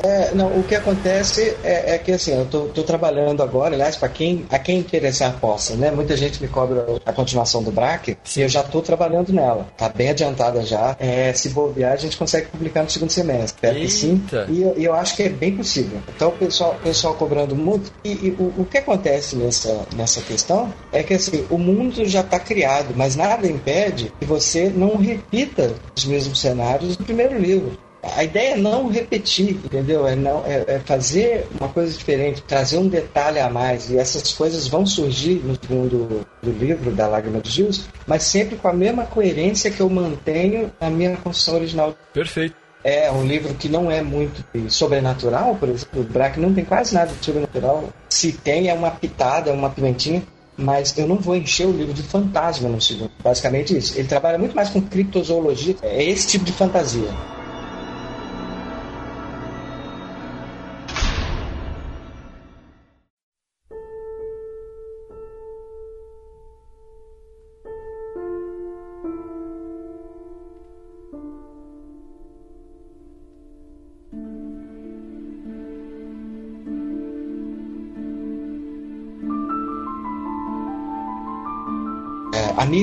É, 0.04 0.34
não, 0.34 0.60
o 0.60 0.64
que 0.64 0.76
acontece 0.76 1.56
é, 1.64 1.96
é, 1.96 1.98
que 1.98 2.12
assim, 2.12 2.38
eu 2.38 2.46
tô, 2.46 2.66
tô 2.66 2.84
trabalhando 2.84 3.42
agora, 3.42 3.74
aliás, 3.74 3.96
para 3.96 4.10
quem, 4.10 4.46
a 4.52 4.60
quem 4.60 4.80
interessar 4.80 5.40
possa, 5.40 5.76
né? 5.76 5.92
Muita 5.92 6.16
gente 6.16 6.42
me 6.42 6.48
cobra 6.48 6.86
a 7.06 7.14
continuação 7.14 7.64
do 7.64 7.72
BRAC 7.72 8.18
e 8.36 8.42
eu 8.42 8.50
já 8.50 8.62
tô 8.62 8.82
trabalhando 8.82 9.34
nela. 9.34 9.68
Tá 9.78 9.90
bem 9.90 10.10
adiantada 10.10 10.62
já. 10.64 10.96
É, 11.00 11.34
se 11.34 11.50
bobear, 11.50 11.94
a 11.94 11.98
gente 11.98 12.18
consegue 12.18 12.48
publicar 12.48 12.84
no 12.84 12.90
segundo 12.90 13.10
semestre 13.10 13.35
Espero 13.44 13.76
que 13.76 13.90
sim. 13.90 14.24
E 14.50 14.62
eu, 14.62 14.74
eu, 14.74 14.94
acho 14.94 15.16
que 15.16 15.24
é 15.24 15.30
bem 15.30 15.56
possível. 15.56 16.00
Então, 16.16 16.30
o 16.30 16.32
pessoal, 16.34 16.80
pessoal 16.84 17.16
cobrando 17.16 17.56
muito. 17.56 17.92
E, 18.04 18.12
e 18.12 18.36
o, 18.40 18.62
o, 18.62 18.66
que 18.66 18.78
acontece 18.78 19.36
nessa, 19.36 19.86
nessa 19.96 20.22
questão 20.22 20.74
é 20.92 21.04
que 21.04 21.14
assim, 21.14 21.46
o 21.50 21.58
mundo 21.58 22.06
já 22.06 22.22
está 22.22 22.40
criado, 22.40 22.94
mas 22.96 23.16
nada 23.16 23.48
impede 23.48 24.12
que 24.20 24.26
você 24.26 24.70
não 24.70 24.96
repita 24.98 25.74
os 25.96 26.06
mesmos 26.06 26.40
cenários 26.40 26.96
do 26.96 27.04
primeiro 27.04 27.38
livro. 27.38 27.78
A 28.16 28.24
ideia 28.24 28.54
é 28.54 28.58
não 28.58 28.88
repetir, 28.88 29.52
entendeu? 29.52 30.08
É, 30.08 30.16
não, 30.16 30.46
é, 30.46 30.64
é, 30.68 30.80
fazer 30.80 31.48
uma 31.60 31.70
coisa 31.70 31.98
diferente, 31.98 32.44
trazer 32.44 32.78
um 32.78 32.88
detalhe 32.88 33.40
a 33.40 33.50
mais. 33.50 33.90
E 33.90 33.98
essas 33.98 34.32
coisas 34.32 34.68
vão 34.68 34.86
surgir 34.86 35.42
no 35.44 35.56
segundo 35.56 36.26
do 36.42 36.52
livro, 36.52 36.92
da 36.92 37.08
Lágrima 37.08 37.42
de 37.42 37.50
Gilles, 37.50 37.90
mas 38.06 38.24
sempre 38.24 38.58
com 38.58 38.68
a 38.68 38.74
mesma 38.74 39.06
coerência 39.06 39.72
que 39.72 39.82
eu 39.82 39.90
mantenho 39.90 40.72
na 40.80 40.90
minha 40.90 41.18
construção 41.18 41.56
original. 41.56 41.96
Perfeito 42.14 42.65
é 42.86 43.12
um 43.12 43.26
livro 43.26 43.56
que 43.56 43.68
não 43.68 43.90
é 43.90 44.04
muito 44.04 44.46
sobrenatural, 44.70 45.56
por 45.56 45.68
exemplo, 45.68 46.02
o 46.02 46.04
Braque 46.04 46.40
não 46.40 46.54
tem 46.54 46.64
quase 46.64 46.94
nada 46.94 47.12
de 47.12 47.26
sobrenatural. 47.26 47.90
Se 48.08 48.32
tem, 48.32 48.70
é 48.70 48.74
uma 48.76 48.92
pitada, 48.92 49.52
uma 49.52 49.72
pimentinha, 49.72 50.22
mas 50.56 50.96
eu 50.96 51.08
não 51.08 51.16
vou 51.16 51.36
encher 51.36 51.66
o 51.66 51.72
livro 51.72 51.96
de 51.96 52.04
fantasma 52.04 52.70
no 52.70 52.80
segundo. 52.80 53.10
Basicamente 53.24 53.76
isso. 53.76 53.98
Ele 53.98 54.08
trabalha 54.08 54.38
muito 54.38 54.56
mais 54.56 54.70
com 54.70 54.80
criptozoologia, 54.80 55.76
é 55.82 56.04
esse 56.04 56.28
tipo 56.28 56.46
de 56.46 56.52
fantasia. 56.52 57.10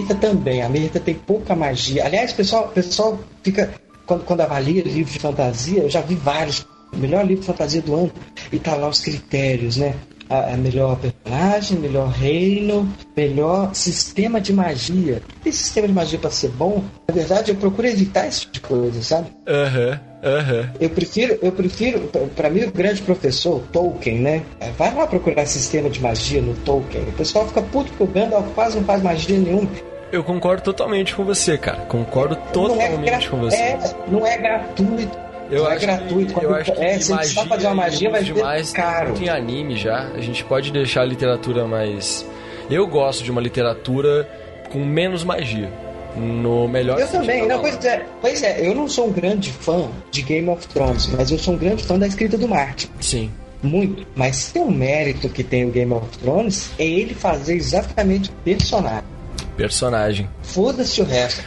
Mirta 0.03 0.15
também. 0.15 0.63
A 0.63 0.69
Mirta 0.69 0.99
tem 0.99 1.15
pouca 1.15 1.55
magia. 1.55 2.05
Aliás, 2.05 2.33
o 2.33 2.37
pessoal, 2.37 2.69
pessoal 2.69 3.19
fica. 3.43 3.73
Quando, 4.05 4.25
quando 4.25 4.41
avalia 4.41 4.83
livros 4.83 5.13
de 5.13 5.21
fantasia, 5.21 5.83
eu 5.83 5.91
já 5.91 6.01
vi 6.01 6.17
vários. 6.17 6.67
O 6.93 6.97
melhor 6.97 7.25
livro 7.25 7.41
de 7.41 7.47
fantasia 7.47 7.81
do 7.81 7.95
ano. 7.95 8.13
E 8.53 8.59
tá 8.59 8.75
lá 8.75 8.89
os 8.89 9.01
critérios, 9.01 9.77
né? 9.77 9.95
a, 10.33 10.55
a 10.55 10.57
melhor 10.57 10.99
personagem, 10.99 11.79
melhor 11.79 12.09
reino, 12.09 12.89
melhor 13.17 13.75
sistema 13.75 14.41
de 14.41 14.53
magia. 14.53 15.23
Esse 15.45 15.59
sistema 15.59 15.87
de 15.87 15.93
magia 15.93 16.19
para 16.19 16.31
ser 16.31 16.49
bom, 16.49 16.83
na 17.07 17.15
verdade, 17.15 17.51
eu 17.51 17.57
procuro 17.57 17.87
evitar 17.87 18.27
esse 18.27 18.41
tipo 18.41 18.53
de 18.53 18.61
coisa, 18.61 19.03
sabe? 19.03 19.29
Aham. 19.47 19.91
Uhum. 19.91 20.13
Uhum. 20.23 20.69
Eu 20.79 20.91
prefiro, 20.91 21.37
eu 21.43 21.51
prefiro, 21.51 22.09
para 22.37 22.49
mim 22.49 22.63
o 22.63 22.71
grande 22.71 23.03
professor, 23.03 23.61
Tolkien, 23.73 24.21
né? 24.21 24.43
É, 24.61 24.71
vai 24.71 24.95
lá 24.95 25.05
procurar 25.05 25.47
sistema 25.47 25.91
de 25.91 26.01
magia 26.01 26.41
no 26.41 26.55
Tolkien. 26.55 27.03
O 27.09 27.13
pessoal 27.13 27.47
fica 27.49 27.61
puto 27.61 27.91
porque 27.91 28.05
o 28.05 28.07
Gandalf 28.07 28.47
quase 28.55 28.77
não 28.77 28.85
faz 28.85 29.03
magia 29.03 29.37
nenhuma. 29.37 29.69
Eu 30.13 30.23
concordo 30.23 30.63
totalmente 30.63 31.15
com 31.15 31.25
você, 31.25 31.57
cara. 31.57 31.87
Concordo 31.87 32.37
totalmente 32.53 33.09
é 33.09 33.29
com 33.29 33.39
você. 33.39 33.57
É, 33.57 33.79
não 34.07 34.27
é 34.27 34.37
gratuito. 34.37 35.19
Eu 35.51 35.67
é 35.67 35.79
gratuito. 35.79 36.35
Que, 36.35 36.45
eu 36.45 36.55
acho 36.55 36.73
que 36.73 36.85
é, 36.85 36.99
se 36.99 37.11
magia, 37.11 37.47
fazer 37.47 37.67
uma 37.67 37.75
magia, 37.75 38.11
vai 38.11 38.23
demais, 38.23 38.69
ser 38.69 38.77
caro. 38.77 39.15
Tem 39.15 39.31
anime 39.31 39.75
já. 39.77 40.09
A 40.15 40.21
gente 40.21 40.45
pode 40.45 40.71
deixar 40.71 41.01
a 41.01 41.05
literatura 41.07 41.67
mais... 41.67 42.27
Eu 42.71 42.87
gosto 42.87 43.25
de 43.25 43.31
uma 43.31 43.41
literatura 43.41 44.29
com 44.71 44.85
menos 44.85 45.25
magia 45.25 45.71
no 46.15 46.69
melhor 46.69 47.01
Eu 47.01 47.09
também, 47.09 47.47
não, 47.47 47.61
pois 47.61 47.83
é, 47.85 48.05
pois 48.21 48.43
é, 48.43 48.67
eu 48.67 48.75
não 48.75 48.87
sou 48.87 49.09
um 49.09 49.13
grande 49.13 49.51
fã 49.51 49.89
de 50.11 50.21
Game 50.21 50.49
of 50.51 50.69
Thrones, 50.69 51.07
mas 51.07 51.31
eu 51.31 51.39
sou 51.39 51.55
um 51.55 51.57
grande 51.57 51.83
fã 51.85 51.99
da 51.99 52.07
escrita 52.07 52.37
do 52.37 52.47
Martin. 52.47 52.89
Sim. 53.01 53.31
Muito. 53.63 54.07
Mas 54.15 54.53
tem 54.53 54.61
um 54.61 54.71
mérito 54.71 55.29
que 55.29 55.43
tem 55.43 55.65
o 55.65 55.71
Game 55.71 55.93
of 55.93 56.07
Thrones 56.19 56.71
é 56.79 56.85
ele 56.85 57.15
fazer 57.15 57.55
exatamente 57.55 58.29
o 58.29 58.33
personagem. 58.45 59.12
Personagem. 59.57 60.29
Foda-se 60.43 61.01
o 61.01 61.05
resto. 61.05 61.43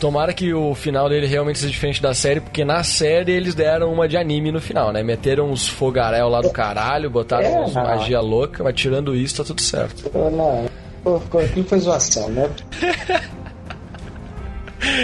Tomara 0.00 0.32
que 0.32 0.54
o 0.54 0.74
final 0.74 1.08
dele 1.08 1.26
realmente 1.26 1.58
seja 1.58 1.72
diferente 1.72 2.00
da 2.00 2.14
série, 2.14 2.40
porque 2.40 2.64
na 2.64 2.82
série 2.82 3.32
eles 3.32 3.54
deram 3.54 3.92
uma 3.92 4.08
de 4.08 4.16
anime 4.16 4.52
no 4.52 4.60
final, 4.60 4.92
né? 4.92 5.02
Meteram 5.02 5.50
uns 5.50 5.68
fogaréu 5.68 6.28
lá 6.28 6.40
do 6.40 6.50
caralho, 6.50 7.10
botaram 7.10 7.46
é, 7.46 7.60
uns 7.60 7.74
magia 7.74 8.20
louca, 8.20 8.62
mas 8.62 8.74
tirando 8.74 9.14
isso 9.14 9.36
tá 9.36 9.44
tudo 9.44 9.60
certo. 9.60 10.10
Não, 10.14 10.66
pô, 11.02 11.20
aquilo 11.38 11.66
foi 11.66 11.78
zoação, 11.80 12.28
né? 12.30 12.48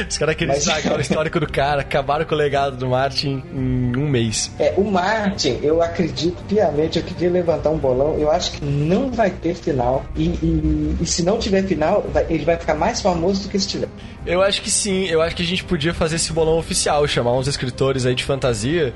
Os 0.09 0.19
caras 0.19 0.35
queriam 0.35 0.55
Mas... 0.55 0.67
estragar 0.67 0.99
o 0.99 1.01
histórico 1.03 1.41
do 1.41 1.47
cara, 1.47 1.81
acabaram 1.81 2.25
com 2.25 2.35
o 2.35 2.39
legado 2.39 2.77
do 2.77 2.89
Martin 2.89 3.43
em 3.53 3.97
um 3.97 4.09
mês. 4.09 4.51
É, 4.59 4.75
o 4.77 4.85
Martin, 4.85 5.59
eu 5.63 5.83
acredito 5.83 6.43
piamente, 6.49 6.99
eu 6.99 7.05
queria 7.05 7.31
levantar 7.31 7.71
um 7.71 7.79
bolão, 7.79 8.19
eu 8.19 8.31
acho 8.31 8.53
que 8.53 8.65
não 8.65 9.11
vai 9.11 9.31
ter 9.31 9.55
final. 9.55 10.05
E, 10.17 10.27
e, 10.27 10.97
e 11.01 11.07
se 11.07 11.23
não 11.23 11.39
tiver 11.39 11.65
final, 11.65 12.03
vai, 12.13 12.27
ele 12.29 12.45
vai 12.45 12.57
ficar 12.57 12.75
mais 12.75 13.01
famoso 13.01 13.45
do 13.45 13.49
que 13.49 13.59
se 13.59 13.69
tiver. 13.69 13.89
Eu 14.27 14.43
acho 14.43 14.63
que 14.63 14.71
sim, 14.71 15.07
eu 15.07 15.21
acho 15.21 15.37
que 15.37 15.43
a 15.43 15.47
gente 15.47 15.65
podia 15.65 15.93
fazer 15.93 16.17
esse 16.17 16.33
bolão 16.33 16.59
oficial, 16.59 17.07
chamar 17.07 17.33
uns 17.33 17.47
escritores 17.47 18.07
aí 18.07 18.15
de 18.15 18.25
fantasia. 18.25 18.95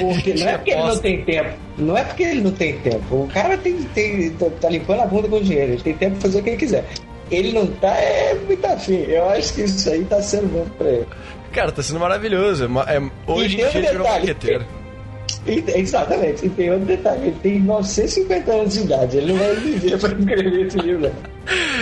Porque 0.00 0.34
não 0.38 0.48
é 0.48 0.56
porque 0.56 0.70
ele 0.70 0.82
não 0.82 0.98
tem 0.98 1.24
tempo. 1.24 1.50
Não 1.78 1.96
é 1.96 2.04
porque 2.04 2.22
ele 2.22 2.40
não 2.40 2.50
tem 2.50 2.78
tempo. 2.78 3.22
O 3.22 3.28
cara 3.28 3.56
tem, 3.56 3.82
tem, 3.94 4.30
tá 4.30 4.68
limpando 4.68 5.02
a 5.02 5.06
bunda 5.06 5.28
com 5.28 5.40
dinheiro. 5.40 5.72
Ele 5.72 5.82
tem 5.82 5.94
tempo 5.94 6.12
pra 6.12 6.22
fazer 6.22 6.40
o 6.40 6.42
que 6.42 6.50
ele 6.50 6.56
quiser 6.56 6.84
ele 7.30 7.52
não 7.52 7.66
tá 7.66 7.94
é 7.94 8.34
muito 8.34 8.64
afim. 8.66 9.02
Eu 9.02 9.28
acho 9.30 9.54
que 9.54 9.62
isso 9.62 9.88
aí 9.90 10.04
tá 10.04 10.22
sendo 10.22 10.48
bom 10.48 10.66
pra 10.76 10.88
ele. 10.88 11.06
Cara, 11.52 11.72
tá 11.72 11.82
sendo 11.82 12.00
maravilhoso. 12.00 12.68
É, 12.86 12.96
é 12.96 13.02
hoje 13.26 13.54
em 13.54 13.56
dia 13.58 13.78
ele 13.78 13.90
virou 13.90 14.08
marqueteiro. 14.08 14.64
Exatamente. 15.46 16.46
E 16.46 16.50
tem 16.50 16.70
outro 16.70 16.86
detalhe, 16.86 17.28
ele 17.28 17.36
tem 17.42 17.60
950 17.60 18.52
anos 18.52 18.74
de 18.74 18.80
idade, 18.80 19.16
ele 19.16 19.32
não 19.32 19.38
vai 19.38 19.54
viver 19.56 19.96
pra 19.98 20.10
escrever 20.10 20.66
esse 20.66 20.78
livro. 20.78 21.12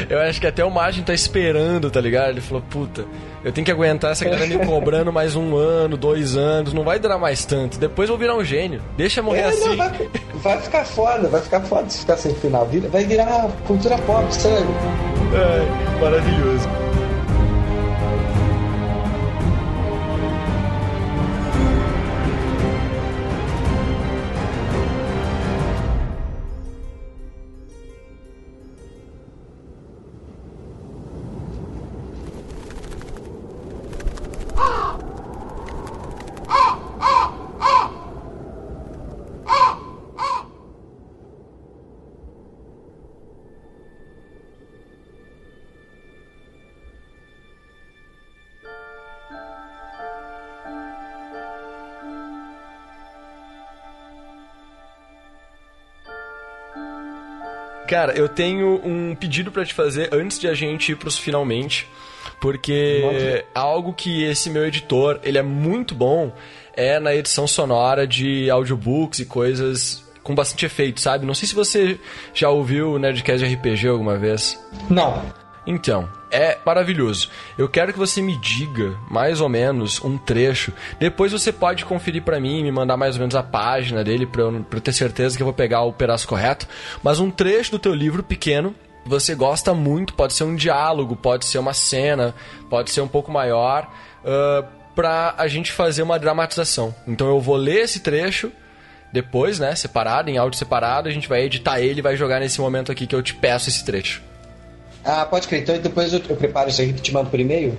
Eu 0.09 0.21
acho 0.21 0.41
que 0.41 0.47
até 0.47 0.65
o 0.65 0.71
Margin 0.71 1.03
tá 1.03 1.13
esperando, 1.13 1.91
tá 1.91 2.01
ligado? 2.01 2.31
Ele 2.31 2.41
falou, 2.41 2.63
puta, 2.71 3.05
eu 3.45 3.51
tenho 3.51 3.65
que 3.65 3.71
aguentar 3.71 4.13
essa 4.13 4.25
galera 4.25 4.47
me 4.47 4.65
cobrando 4.65 5.13
mais 5.13 5.35
um 5.35 5.57
ano, 5.57 5.97
dois 5.97 6.37
anos, 6.37 6.73
não 6.73 6.85
vai 6.85 7.01
durar 7.01 7.19
mais 7.19 7.45
tanto. 7.45 7.79
Depois 7.79 8.09
eu 8.09 8.17
vou 8.17 8.21
virar 8.21 8.37
um 8.37 8.45
gênio. 8.45 8.81
Deixa 8.97 9.23
morrer 9.23 9.41
é, 9.41 9.47
assim. 9.47 9.69
Não, 9.69 9.77
vai, 9.77 10.09
vai, 10.35 10.61
ficar 10.61 10.85
foda, 10.85 11.29
vai 11.29 11.41
ficar 11.41 11.61
foda 11.63 11.91
se 11.91 12.01
ficar 12.01 12.17
sem 12.17 12.35
final. 12.37 12.69
Vai 12.91 13.05
virar 13.05 13.51
cultura 13.67 13.99
pop, 13.99 14.33
sério. 14.33 14.67
É, 15.37 16.01
maravilhoso. 16.01 16.86
Cara, 57.87 58.13
eu 58.13 58.29
tenho 58.29 58.81
um 58.85 59.15
pedido 59.15 59.51
para 59.51 59.65
te 59.65 59.75
fazer 59.75 60.09
antes 60.13 60.39
de 60.39 60.49
a 60.49 60.55
gente 60.55 60.93
ir 60.93 60.97
pros 60.97 61.19
finalmente, 61.19 61.89
porque 62.41 63.45
algo 63.55 63.93
que 63.93 64.25
esse 64.25 64.51
meu 64.51 64.67
editor, 64.67 65.21
ele 65.23 65.39
é 65.39 65.43
muito 65.43 65.95
bom, 65.95 66.33
é 66.75 66.99
na 66.99 67.15
edição 67.15 67.47
sonora 67.47 68.07
de 68.07 68.51
audiobooks 68.51 69.21
e 69.21 69.25
coisas 69.25 70.05
com 70.23 70.35
bastante 70.35 70.67
efeito, 70.67 71.01
sabe? 71.01 71.25
Não 71.25 71.35
sei 71.35 71.49
se 71.49 71.55
você 71.55 72.01
já 72.35 72.51
ouviu 72.51 72.93
o 72.93 72.99
Nerdcast 72.99 73.47
RPG 73.47 73.89
alguma 73.89 74.19
vez. 74.19 74.59
Não. 74.91 75.23
Então, 75.65 76.09
é 76.31 76.59
maravilhoso. 76.65 77.31
Eu 77.57 77.69
quero 77.69 77.93
que 77.93 77.99
você 77.99 78.21
me 78.21 78.37
diga 78.37 78.97
mais 79.11 79.41
ou 79.41 79.49
menos 79.49 80.03
um 80.05 80.19
trecho. 80.19 80.73
Depois 80.99 81.33
você 81.33 81.53
pode 81.53 81.85
conferir 81.85 82.23
para 82.23 82.41
mim, 82.41 82.63
me 82.63 82.73
mandar 82.73 82.97
mais 82.97 83.17
ou 83.17 83.21
menos 83.21 83.35
a 83.35 83.43
página 83.43 84.03
dele 84.03 84.27
para 84.27 84.43
eu, 84.43 84.65
pra 84.69 84.79
eu 84.79 84.83
ter 84.83 84.93
certeza 84.93 85.37
que 85.37 85.43
eu 85.43 85.47
vou 85.47 85.55
pegar 85.55 85.83
o 85.83 85.93
pedaço 85.93 86.27
correto. 86.27 86.67
Mas 87.03 87.21
um 87.21 87.31
trecho 87.31 87.73
do 87.73 87.79
teu 87.79 87.95
livro 87.95 88.23
pequeno 88.23 88.75
você 89.05 89.35
gosta 89.37 89.73
muito, 89.73 90.15
pode 90.15 90.35
ser 90.35 90.43
um 90.43 90.57
diálogo, 90.57 91.15
pode 91.15 91.45
ser 91.45 91.59
uma 91.59 91.73
cena, 91.73 92.35
pode 92.69 92.91
ser 92.91 93.01
um 93.01 93.09
pouco 93.09 93.31
maior, 93.31 93.89
uh, 94.25 94.67
pra 94.97 95.35
a 95.39 95.47
gente 95.47 95.71
fazer 95.71 96.03
uma 96.03 96.19
dramatização. 96.19 96.95
Então 97.07 97.29
eu 97.29 97.41
vou 97.41 97.55
ler 97.55 97.85
esse 97.85 98.01
trecho 98.01 98.51
depois, 99.13 99.59
né, 99.59 99.75
separado, 99.75 100.29
em 100.29 100.37
áudio 100.37 100.59
separado, 100.59 101.09
a 101.09 101.13
gente 101.13 101.29
vai 101.29 101.43
editar 101.43 101.81
ele 101.81 102.01
e 102.01 102.03
vai 102.03 102.17
jogar 102.17 102.41
nesse 102.41 102.61
momento 102.61 102.91
aqui 102.91 103.07
que 103.07 103.15
eu 103.15 103.23
te 103.23 103.35
peço 103.35 103.69
esse 103.69 103.85
trecho. 103.85 104.23
Ah, 105.07 105.25
pode 105.25 105.47
crer. 105.47 105.63
Então 105.63 105.79
depois 105.79 106.13
eu, 106.13 106.21
eu 106.29 106.37
preparo 106.37 106.69
isso 106.69 106.83
aí 106.83 106.91
e 106.91 106.93
te 106.93 107.15
mando 107.15 107.31
por 107.31 107.39
e-mail? 107.39 107.79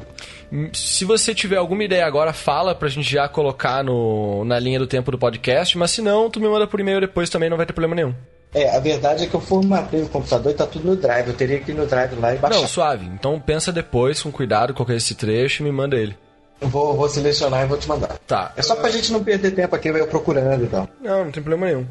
Hum, 0.52 0.70
se 0.74 1.04
você 1.04 1.36
tiver 1.36 1.58
alguma 1.58 1.84
ideia 1.84 2.06
agora, 2.06 2.32
fala 2.32 2.74
pra 2.74 2.88
gente 2.88 3.12
já 3.12 3.28
colocar 3.28 3.84
no, 3.84 4.46
na 4.46 4.58
linha 4.58 4.80
do 4.80 4.88
tempo 4.88 5.12
do 5.12 5.20
podcast, 5.20 5.78
mas 5.78 5.92
se 5.92 6.02
não, 6.02 6.30
tu 6.30 6.40
me 6.40 6.48
manda 6.48 6.66
por 6.66 6.80
e-mail 6.80 7.02
depois 7.02 7.30
também, 7.30 7.50
não 7.50 7.58
vai 7.58 7.66
ter 7.66 7.74
problema 7.74 7.96
nenhum. 7.96 8.16
É, 8.54 8.76
a 8.76 8.80
verdade 8.80 9.26
é 9.26 9.28
que 9.28 9.36
eu 9.36 9.42
formatei 9.42 10.02
o 10.02 10.08
computador 10.08 10.52
e 10.52 10.56
tá 10.56 10.66
tudo 10.66 10.88
no 10.88 10.96
Drive. 10.96 11.28
Eu 11.28 11.34
teria 11.34 11.60
que 11.60 11.72
ir 11.72 11.76
no 11.76 11.86
Drive 11.86 12.14
lá 12.16 12.34
e 12.34 12.38
baixar. 12.38 12.62
Não, 12.62 12.68
suave. 12.68 13.06
Então 13.06 13.40
pensa 13.40 13.74
depois, 13.74 14.22
com 14.22 14.32
cuidado, 14.32 14.74
qual 14.74 14.90
é 14.90 14.96
esse 14.96 15.16
trecho 15.16 15.62
e 15.62 15.66
me 15.66 15.72
manda 15.72 15.98
ele. 15.98 16.16
Eu 16.60 16.70
vou, 16.70 16.96
vou 16.96 17.08
selecionar 17.08 17.64
e 17.64 17.68
vou 17.68 17.78
te 17.78 17.88
mandar. 17.88 18.18
Tá. 18.26 18.52
É 18.56 18.62
só 18.62 18.76
pra 18.76 18.90
gente 18.90 19.12
não 19.12 19.24
perder 19.24 19.52
tempo 19.52 19.76
aqui, 19.76 19.90
eu 19.90 20.08
procurando 20.08 20.64
e 20.64 20.68
tal. 20.68 20.88
Não, 21.02 21.26
não 21.26 21.32
tem 21.32 21.44
problema 21.44 21.68
nenhum. 21.68 21.86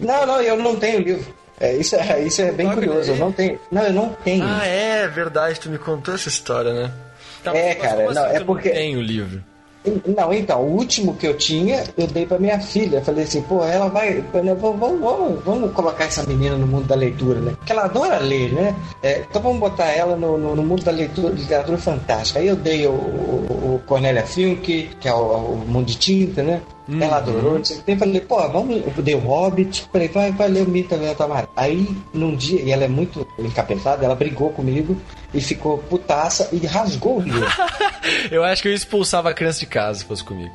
Não, 0.00 0.26
não, 0.26 0.40
eu 0.40 0.56
não 0.56 0.74
tenho 0.76 1.00
livro. 1.00 1.34
É, 1.60 1.74
isso, 1.74 1.96
é, 1.96 2.20
isso 2.20 2.42
é 2.42 2.52
bem 2.52 2.70
curioso. 2.70 3.12
Eu 3.12 3.16
não 3.16 3.32
tenho. 3.32 3.58
Não, 3.70 3.82
eu 3.82 3.92
não 3.92 4.08
tenho. 4.24 4.44
Ah, 4.44 4.64
é 4.64 5.08
verdade, 5.08 5.58
tu 5.60 5.68
me 5.68 5.78
contou 5.78 6.14
essa 6.14 6.28
história, 6.28 6.72
né? 6.72 6.90
Tá, 7.42 7.56
é, 7.56 7.74
cara, 7.74 8.12
não, 8.12 8.24
assim 8.24 8.36
é 8.36 8.40
porque. 8.40 8.68
Não 8.68 8.76
tenho 8.76 8.98
o 8.98 9.02
livro. 9.02 9.42
Não, 10.06 10.32
então, 10.32 10.60
o 10.60 10.76
último 10.76 11.14
que 11.14 11.26
eu 11.26 11.36
tinha, 11.36 11.84
eu 11.96 12.06
dei 12.06 12.26
pra 12.26 12.38
minha 12.38 12.60
filha. 12.60 13.00
Falei 13.00 13.24
assim, 13.24 13.42
pô, 13.42 13.64
ela 13.64 13.88
vai. 13.88 14.22
Vamos, 14.32 14.78
vamos, 14.78 15.44
vamos 15.44 15.72
colocar 15.72 16.04
essa 16.04 16.24
menina 16.24 16.56
no 16.56 16.66
mundo 16.66 16.86
da 16.86 16.94
leitura, 16.94 17.40
né? 17.40 17.52
Porque 17.56 17.72
ela 17.72 17.84
adora 17.84 18.18
ler, 18.18 18.52
né? 18.52 18.74
É, 19.02 19.20
então 19.20 19.40
vamos 19.40 19.58
botar 19.58 19.86
ela 19.86 20.16
no, 20.16 20.36
no, 20.36 20.56
no, 20.56 20.62
mundo 20.62 20.84
da 20.84 20.90
leitura, 20.90 21.32
literatura 21.32 21.78
fantástica. 21.78 22.40
Aí 22.40 22.48
eu 22.48 22.56
dei 22.56 22.86
o, 22.86 22.90
o, 22.90 23.74
o 23.76 23.82
Cornélia 23.86 24.26
Fink, 24.26 24.90
que 25.00 25.08
é 25.08 25.14
o, 25.14 25.52
o 25.52 25.64
Mundo 25.66 25.86
de 25.86 25.96
Tinta, 25.96 26.42
né? 26.42 26.60
Uhum. 26.88 27.02
Ela 27.02 27.18
adorou, 27.18 27.60
eu 27.86 27.96
falei, 27.98 28.20
pô, 28.22 28.48
vamos. 28.48 28.82
Eu 28.96 29.02
dei 29.02 29.14
o 29.14 29.18
Hobbit, 29.18 29.86
falei, 29.92 30.08
vai, 30.08 30.32
vai 30.32 30.48
ler 30.48 30.66
o 30.66 30.70
Mito 30.70 30.96
da 30.96 31.24
Amarela. 31.24 31.50
Aí, 31.54 31.86
num 32.14 32.34
dia, 32.34 32.62
e 32.62 32.70
ela 32.70 32.84
é 32.84 32.88
muito 32.88 33.28
encapetada, 33.38 34.06
ela 34.06 34.14
brigou 34.14 34.50
comigo 34.50 34.96
e 35.34 35.40
ficou 35.40 35.76
putaça 35.76 36.48
e 36.50 36.66
rasgou 36.66 37.18
o 37.18 37.20
livro. 37.20 37.46
eu 38.32 38.42
acho 38.42 38.62
que 38.62 38.68
eu 38.68 38.74
expulsava 38.74 39.28
a 39.28 39.34
criança 39.34 39.60
de 39.60 39.66
casa 39.66 39.98
se 39.98 40.04
fosse 40.06 40.24
comigo. 40.24 40.52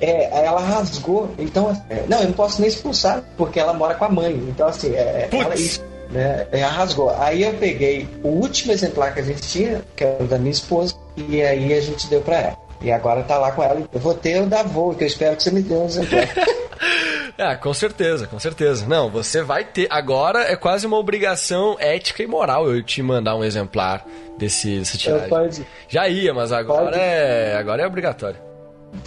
É, 0.00 0.44
ela 0.44 0.60
rasgou, 0.60 1.32
então. 1.38 1.70
É, 1.88 2.04
não, 2.08 2.18
eu 2.18 2.26
não 2.26 2.32
posso 2.32 2.60
nem 2.60 2.68
expulsar, 2.68 3.22
porque 3.36 3.60
ela 3.60 3.72
mora 3.72 3.94
com 3.94 4.04
a 4.04 4.08
mãe. 4.08 4.34
Então, 4.48 4.66
assim, 4.66 4.92
é, 4.96 5.28
ela, 5.30 5.54
isso, 5.54 5.80
né, 6.10 6.44
ela 6.50 6.72
rasgou. 6.72 7.10
Aí 7.10 7.44
eu 7.44 7.54
peguei 7.54 8.08
o 8.24 8.28
último 8.28 8.72
exemplar 8.72 9.14
que 9.14 9.20
a 9.20 9.22
gente 9.22 9.42
tinha, 9.42 9.80
que 9.94 10.02
era 10.02 10.24
o 10.24 10.26
da 10.26 10.38
minha 10.38 10.50
esposa, 10.50 10.96
e 11.16 11.40
aí 11.40 11.72
a 11.72 11.80
gente 11.80 12.08
deu 12.08 12.20
pra 12.20 12.36
ela. 12.40 12.58
E 12.82 12.90
agora 12.90 13.22
tá 13.22 13.38
lá 13.38 13.52
com 13.52 13.62
ela. 13.62 13.82
Eu 13.92 14.00
vou 14.00 14.14
ter 14.14 14.42
o 14.42 14.46
da 14.46 14.62
Voo, 14.62 14.94
que 14.94 15.04
eu 15.04 15.06
espero 15.08 15.36
que 15.36 15.42
você 15.42 15.50
me 15.50 15.62
dê 15.62 15.74
um 15.74 15.86
exemplar. 15.86 16.28
Ah, 17.38 17.54
com 17.60 17.72
certeza, 17.72 18.26
com 18.26 18.38
certeza. 18.38 18.86
Não, 18.86 19.08
você 19.08 19.42
vai 19.42 19.64
ter. 19.64 19.86
Agora 19.90 20.40
é 20.50 20.56
quase 20.56 20.86
uma 20.86 20.98
obrigação 20.98 21.76
ética 21.78 22.22
e 22.22 22.26
moral 22.26 22.68
eu 22.68 22.82
te 22.82 23.02
mandar 23.02 23.36
um 23.36 23.44
exemplar 23.44 24.04
desse, 24.38 24.78
desse 24.78 24.98
tiragem. 24.98 25.28
Pode, 25.28 25.66
Já 25.88 26.08
ia, 26.08 26.34
mas 26.34 26.50
agora 26.52 26.86
pode. 26.86 26.98
é, 26.98 27.56
agora 27.56 27.82
é 27.82 27.86
obrigatório. 27.86 28.38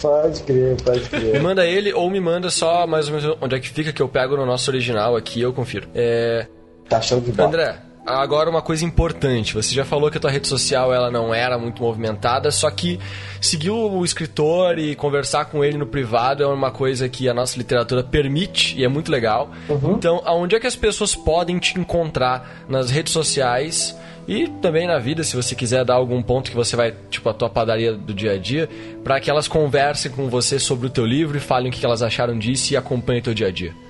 Pode 0.00 0.42
crer, 0.42 0.76
pode 0.82 1.00
crer. 1.08 1.34
Me 1.34 1.38
manda 1.38 1.64
ele 1.64 1.92
ou 1.92 2.10
me 2.10 2.18
manda 2.18 2.50
só 2.50 2.86
mais 2.86 3.08
ou 3.08 3.14
menos 3.14 3.36
onde 3.40 3.54
é 3.54 3.60
que 3.60 3.68
fica 3.68 3.92
que 3.92 4.02
eu 4.02 4.08
pego 4.08 4.36
no 4.36 4.44
nosso 4.44 4.70
original 4.70 5.14
aqui 5.16 5.40
eu 5.40 5.52
confiro. 5.52 5.88
É. 5.94 6.46
Tá 6.88 7.00
show 7.00 7.20
de 7.20 7.30
bola. 7.30 7.48
André, 7.48 7.76
Agora 8.06 8.48
uma 8.48 8.62
coisa 8.62 8.84
importante, 8.84 9.52
você 9.52 9.74
já 9.74 9.84
falou 9.84 10.08
que 10.12 10.16
a 10.16 10.20
tua 10.20 10.30
rede 10.30 10.46
social 10.46 10.94
ela 10.94 11.10
não 11.10 11.34
era 11.34 11.58
muito 11.58 11.82
movimentada, 11.82 12.52
só 12.52 12.70
que 12.70 13.00
seguir 13.40 13.70
o 13.70 14.04
escritor 14.04 14.78
e 14.78 14.94
conversar 14.94 15.46
com 15.46 15.64
ele 15.64 15.76
no 15.76 15.86
privado 15.86 16.44
é 16.44 16.46
uma 16.46 16.70
coisa 16.70 17.08
que 17.08 17.28
a 17.28 17.34
nossa 17.34 17.58
literatura 17.58 18.04
permite 18.04 18.78
e 18.78 18.84
é 18.84 18.88
muito 18.88 19.10
legal. 19.10 19.50
Uhum. 19.68 19.94
Então, 19.96 20.22
aonde 20.24 20.54
é 20.54 20.60
que 20.60 20.68
as 20.68 20.76
pessoas 20.76 21.16
podem 21.16 21.58
te 21.58 21.80
encontrar 21.80 22.64
nas 22.68 22.90
redes 22.90 23.12
sociais 23.12 23.98
e 24.28 24.46
também 24.62 24.86
na 24.86 24.98
vida, 24.98 25.24
se 25.24 25.34
você 25.34 25.56
quiser 25.56 25.84
dar 25.84 25.94
algum 25.94 26.22
ponto 26.22 26.48
que 26.48 26.56
você 26.56 26.76
vai, 26.76 26.94
tipo 27.10 27.28
a 27.28 27.34
tua 27.34 27.50
padaria 27.50 27.92
do 27.92 28.14
dia 28.14 28.32
a 28.32 28.38
dia, 28.38 28.68
para 29.02 29.20
que 29.20 29.28
elas 29.28 29.48
conversem 29.48 30.12
com 30.12 30.28
você 30.28 30.60
sobre 30.60 30.86
o 30.86 30.90
teu 30.90 31.04
livro 31.04 31.36
e 31.36 31.40
falem 31.40 31.70
o 31.70 31.72
que 31.72 31.84
elas 31.84 32.02
acharam 32.02 32.38
disso 32.38 32.72
e 32.72 32.76
acompanhem 32.76 33.20
o 33.20 33.24
teu 33.24 33.34
dia 33.34 33.48
a 33.48 33.50
dia. 33.50 33.85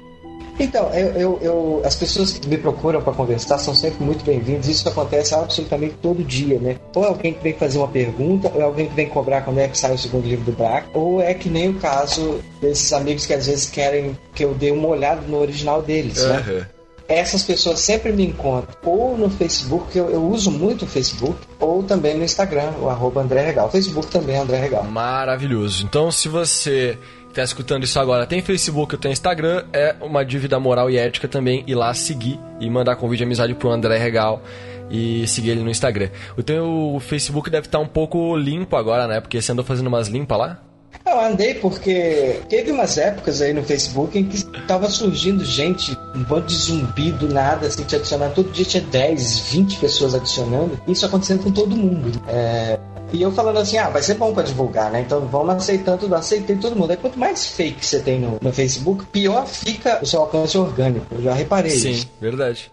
Então, 0.59 0.91
eu, 0.91 1.07
eu, 1.13 1.39
eu, 1.43 1.83
as 1.85 1.95
pessoas 1.95 2.33
que 2.33 2.49
me 2.49 2.57
procuram 2.57 3.03
para 3.03 3.13
conversar 3.13 3.59
são 3.59 3.75
sempre 3.75 4.03
muito 4.03 4.25
bem-vindas. 4.25 4.69
Isso 4.69 4.89
acontece 4.89 5.35
absolutamente 5.35 5.97
todo 6.01 6.25
dia, 6.25 6.59
né? 6.59 6.77
Ou 6.95 7.05
é 7.05 7.09
alguém 7.09 7.35
que 7.35 7.43
vem 7.43 7.53
fazer 7.53 7.79
uma 7.79 7.89
pergunta, 7.89 8.51
ou 8.55 8.61
é 8.61 8.65
alguém 8.65 8.89
que 8.89 8.95
vem 8.95 9.09
cobrar 9.09 9.43
quando 9.43 9.59
é 9.59 9.69
que 9.69 9.77
sai 9.77 9.95
o 9.95 9.99
segundo 9.99 10.27
livro 10.27 10.45
do 10.45 10.53
Braco, 10.53 10.99
ou 10.99 11.21
é 11.21 11.35
que 11.35 11.49
nem 11.49 11.69
o 11.69 11.75
caso 11.75 12.41
desses 12.61 12.93
amigos 12.93 13.27
que 13.27 13.35
às 13.35 13.47
vezes 13.47 13.69
querem 13.69 14.17
que 14.35 14.45
eu 14.45 14.55
dê 14.55 14.71
uma 14.71 14.89
olhada 14.89 15.21
no 15.23 15.39
original 15.39 15.83
deles, 15.83 16.23
uhum. 16.23 16.29
né? 16.29 16.67
essas 17.09 17.43
pessoas 17.43 17.81
sempre 17.81 18.13
me 18.13 18.27
encontram 18.27 18.75
ou 18.85 19.17
no 19.17 19.31
Facebook, 19.31 19.97
eu, 19.97 20.11
eu, 20.11 20.23
uso 20.25 20.51
muito 20.51 20.85
o 20.85 20.89
Facebook, 20.89 21.39
ou 21.61 21.83
também 21.83 22.17
no 22.17 22.25
Instagram, 22.25 22.73
o 22.81 22.89
arroba 22.89 23.23
André 23.23 23.43
Regal. 23.43 23.71
Facebook 23.71 24.09
também 24.09 24.37
é 24.37 24.41
André 24.41 24.59
Regal. 24.59 24.85
Maravilhoso. 24.85 25.85
Então, 25.85 26.11
se 26.11 26.29
você 26.29 26.99
tá 27.37 27.45
escutando 27.45 27.85
isso 27.85 27.99
agora 27.99 28.27
tem 28.27 28.41
Facebook, 28.43 28.97
tem 28.97 29.13
Instagram, 29.13 29.65
é 29.73 29.95
uma 30.01 30.25
dívida 30.25 30.59
moral 30.59 30.91
e 30.91 30.97
ética 30.97 31.29
também 31.29 31.65
ir 31.67 31.75
lá 31.75 31.93
seguir 31.95 32.41
e 32.61 32.69
mandar 32.71 32.97
convite 32.97 33.19
de 33.19 33.25
amizade 33.25 33.55
pro 33.55 33.71
André 33.71 33.99
Regal 33.99 34.43
e 34.91 35.27
seguir 35.27 35.51
ele 35.51 35.63
no 35.63 35.71
Instagram. 35.71 36.11
O 36.37 36.43
teu 36.43 36.99
Facebook 37.01 37.51
deve 37.51 37.67
estar 37.67 37.79
tá 37.79 37.85
um 37.85 37.89
pouco 37.89 38.37
limpo 38.37 38.77
agora, 38.77 39.07
né? 39.07 39.21
Porque 39.21 39.41
você 39.41 39.53
andou 39.53 39.65
fazendo 39.65 39.89
umas 39.89 40.09
limpas 40.09 40.39
lá? 40.39 40.63
Eu 41.05 41.21
andei 41.21 41.55
porque 41.55 42.41
teve 42.49 42.73
umas 42.73 42.99
épocas 42.99 43.41
aí 43.41 43.53
no 43.53 43.63
Facebook 43.63 44.19
em 44.19 44.25
que 44.25 44.43
tava 44.67 44.89
surgindo 44.89 45.45
gente, 45.45 45.97
um 46.15 46.25
bando 46.25 46.47
de 46.47 46.55
zumbi 46.55 47.13
do 47.13 47.29
nada, 47.29 47.67
assim, 47.67 47.85
te 47.85 47.95
adicionando. 47.95 48.35
Todo 48.35 48.51
dia 48.51 48.65
tinha 48.65 48.83
10, 48.83 49.39
20 49.51 49.79
pessoas 49.79 50.15
adicionando. 50.15 50.81
Isso 50.89 51.07
acontecendo 51.07 51.45
com 51.45 51.53
todo 51.53 51.77
mundo. 51.77 52.21
É, 52.29 52.79
e 53.13 53.23
eu 53.23 53.33
falando 53.33 53.59
assim, 53.59 53.79
ah, 53.79 53.89
vai 53.89 54.03
ser 54.03 54.15
bom 54.15 54.33
para 54.33 54.43
divulgar, 54.43 54.91
né? 54.91 55.01
Então 55.01 55.21
vamos 55.27 55.55
aceitando 55.55 55.99
tudo, 55.99 56.15
aceitei 56.15 56.57
todo 56.57 56.77
mundo. 56.77 56.91
Aí 56.91 56.97
quanto 56.97 57.19
mais 57.19 57.47
fake 57.47 57.85
você 57.85 58.01
tem 58.01 58.21
no, 58.21 58.39
no 58.41 58.53
Facebook, 58.53 59.07
pior 59.07 59.47
fica 59.47 60.01
o 60.03 60.07
seu 60.07 60.21
alcance 60.21 60.57
orgânico. 60.59 61.07
Eu 61.13 61.23
já 61.23 61.35
reparei 61.35 61.71
Sim, 61.71 61.91
isso. 61.91 62.11
verdade. 62.21 62.71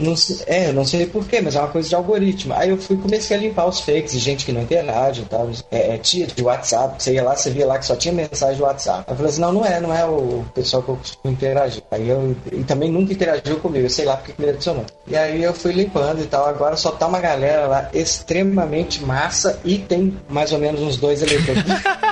Não 0.00 0.16
sei, 0.16 0.36
é, 0.46 0.72
não 0.72 0.84
sei 0.84 1.06
porquê, 1.06 1.40
mas 1.40 1.54
é 1.54 1.60
uma 1.60 1.68
coisa 1.68 1.88
de 1.88 1.94
algoritmo. 1.94 2.54
Aí 2.54 2.70
eu 2.70 2.78
fui 2.78 2.96
comecei 2.96 3.36
a 3.36 3.40
limpar 3.40 3.66
os 3.66 3.80
fakes, 3.80 4.12
gente 4.12 4.44
que 4.44 4.52
não 4.52 4.62
interage 4.62 5.22
e 5.22 5.24
tal. 5.24 5.50
É, 5.70 5.94
é, 5.94 5.98
tia 5.98 6.26
de 6.26 6.42
WhatsApp, 6.42 7.02
você 7.02 7.14
ia 7.14 7.22
lá, 7.22 7.36
você 7.36 7.50
via 7.50 7.66
lá 7.66 7.78
que 7.78 7.86
só 7.86 7.94
tinha 7.94 8.12
mensagem 8.12 8.56
de 8.56 8.62
WhatsApp. 8.62 9.04
Eu 9.08 9.16
falei 9.16 9.30
assim, 9.30 9.40
não, 9.40 9.52
não 9.52 9.64
é, 9.64 9.80
não 9.80 9.94
é 9.94 10.04
o 10.04 10.44
pessoal 10.54 10.82
que 10.82 10.88
eu 10.88 10.96
costumo 10.96 11.32
interagir. 11.32 11.82
Aí 11.90 12.08
eu 12.08 12.34
e 12.52 12.64
também 12.64 12.90
nunca 12.90 13.12
interagiu 13.12 13.58
comigo, 13.58 13.86
eu 13.86 13.90
sei 13.90 14.04
lá 14.04 14.16
porque 14.16 14.40
me 14.40 14.48
adicionou. 14.48 14.84
E 15.06 15.16
aí 15.16 15.42
eu 15.42 15.52
fui 15.52 15.72
limpando 15.72 16.22
e 16.22 16.26
tal. 16.26 16.46
Agora 16.46 16.76
só 16.76 16.90
tá 16.90 17.06
uma 17.06 17.20
galera 17.20 17.66
lá 17.66 17.90
extremamente 17.92 19.02
massa 19.04 19.60
e 19.64 19.78
tem 19.78 20.16
mais 20.28 20.52
ou 20.52 20.58
menos 20.58 20.80
uns 20.80 20.96
dois 20.96 21.22
eleitores. 21.22 21.62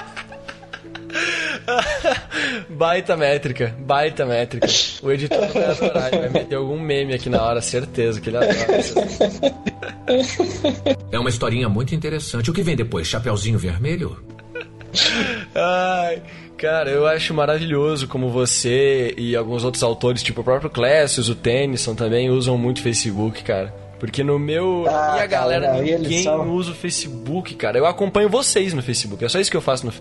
baita 2.69 3.17
métrica, 3.17 3.75
baita 3.79 4.25
métrica. 4.25 4.67
O 5.03 5.11
editor 5.11 5.49
vai 5.49 5.65
adorar, 5.65 6.11
vai 6.11 6.29
meter 6.29 6.57
algum 6.57 6.79
meme 6.79 7.15
aqui 7.15 7.29
na 7.29 7.43
hora, 7.43 7.61
certeza 7.61 8.21
que 8.21 8.31
ele 8.31 8.39
adora. 8.39 8.55
É 11.13 11.19
uma 11.19 11.29
historinha 11.29 11.69
muito 11.69 11.95
interessante. 11.95 12.51
O 12.51 12.55
que 12.55 12.63
vem 12.63 12.77
depois? 12.77 13.07
Chapeuzinho 13.07 13.59
vermelho? 13.59 14.23
Ai, 15.55 16.23
cara, 16.57 16.91
eu 16.91 17.07
acho 17.07 17.35
maravilhoso 17.35 18.09
como 18.09 18.31
você 18.31 19.15
e 19.17 19.37
alguns 19.37 19.65
outros 19.65 19.83
autores, 19.83 20.23
tipo 20.23 20.41
o 20.41 20.45
próprio 20.45 20.71
Clécius, 20.71 21.29
o 21.29 21.35
Tennyson 21.35 21.95
também 21.95 22.31
usam 22.31 22.57
muito 22.57 22.83
Facebook, 22.83 23.43
cara. 23.43 23.75
Porque 23.99 24.23
no 24.23 24.39
meu. 24.39 24.87
Ah, 24.89 25.15
minha 25.15 25.27
galera, 25.27 25.67
cara, 25.67 25.83
ninguém 25.83 26.23
são... 26.23 26.49
usa 26.51 26.71
o 26.71 26.75
Facebook, 26.75 27.55
cara. 27.57 27.79
Eu 27.79 27.85
acompanho 27.85 28.29
vocês 28.29 28.73
no 28.73 28.81
Facebook. 28.81 29.25
É 29.25 29.29
só 29.29 29.41
isso 29.41 29.51
que 29.51 29.57
eu 29.57 29.61
faço 29.61 29.87
no 29.87 29.93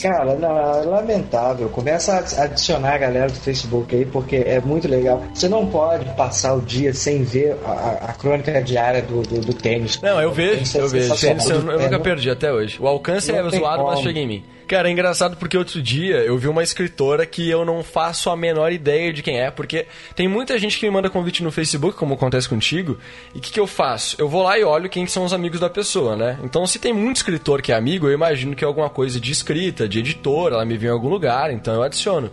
Cara, 0.00 0.34
não, 0.34 0.58
é 0.58 0.84
lamentável. 0.84 1.68
Começa 1.68 2.12
a 2.14 2.44
adicionar 2.44 2.94
a 2.94 2.98
galera 2.98 3.28
do 3.28 3.38
Facebook 3.38 3.94
aí, 3.94 4.04
porque 4.04 4.36
é 4.36 4.60
muito 4.60 4.88
legal. 4.88 5.22
Você 5.34 5.48
não 5.48 5.66
pode 5.66 6.04
passar 6.16 6.54
o 6.54 6.60
dia 6.60 6.92
sem 6.92 7.22
ver 7.22 7.56
a, 7.64 8.10
a 8.10 8.12
crônica 8.12 8.60
diária 8.62 9.02
do, 9.02 9.22
do, 9.22 9.40
do, 9.40 9.54
tênis. 9.54 10.00
Não, 10.00 10.20
eu 10.20 10.32
vejo, 10.32 10.78
eu 10.78 10.88
vejo. 10.88 11.14
Tênis, 11.16 11.48
eu, 11.48 11.56
eu 11.70 11.80
nunca 11.80 12.00
perdi 12.00 12.30
até 12.30 12.52
hoje. 12.52 12.78
O 12.80 12.86
alcance 12.86 13.30
não 13.32 13.46
é 13.46 13.50
zoado, 13.50 13.84
mas 13.84 14.00
chega 14.00 14.18
em 14.18 14.26
mim. 14.26 14.44
Cara, 14.68 14.86
é 14.86 14.92
engraçado 14.92 15.34
porque 15.38 15.56
outro 15.56 15.80
dia 15.80 16.16
eu 16.16 16.36
vi 16.36 16.46
uma 16.46 16.62
escritora 16.62 17.24
que 17.24 17.48
eu 17.48 17.64
não 17.64 17.82
faço 17.82 18.28
a 18.28 18.36
menor 18.36 18.70
ideia 18.70 19.10
de 19.14 19.22
quem 19.22 19.40
é, 19.40 19.50
porque 19.50 19.86
tem 20.14 20.28
muita 20.28 20.58
gente 20.58 20.78
que 20.78 20.84
me 20.84 20.92
manda 20.92 21.08
convite 21.08 21.42
no 21.42 21.50
Facebook, 21.50 21.96
como 21.96 22.12
acontece 22.12 22.46
contigo, 22.46 22.98
e 23.34 23.38
o 23.38 23.40
que, 23.40 23.50
que 23.50 23.58
eu 23.58 23.66
faço? 23.66 24.14
Eu 24.18 24.28
vou 24.28 24.42
lá 24.42 24.58
e 24.58 24.64
olho 24.64 24.90
quem 24.90 25.06
são 25.06 25.24
os 25.24 25.32
amigos 25.32 25.58
da 25.58 25.70
pessoa, 25.70 26.14
né? 26.14 26.38
Então, 26.44 26.66
se 26.66 26.78
tem 26.78 26.92
muito 26.92 27.16
escritor 27.16 27.62
que 27.62 27.72
é 27.72 27.74
amigo, 27.74 28.08
eu 28.08 28.12
imagino 28.12 28.54
que 28.54 28.62
é 28.62 28.66
alguma 28.66 28.90
coisa 28.90 29.18
de 29.18 29.32
escrita, 29.32 29.88
de 29.88 30.00
editor, 30.00 30.52
ela 30.52 30.66
me 30.66 30.76
viu 30.76 30.90
em 30.90 30.92
algum 30.92 31.08
lugar, 31.08 31.50
então 31.50 31.72
eu 31.72 31.82
adiciono. 31.82 32.30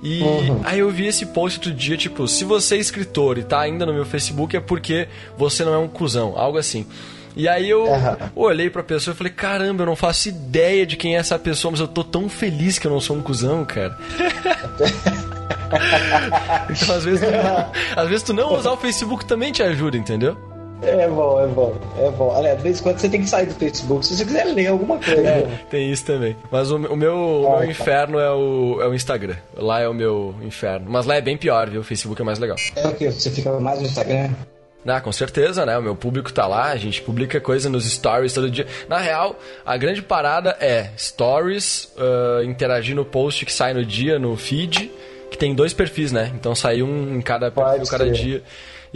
E 0.00 0.22
uhum. 0.22 0.60
aí 0.62 0.78
eu 0.78 0.90
vi 0.90 1.06
esse 1.06 1.26
post 1.26 1.58
outro 1.58 1.72
dia, 1.72 1.96
tipo, 1.96 2.28
se 2.28 2.44
você 2.44 2.76
é 2.76 2.78
escritor 2.78 3.36
e 3.36 3.42
tá 3.42 3.58
ainda 3.58 3.84
no 3.84 3.92
meu 3.92 4.04
Facebook 4.04 4.56
é 4.56 4.60
porque 4.60 5.08
você 5.36 5.64
não 5.64 5.74
é 5.74 5.78
um 5.78 5.88
cuzão, 5.88 6.34
algo 6.36 6.56
assim. 6.56 6.86
E 7.36 7.48
aí 7.48 7.68
eu 7.68 7.86
olhei 8.34 8.70
pra 8.70 8.82
pessoa 8.82 9.14
e 9.14 9.16
falei, 9.16 9.32
caramba, 9.32 9.82
eu 9.82 9.86
não 9.86 9.96
faço 9.96 10.28
ideia 10.28 10.86
de 10.86 10.96
quem 10.96 11.16
é 11.16 11.18
essa 11.18 11.38
pessoa, 11.38 11.72
mas 11.72 11.80
eu 11.80 11.88
tô 11.88 12.04
tão 12.04 12.28
feliz 12.28 12.78
que 12.78 12.86
eu 12.86 12.90
não 12.90 13.00
sou 13.00 13.16
um 13.16 13.22
cuzão, 13.22 13.64
cara. 13.64 13.98
então 16.70 16.94
às 16.94 17.04
vezes, 17.04 17.20
tu, 17.20 17.26
às 17.96 18.08
vezes 18.08 18.22
tu 18.22 18.32
não 18.32 18.54
usar 18.54 18.72
o 18.72 18.76
Facebook 18.76 19.24
também 19.24 19.52
te 19.52 19.62
ajuda, 19.62 19.96
entendeu? 19.96 20.36
É 20.82 21.08
bom, 21.08 21.40
é 21.40 21.46
bom, 21.46 21.74
é 21.98 22.10
bom. 22.10 22.36
Aliás, 22.36 22.58
de 22.58 22.62
vez 22.62 22.78
em 22.78 22.82
quando 22.82 22.98
você 22.98 23.08
tem 23.08 23.22
que 23.22 23.28
sair 23.28 23.46
do 23.46 23.54
Facebook 23.54 24.04
se 24.04 24.16
você 24.16 24.24
quiser 24.24 24.44
ler 24.44 24.66
alguma 24.66 24.98
coisa. 24.98 25.20
É, 25.20 25.46
né? 25.46 25.60
tem 25.70 25.90
isso 25.90 26.04
também. 26.04 26.36
Mas 26.50 26.70
o, 26.70 26.76
o 26.76 26.78
meu, 26.78 26.92
o 26.92 26.96
meu 26.96 27.56
tá. 27.58 27.66
inferno 27.66 28.18
é 28.18 28.30
o, 28.30 28.82
é 28.82 28.88
o 28.88 28.94
Instagram. 28.94 29.36
Lá 29.56 29.80
é 29.80 29.88
o 29.88 29.94
meu 29.94 30.34
inferno. 30.42 30.86
Mas 30.88 31.06
lá 31.06 31.16
é 31.16 31.22
bem 31.22 31.38
pior, 31.38 31.70
viu? 31.70 31.80
O 31.80 31.84
Facebook 31.84 32.20
é 32.20 32.24
mais 32.24 32.38
legal. 32.38 32.56
É 32.76 32.86
o 32.86 32.94
que? 32.94 33.10
Você 33.10 33.30
fica 33.30 33.58
mais 33.58 33.80
no 33.80 33.86
Instagram? 33.86 34.30
Ah, 34.86 35.00
com 35.00 35.10
certeza, 35.10 35.64
né? 35.64 35.76
O 35.78 35.82
meu 35.82 35.96
público 35.96 36.32
tá 36.32 36.46
lá, 36.46 36.70
a 36.70 36.76
gente 36.76 37.00
publica 37.00 37.40
coisa 37.40 37.70
nos 37.70 37.90
stories 37.90 38.32
todo 38.32 38.50
dia. 38.50 38.66
Na 38.88 38.98
real, 38.98 39.38
a 39.64 39.76
grande 39.76 40.02
parada 40.02 40.56
é 40.60 40.90
stories, 40.96 41.92
uh, 41.96 42.44
interagir 42.44 42.94
no 42.94 43.04
post 43.04 43.46
que 43.46 43.52
sai 43.52 43.72
no 43.72 43.84
dia, 43.84 44.18
no 44.18 44.36
feed, 44.36 44.90
que 45.30 45.38
tem 45.38 45.54
dois 45.54 45.72
perfis, 45.72 46.12
né? 46.12 46.30
Então 46.34 46.54
sai 46.54 46.82
um 46.82 47.16
em 47.16 47.22
cada 47.22 47.50
perfil, 47.50 47.86
cada 47.86 48.10
dia. 48.10 48.42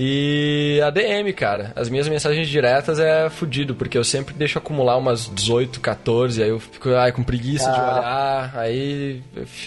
E 0.00 0.80
a 0.84 0.90
DM, 0.90 1.32
cara. 1.32 1.72
As 1.74 1.88
minhas 1.88 2.06
mensagens 2.06 2.46
diretas 2.46 3.00
é 3.00 3.28
fudido, 3.28 3.74
porque 3.74 3.98
eu 3.98 4.04
sempre 4.04 4.32
deixo 4.32 4.56
acumular 4.56 4.96
umas 4.96 5.28
18, 5.34 5.80
14, 5.80 6.40
aí 6.40 6.50
eu 6.50 6.60
fico 6.60 6.94
ai, 6.94 7.10
com 7.10 7.24
preguiça 7.24 7.68
ah. 7.68 7.72
de 7.72 7.80
olhar, 7.80 8.52
aí 8.54 9.22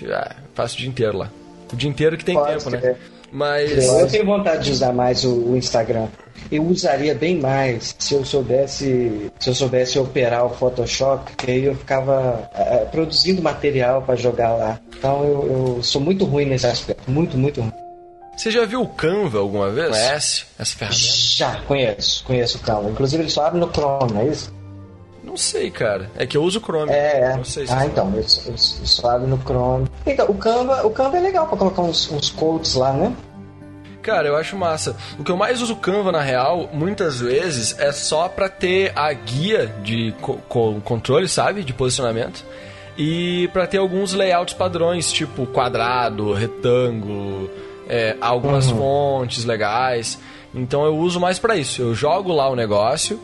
ah, 0.10 0.36
faço 0.54 0.76
o 0.76 0.78
dia 0.78 0.88
inteiro 0.88 1.18
lá. 1.18 1.30
O 1.74 1.76
dia 1.76 1.90
inteiro 1.90 2.16
que 2.16 2.24
tem 2.24 2.36
Pode 2.36 2.50
tempo, 2.50 2.70
ser. 2.70 2.82
né? 2.82 2.96
Mas. 3.32 3.88
Eu 3.88 4.08
tenho 4.08 4.26
vontade 4.26 4.66
de 4.66 4.72
usar 4.72 4.94
mais 4.94 5.24
o, 5.24 5.52
o 5.52 5.58
Instagram 5.58 6.08
eu 6.52 6.66
usaria 6.66 7.16
bem 7.16 7.40
mais 7.40 7.96
se 7.98 8.14
eu 8.14 8.26
soubesse 8.26 9.32
se 9.40 9.50
eu 9.50 9.56
soubesse 9.56 9.98
operar 9.98 10.46
o 10.46 10.50
Photoshop, 10.50 11.36
que 11.36 11.52
aí 11.52 11.66
eu 11.66 11.76
ficava 11.76 12.50
uh, 12.54 12.90
produzindo 12.92 13.42
material 13.42 14.02
para 14.02 14.16
jogar 14.16 14.54
lá. 14.54 14.80
Então 14.98 15.24
eu, 15.24 15.76
eu, 15.78 15.84
sou 15.84 16.02
muito 16.02 16.26
ruim 16.26 16.46
nesse 16.46 16.68
aspecto, 16.68 17.10
muito, 17.10 17.38
muito 17.38 17.62
ruim. 17.62 17.72
Você 18.36 18.50
já 18.50 18.66
viu 18.66 18.82
o 18.82 18.88
Canva 18.88 19.40
alguma 19.40 19.70
vez? 19.70 19.90
Conhece 19.90 20.46
essa 20.58 20.78
ferramenta? 20.78 21.04
Já, 21.04 21.62
conheço, 21.62 22.24
conheço 22.24 22.58
o 22.58 22.62
Canva. 22.62 22.90
Inclusive 22.90 23.24
ele 23.24 23.30
só 23.30 23.46
abre 23.46 23.60
no 23.60 23.72
Chrome, 23.72 24.14
não 24.14 24.22
é 24.22 24.28
isso? 24.28 24.61
Não 25.24 25.38
sei, 25.38 25.70
cara. 25.70 26.10
É 26.18 26.26
que 26.26 26.36
eu 26.36 26.44
uso 26.44 26.60
o 26.60 26.62
Chrome. 26.62 26.92
É, 26.92 27.22
é. 27.22 27.38
Não 27.38 27.44
sei 27.44 27.68
se 27.68 27.74
ah, 27.74 27.86
então, 27.86 28.12
eu, 28.16 28.22
eu, 28.22 28.56
eu 29.04 29.10
abro 29.10 29.28
no 29.28 29.38
Chrome. 29.38 29.88
Então, 30.06 30.26
o 30.28 30.34
Canva, 30.34 30.86
o 30.86 30.90
Canva 30.90 31.18
é 31.18 31.22
legal 31.22 31.48
para 31.48 31.58
colocar 31.58 31.82
uns, 31.84 32.12
uns 32.12 32.30
codes 32.30 32.74
lá, 32.76 32.92
né? 32.94 33.16
Cara, 34.02 34.28
eu 34.28 34.36
acho 34.36 34.58
massa. 34.58 34.96
O 35.20 35.24
que 35.24 35.32
eu 35.32 35.38
mais 35.38 35.62
uso 35.62 35.76
Canva, 35.76 36.12
na 36.12 36.22
real, 36.22 36.70
muitas 36.74 37.20
vezes, 37.20 37.78
é 37.80 37.92
só 37.92 38.28
pra 38.28 38.50
ter 38.50 38.92
a 38.96 39.14
guia 39.14 39.68
de 39.84 40.14
co 40.20 40.82
controle, 40.84 41.28
sabe? 41.28 41.64
De 41.64 41.72
posicionamento. 41.72 42.44
E 42.98 43.48
pra 43.54 43.68
ter 43.68 43.78
alguns 43.78 44.14
layouts 44.14 44.54
padrões, 44.54 45.12
tipo 45.12 45.46
quadrado, 45.46 46.34
retângulo, 46.34 47.50
é, 47.88 48.18
algumas 48.20 48.72
uhum. 48.72 48.78
fontes 48.78 49.46
legais. 49.46 50.20
Então 50.54 50.84
eu 50.84 50.98
uso 50.98 51.20
mais 51.20 51.40
para 51.40 51.56
isso. 51.56 51.82
Eu 51.82 51.94
jogo 51.94 52.34
lá 52.34 52.50
o 52.50 52.56
negócio 52.56 53.20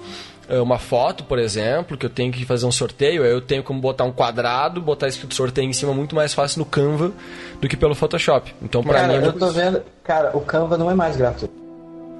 uma 0.49 0.79
foto, 0.79 1.23
por 1.23 1.39
exemplo, 1.39 1.97
que 1.97 2.05
eu 2.05 2.09
tenho 2.09 2.31
que 2.31 2.45
fazer 2.45 2.65
um 2.65 2.71
sorteio, 2.71 3.23
aí 3.23 3.29
eu 3.29 3.41
tenho 3.41 3.63
como 3.63 3.79
botar 3.79 4.05
um 4.05 4.11
quadrado, 4.11 4.81
botar 4.81 5.07
escrito 5.07 5.35
sorteio 5.35 5.69
em 5.69 5.73
cima 5.73 5.93
muito 5.93 6.15
mais 6.15 6.33
fácil 6.33 6.59
no 6.59 6.65
Canva 6.65 7.11
do 7.59 7.67
que 7.67 7.75
pelo 7.75 7.93
Photoshop. 7.93 8.53
Então, 8.61 8.81
pra 8.83 9.01
cara, 9.01 9.07
mim. 9.07 9.25
É 9.25 9.27
eu 9.27 9.33
tô 9.33 9.49
vendo. 9.49 9.81
Cara, 10.03 10.35
o 10.35 10.41
Canva 10.41 10.77
não 10.77 10.89
é 10.89 10.95
mais 10.95 11.17
gratuito. 11.17 11.53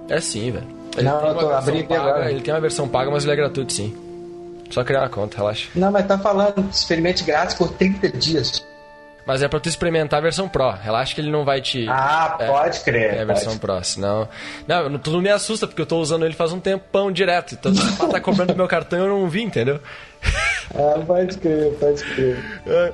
É 0.10 0.20
sim, 0.20 0.52
velho. 0.52 0.68
não, 1.04 1.28
eu 1.28 1.36
tô 1.36 1.50
abrindo 1.50 1.94
agora. 1.94 2.32
Ele 2.32 2.42
tem 2.42 2.54
uma 2.54 2.62
versão 2.62 2.88
paga, 2.88 3.10
mas 3.10 3.24
ele 3.24 3.34
é 3.34 3.36
gratuito 3.36 3.72
sim. 3.72 3.96
Só 4.70 4.84
criar 4.84 5.02
uma 5.02 5.10
conta, 5.10 5.38
relaxa. 5.38 5.70
Não, 5.74 5.92
mas 5.92 6.06
tá 6.06 6.18
falando, 6.18 6.70
experimente 6.70 7.24
grátis 7.24 7.56
por 7.56 7.72
30 7.72 8.10
dias. 8.10 8.66
Mas 9.28 9.44
é 9.44 9.48
pra 9.50 9.60
tu 9.60 9.68
experimentar 9.68 10.20
a 10.20 10.22
versão 10.22 10.48
Pro. 10.48 10.72
Relaxa 10.72 11.14
que 11.14 11.20
ele 11.20 11.30
não 11.30 11.44
vai 11.44 11.60
te. 11.60 11.86
Ah, 11.90 12.38
é, 12.40 12.48
pode 12.48 12.80
crer. 12.80 13.14
É 13.14 13.22
a 13.22 13.26
versão 13.26 13.58
pode. 13.58 13.60
Pro, 13.60 13.84
senão. 13.84 14.30
Não, 14.66 14.98
tu 14.98 15.12
não 15.12 15.22
me 15.22 15.30
assusta, 15.30 15.68
porque 15.68 15.82
eu 15.82 15.86
tô 15.86 16.00
usando 16.00 16.26
ele 16.26 16.34
faz 16.34 16.54
um 16.54 16.62
tempão 16.62 17.12
direto. 17.12 17.54
Então 17.54 17.76
se 17.76 18.08
tá 18.10 18.22
cobrando 18.22 18.56
meu 18.56 18.68
cartão 18.68 19.00
eu 19.00 19.10
não 19.10 19.28
vi, 19.28 19.44
entendeu? 19.44 19.80
Ah, 20.76 21.00
pode 21.08 21.38
crer, 21.38 21.72
pode 21.80 22.04
crer. 22.04 22.62
É. 22.68 22.92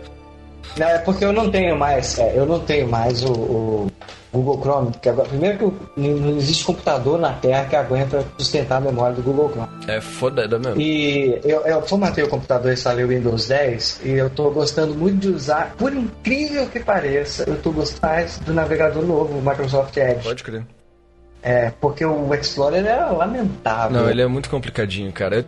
Não, 0.77 0.87
é 0.87 0.99
porque 0.99 1.25
eu 1.25 1.33
não 1.33 1.49
tenho 1.49 1.75
mais. 1.75 2.19
É, 2.19 2.37
eu 2.37 2.45
não 2.45 2.59
tenho 2.59 2.87
mais 2.87 3.23
o, 3.23 3.31
o 3.33 3.91
Google 4.33 4.59
Chrome, 4.61 4.91
porque 4.91 5.09
agora, 5.09 5.29
primeiro 5.29 5.57
que 5.57 6.01
não 6.01 6.37
existe 6.37 6.65
computador 6.65 7.19
na 7.19 7.33
Terra 7.33 7.65
que 7.65 7.75
aguenta 7.75 8.25
sustentar 8.37 8.77
a 8.77 8.81
memória 8.81 9.15
do 9.15 9.21
Google 9.21 9.49
Chrome. 9.51 9.69
É 9.87 10.01
foda 10.01 10.47
mesmo. 10.59 10.81
E 10.81 11.39
eu, 11.43 11.61
eu 11.61 11.81
formatei 11.83 12.23
o 12.23 12.27
computador 12.27 12.71
e 12.71 12.73
instalei 12.73 13.05
o 13.05 13.07
Windows 13.07 13.47
10 13.47 14.01
e 14.03 14.11
eu 14.11 14.29
tô 14.29 14.49
gostando 14.49 14.95
muito 14.95 15.19
de 15.19 15.29
usar, 15.29 15.75
por 15.77 15.93
incrível 15.93 16.67
que 16.67 16.79
pareça, 16.79 17.43
eu 17.47 17.55
tô 17.61 17.71
gostando 17.71 17.93
mais 18.01 18.39
do 18.39 18.53
navegador 18.53 19.05
novo, 19.05 19.37
o 19.37 19.41
Microsoft 19.41 19.95
Edge. 19.97 20.23
Pode 20.23 20.43
crer. 20.43 20.65
É, 21.41 21.71
porque 21.81 22.05
o 22.05 22.33
Explorer 22.33 22.85
é 22.85 22.95
lamentável. 23.05 24.01
Não, 24.01 24.09
ele 24.09 24.21
é 24.21 24.27
muito 24.27 24.49
complicadinho, 24.49 25.11
cara. 25.11 25.37
Eu 25.37 25.45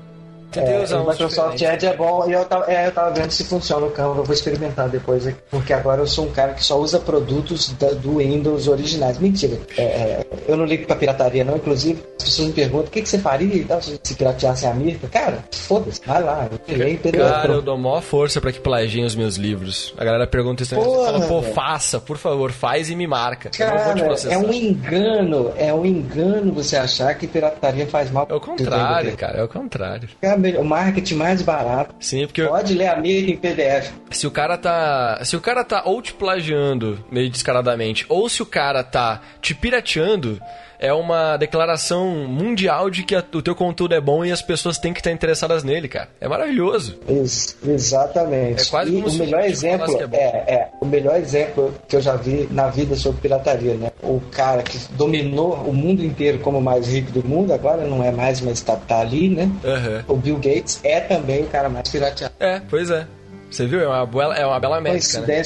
é, 0.55 0.83
usar 0.83 0.99
o 0.99 1.09
Microsoft 1.09 1.61
Edge 1.61 1.85
é 1.85 1.95
bom 1.95 2.27
e 2.27 2.33
eu 2.33 2.45
tava, 2.45 2.71
é, 2.71 2.87
eu 2.87 2.91
tava 2.91 3.11
vendo 3.11 3.31
se 3.31 3.43
funciona 3.43 3.85
o 3.85 3.91
Canva, 3.91 4.19
eu 4.19 4.23
vou 4.23 4.33
experimentar 4.33 4.89
depois, 4.89 5.27
porque 5.49 5.73
agora 5.73 6.01
eu 6.01 6.07
sou 6.07 6.25
um 6.25 6.31
cara 6.31 6.53
que 6.53 6.63
só 6.63 6.79
usa 6.79 6.99
produtos 6.99 7.73
da, 7.73 7.91
do 7.91 8.17
Windows 8.17 8.67
originais. 8.67 9.17
Mentira, 9.17 9.59
é, 9.77 9.83
é, 9.83 10.25
eu 10.47 10.57
não 10.57 10.65
ligo 10.65 10.85
pra 10.85 10.95
pirataria 10.95 11.43
não, 11.43 11.57
inclusive 11.57 12.03
as 12.17 12.23
pessoas 12.23 12.47
me 12.47 12.53
perguntam 12.53 12.87
o 12.87 12.91
que, 12.91 13.01
que 13.01 13.09
você 13.09 13.19
faria 13.19 13.55
e 13.55 13.65
tal, 13.65 13.81
se 13.81 14.15
pirateasse 14.15 14.65
a 14.65 14.73
Mirka. 14.73 15.07
Cara, 15.07 15.43
foda-se, 15.51 16.01
vai 16.05 16.23
lá, 16.23 16.47
eu 16.51 16.59
peguei 16.59 16.97
Cara, 16.97 17.53
eu 17.53 17.61
dou 17.61 17.77
maior 17.77 18.01
força 18.01 18.41
pra 18.41 18.51
que 18.51 18.59
plagiem 18.59 19.05
os 19.05 19.15
meus 19.15 19.35
livros. 19.35 19.93
A 19.97 20.03
galera 20.03 20.27
pergunta 20.27 20.63
isso, 20.63 20.75
fala, 20.75 21.21
pô, 21.27 21.41
faça, 21.41 21.99
por 21.99 22.17
favor, 22.17 22.51
faz 22.51 22.89
e 22.89 22.95
me 22.95 23.07
marca. 23.07 23.49
Cara, 23.49 23.95
é 24.29 24.37
um 24.37 24.53
engano, 24.53 25.51
é 25.57 25.73
um 25.73 25.85
engano 25.85 26.51
você 26.53 26.77
achar 26.77 27.13
que 27.15 27.27
pirataria 27.27 27.85
faz 27.87 28.11
mal. 28.11 28.27
É 28.29 28.33
o 28.33 28.39
contrário, 28.39 29.15
cara, 29.17 29.39
é 29.39 29.43
o 29.43 29.47
contrário. 29.47 30.09
Cara, 30.21 30.34
o 30.59 30.63
marketing 30.63 31.15
mais 31.15 31.41
barato. 31.41 31.95
Sim, 31.99 32.25
porque 32.25 32.43
pode 32.43 32.73
ler 32.73 32.87
a 32.87 32.95
mídia 32.95 33.33
em 33.33 33.37
PDF. 33.37 33.91
Se 34.11 34.27
o 34.27 34.31
cara 34.31 34.57
tá, 34.57 35.21
se 35.23 35.35
o 35.35 35.41
cara 35.41 35.63
tá 35.63 35.83
ou 35.85 36.01
te 36.01 36.13
plagiando 36.13 37.03
meio 37.11 37.29
descaradamente, 37.29 38.05
ou 38.09 38.29
se 38.29 38.41
o 38.41 38.45
cara 38.45 38.83
tá 38.83 39.21
te 39.41 39.53
pirateando, 39.53 40.39
é 40.79 40.93
uma 40.93 41.37
declaração 41.37 42.27
mundial 42.27 42.89
de 42.89 43.03
que 43.03 43.15
a, 43.15 43.23
o 43.33 43.41
teu 43.41 43.55
conteúdo 43.55 43.93
é 43.93 44.01
bom 44.01 44.23
e 44.23 44.31
as 44.31 44.41
pessoas 44.41 44.77
têm 44.77 44.93
que 44.93 44.99
estar 44.99 45.11
interessadas 45.11 45.63
nele, 45.63 45.87
cara. 45.87 46.09
É 46.19 46.27
maravilhoso. 46.27 46.97
Ex 47.07 47.57
exatamente. 47.65 48.63
É 48.63 48.69
quase 48.69 48.95
e 48.95 49.01
como 49.01 49.13
o 49.13 49.17
melhor 49.17 49.41
exemplo 49.41 49.99
é, 50.11 50.17
é, 50.17 50.53
é, 50.53 50.69
o 50.81 50.85
melhor 50.85 51.15
exemplo 51.17 51.73
que 51.87 51.95
eu 51.95 52.01
já 52.01 52.15
vi 52.15 52.47
na 52.51 52.67
vida 52.67 52.95
sobre 52.95 53.21
pirataria, 53.21 53.75
né? 53.75 53.91
O 54.03 54.19
cara 54.31 54.63
que 54.63 54.77
dominou 54.93 55.53
o 55.53 55.73
mundo 55.73 56.03
inteiro 56.03 56.39
como 56.39 56.59
o 56.59 56.61
mais 56.61 56.87
rico 56.87 57.11
do 57.11 57.27
mundo, 57.27 57.53
agora 57.53 57.85
não 57.85 58.03
é 58.03 58.11
mais, 58.11 58.41
mas 58.41 58.61
tá, 58.61 58.75
tá 58.75 58.99
ali, 58.99 59.29
né? 59.29 59.43
Uhum. 59.63 60.15
O 60.15 60.17
Bill 60.17 60.35
Gates 60.35 60.79
é 60.83 60.99
também 60.99 61.43
o 61.43 61.47
cara 61.47 61.69
mais 61.69 61.89
pirateado. 61.89 62.33
É, 62.39 62.61
pois 62.69 62.89
é. 62.89 63.07
Você 63.49 63.65
viu? 63.65 63.79
É 63.79 63.87
uma, 63.87 64.05
bela, 64.05 64.35
é 64.35 64.45
uma 64.45 64.59
bela 64.59 64.81
métrica, 64.81 65.21
né? 65.21 65.43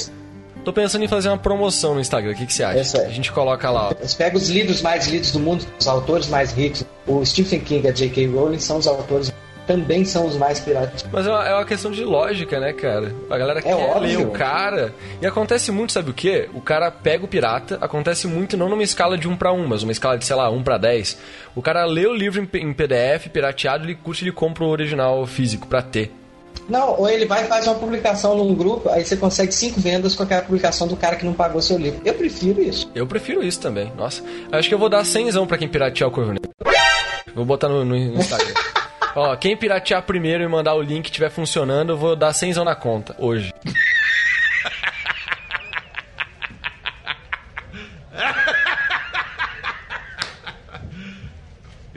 Tô 0.63 0.73
pensando 0.73 1.03
em 1.03 1.07
fazer 1.07 1.29
uma 1.29 1.37
promoção 1.37 1.93
no 1.93 2.01
Instagram. 2.01 2.31
O 2.31 2.35
que, 2.35 2.45
que 2.45 2.53
você 2.53 2.63
acha? 2.63 2.97
É. 2.97 3.05
A 3.05 3.09
gente 3.09 3.31
coloca 3.31 3.69
lá. 3.69 3.93
Pega 4.17 4.37
os 4.37 4.49
livros 4.49 4.81
mais 4.81 5.07
lidos 5.07 5.31
do 5.31 5.39
mundo, 5.39 5.65
os 5.79 5.87
autores 5.87 6.27
mais 6.27 6.51
ricos. 6.51 6.85
O 7.07 7.25
Stephen 7.25 7.61
King 7.61 7.87
e 7.87 7.89
a 7.89 7.93
J.K. 7.93 8.27
Rowling 8.27 8.59
são 8.59 8.77
os 8.77 8.87
autores 8.87 9.31
também 9.69 10.03
são 10.03 10.25
os 10.25 10.35
mais 10.35 10.59
piratas. 10.59 11.05
Mas 11.11 11.27
é 11.27 11.29
uma, 11.29 11.47
é 11.47 11.53
uma, 11.53 11.63
questão 11.63 11.91
de 11.91 12.03
lógica, 12.03 12.59
né, 12.59 12.73
cara? 12.73 13.13
A 13.29 13.37
galera 13.37 13.59
é 13.59 13.61
quer 13.61 13.75
óbvio. 13.75 14.01
ler 14.01 14.17
o 14.17 14.31
cara. 14.31 14.95
E 15.21 15.27
acontece 15.27 15.71
muito, 15.71 15.93
sabe 15.93 16.09
o 16.09 16.13
quê? 16.13 16.49
O 16.55 16.59
cara 16.59 16.89
pega 16.89 17.23
o 17.23 17.27
pirata, 17.27 17.77
acontece 17.79 18.25
muito 18.25 18.57
não 18.57 18.67
numa 18.67 18.81
escala 18.81 19.15
de 19.15 19.27
1 19.27 19.37
para 19.37 19.53
1, 19.53 19.67
mas 19.67 19.83
uma 19.83 19.91
escala 19.91 20.17
de, 20.17 20.25
sei 20.25 20.35
lá, 20.35 20.49
1 20.49 20.63
para 20.63 20.79
10. 20.79 21.19
O 21.55 21.61
cara 21.61 21.85
lê 21.85 22.07
o 22.07 22.15
livro 22.15 22.41
em, 22.41 22.57
em 22.57 22.73
PDF, 22.73 23.27
pirateado, 23.31 23.85
ele 23.85 23.93
curte 23.93 24.23
e 24.23 24.27
ele 24.27 24.31
compra 24.31 24.63
o 24.63 24.69
original 24.69 25.23
físico 25.27 25.67
pra 25.67 25.83
ter. 25.83 26.18
Não, 26.69 26.99
ou 26.99 27.09
ele 27.09 27.25
vai 27.25 27.43
e 27.43 27.47
faz 27.47 27.65
uma 27.65 27.75
publicação 27.75 28.37
num 28.37 28.53
grupo, 28.53 28.89
aí 28.89 29.03
você 29.03 29.17
consegue 29.17 29.51
cinco 29.51 29.79
vendas 29.79 30.15
com 30.15 30.23
aquela 30.23 30.41
publicação 30.41 30.87
do 30.87 30.95
cara 30.95 31.15
que 31.15 31.25
não 31.25 31.33
pagou 31.33 31.61
seu 31.61 31.77
livro. 31.77 31.99
Eu 32.05 32.13
prefiro 32.13 32.61
isso. 32.61 32.89
Eu 32.93 33.07
prefiro 33.07 33.43
isso 33.43 33.59
também. 33.59 33.91
Nossa, 33.97 34.23
acho 34.51 34.69
que 34.69 34.73
eu 34.75 34.79
vou 34.79 34.89
dar 34.89 35.03
100 35.03 35.45
pra 35.47 35.57
quem 35.57 35.67
piratear 35.67 36.07
o 36.09 36.11
Corvo 36.13 36.33
Negro. 36.33 36.49
Vou 37.33 37.45
botar 37.45 37.67
no, 37.67 37.83
no 37.83 37.95
Instagram. 37.95 38.53
Ó, 39.15 39.35
quem 39.35 39.57
piratear 39.57 40.03
primeiro 40.03 40.43
e 40.43 40.47
mandar 40.47 40.75
o 40.75 40.81
link 40.81 41.05
estiver 41.05 41.31
funcionando, 41.31 41.93
eu 41.93 41.97
vou 41.97 42.15
dar 42.15 42.31
100 42.31 42.63
na 42.63 42.75
conta 42.75 43.15
hoje. 43.17 43.51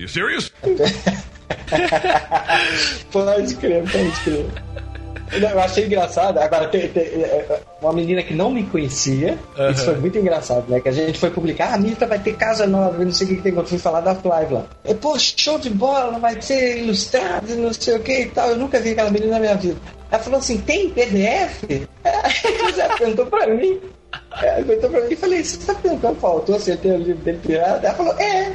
You 0.02 0.08
serious? 0.08 0.50
pode 3.10 3.54
crer, 3.56 3.82
pode 3.82 4.10
crer. 4.24 4.46
Eu 5.32 5.60
achei 5.60 5.86
engraçado. 5.86 6.38
Agora, 6.38 6.68
tem, 6.68 6.88
tem, 6.88 7.02
é, 7.02 7.46
é, 7.48 7.60
uma 7.80 7.92
menina 7.92 8.22
que 8.22 8.34
não 8.34 8.50
me 8.50 8.64
conhecia, 8.64 9.38
uhum. 9.56 9.70
isso 9.70 9.84
foi 9.84 9.96
muito 9.96 10.18
engraçado, 10.18 10.64
né? 10.68 10.78
Que 10.78 10.88
a 10.90 10.92
gente 10.92 11.18
foi 11.18 11.30
publicar, 11.30 11.70
ah, 11.70 11.74
a 11.74 11.78
Mita 11.78 12.06
vai 12.06 12.18
ter 12.18 12.36
casa 12.36 12.66
nova, 12.66 13.02
não 13.02 13.12
sei 13.12 13.26
o 13.26 13.30
que, 13.30 13.36
que 13.36 13.42
tem. 13.42 13.52
Quando 13.52 13.68
fui 13.68 13.78
falar 13.78 14.00
da 14.00 14.14
Fly 14.14 14.46
lá. 14.50 14.66
E, 14.84 14.94
Pô, 14.94 15.18
show 15.18 15.58
de 15.58 15.70
bola, 15.70 16.18
vai 16.18 16.40
ser 16.42 16.82
ilustrado, 16.82 17.54
não 17.56 17.72
sei 17.72 17.96
o 17.96 18.00
que 18.00 18.20
e 18.20 18.26
tal. 18.26 18.50
Eu 18.50 18.56
nunca 18.56 18.78
vi 18.78 18.90
aquela 18.90 19.10
menina 19.10 19.32
na 19.32 19.40
minha 19.40 19.54
vida. 19.54 19.76
Ela 20.10 20.22
falou 20.22 20.38
assim: 20.38 20.58
tem 20.58 20.90
PDF? 20.90 21.64
Ela 22.04 22.96
perguntou 22.98 23.26
pra 23.26 23.46
mim. 23.46 23.80
Ela 24.42 24.62
perguntou 24.64 24.90
pra 24.90 25.00
mim 25.00 25.12
e 25.12 25.16
falei: 25.16 25.42
Você 25.42 25.66
tá 25.66 25.74
perguntando 25.74 26.20
faltou 26.20 26.58
você 26.58 26.76
ter 26.76 26.92
o 26.92 26.98
livro 26.98 27.22
dele 27.22 27.38
pirata? 27.42 27.86
Ela 27.86 27.94
falou: 27.94 28.14
É. 28.20 28.52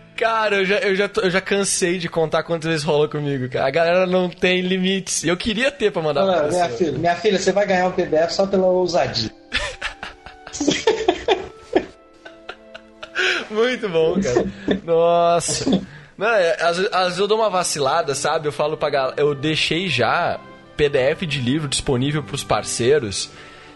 Cara, 0.20 0.56
eu 0.56 0.66
já, 0.66 0.76
eu, 0.80 0.94
já, 0.94 1.08
eu 1.22 1.30
já 1.30 1.40
cansei 1.40 1.96
de 1.96 2.06
contar 2.06 2.42
quantas 2.42 2.68
vezes 2.68 2.84
rolou 2.84 3.08
comigo, 3.08 3.48
cara. 3.48 3.66
A 3.66 3.70
galera 3.70 4.06
não 4.06 4.28
tem 4.28 4.60
limites. 4.60 5.24
Eu 5.24 5.34
queria 5.34 5.70
ter 5.70 5.90
pra 5.90 6.02
mandar 6.02 6.26
pra 6.26 6.48
minha 6.48 6.68
filha, 6.68 6.98
minha 6.98 7.16
filha, 7.16 7.38
você 7.38 7.52
vai 7.52 7.66
ganhar 7.66 7.86
um 7.86 7.92
PDF 7.92 8.30
só 8.30 8.46
pela 8.46 8.66
ousadia. 8.66 9.30
Muito 13.50 13.88
bom, 13.88 14.20
cara. 14.20 14.46
Nossa. 14.84 15.82
Não, 16.18 16.28
é, 16.28 16.52
às, 16.60 16.78
às 16.78 17.04
vezes 17.04 17.18
eu 17.18 17.26
dou 17.26 17.38
uma 17.38 17.48
vacilada, 17.48 18.14
sabe? 18.14 18.46
Eu 18.46 18.52
falo 18.52 18.76
pra 18.76 18.90
galera, 18.90 19.14
eu 19.16 19.34
deixei 19.34 19.88
já 19.88 20.38
PDF 20.76 21.22
de 21.26 21.40
livro 21.40 21.66
disponível 21.66 22.22
pros 22.22 22.44
parceiros 22.44 23.30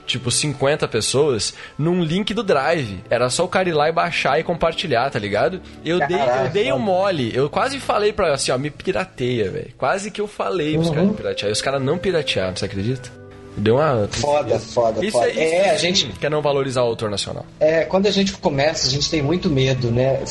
tipo 0.07 0.30
50 0.30 0.86
pessoas, 0.88 1.55
num 1.78 2.02
link 2.02 2.32
do 2.32 2.42
Drive. 2.42 3.02
Era 3.11 3.28
só 3.30 3.44
o 3.44 3.48
cara 3.48 3.68
ir 3.68 3.72
lá 3.72 3.88
e 3.88 3.92
baixar 3.92 4.38
e 4.38 4.44
compartilhar, 4.44 5.11
tá 5.11 5.18
ligado? 5.18 5.61
Eu 5.84 5.98
dei, 6.07 6.16
eu 6.16 6.50
dei 6.50 6.72
um 6.72 6.78
mole. 6.78 7.34
Eu 7.34 7.48
quase 7.48 7.78
falei 7.78 8.12
pra 8.12 8.32
assim, 8.32 8.52
ó, 8.52 8.59
me 8.59 8.70
pirateia, 8.70 9.50
velho. 9.50 9.70
Quase 9.76 10.11
que 10.11 10.20
eu 10.20 10.26
falei 10.26 10.74
pros 10.74 10.88
uhum. 10.88 10.94
caras 10.94 11.09
me 11.11 11.16
piratear. 11.16 11.48
E 11.48 11.52
os 11.52 11.62
caras 11.62 11.82
não 11.82 11.98
piratearam, 11.98 12.57
você 12.57 12.64
acredita? 12.64 13.24
Deu 13.57 13.76
uma. 13.76 14.09
Foda, 14.09 14.59
foda, 14.59 15.05
isso 15.05 15.12
foda. 15.16 15.30
É, 15.30 15.66
é, 15.66 15.70
a 15.70 15.76
gente. 15.76 16.07
Quer 16.18 16.30
não 16.30 16.42
valorizar 16.42 16.82
o 16.82 16.86
autor 16.86 17.09
nacional. 17.09 17.46
É, 17.61 17.84
quando 17.84 18.07
a 18.07 18.11
gente 18.11 18.32
começa, 18.32 18.88
a 18.88 18.90
gente 18.90 19.09
tem 19.09 19.22
muito 19.22 19.48
medo, 19.48 19.90
né? 19.90 20.22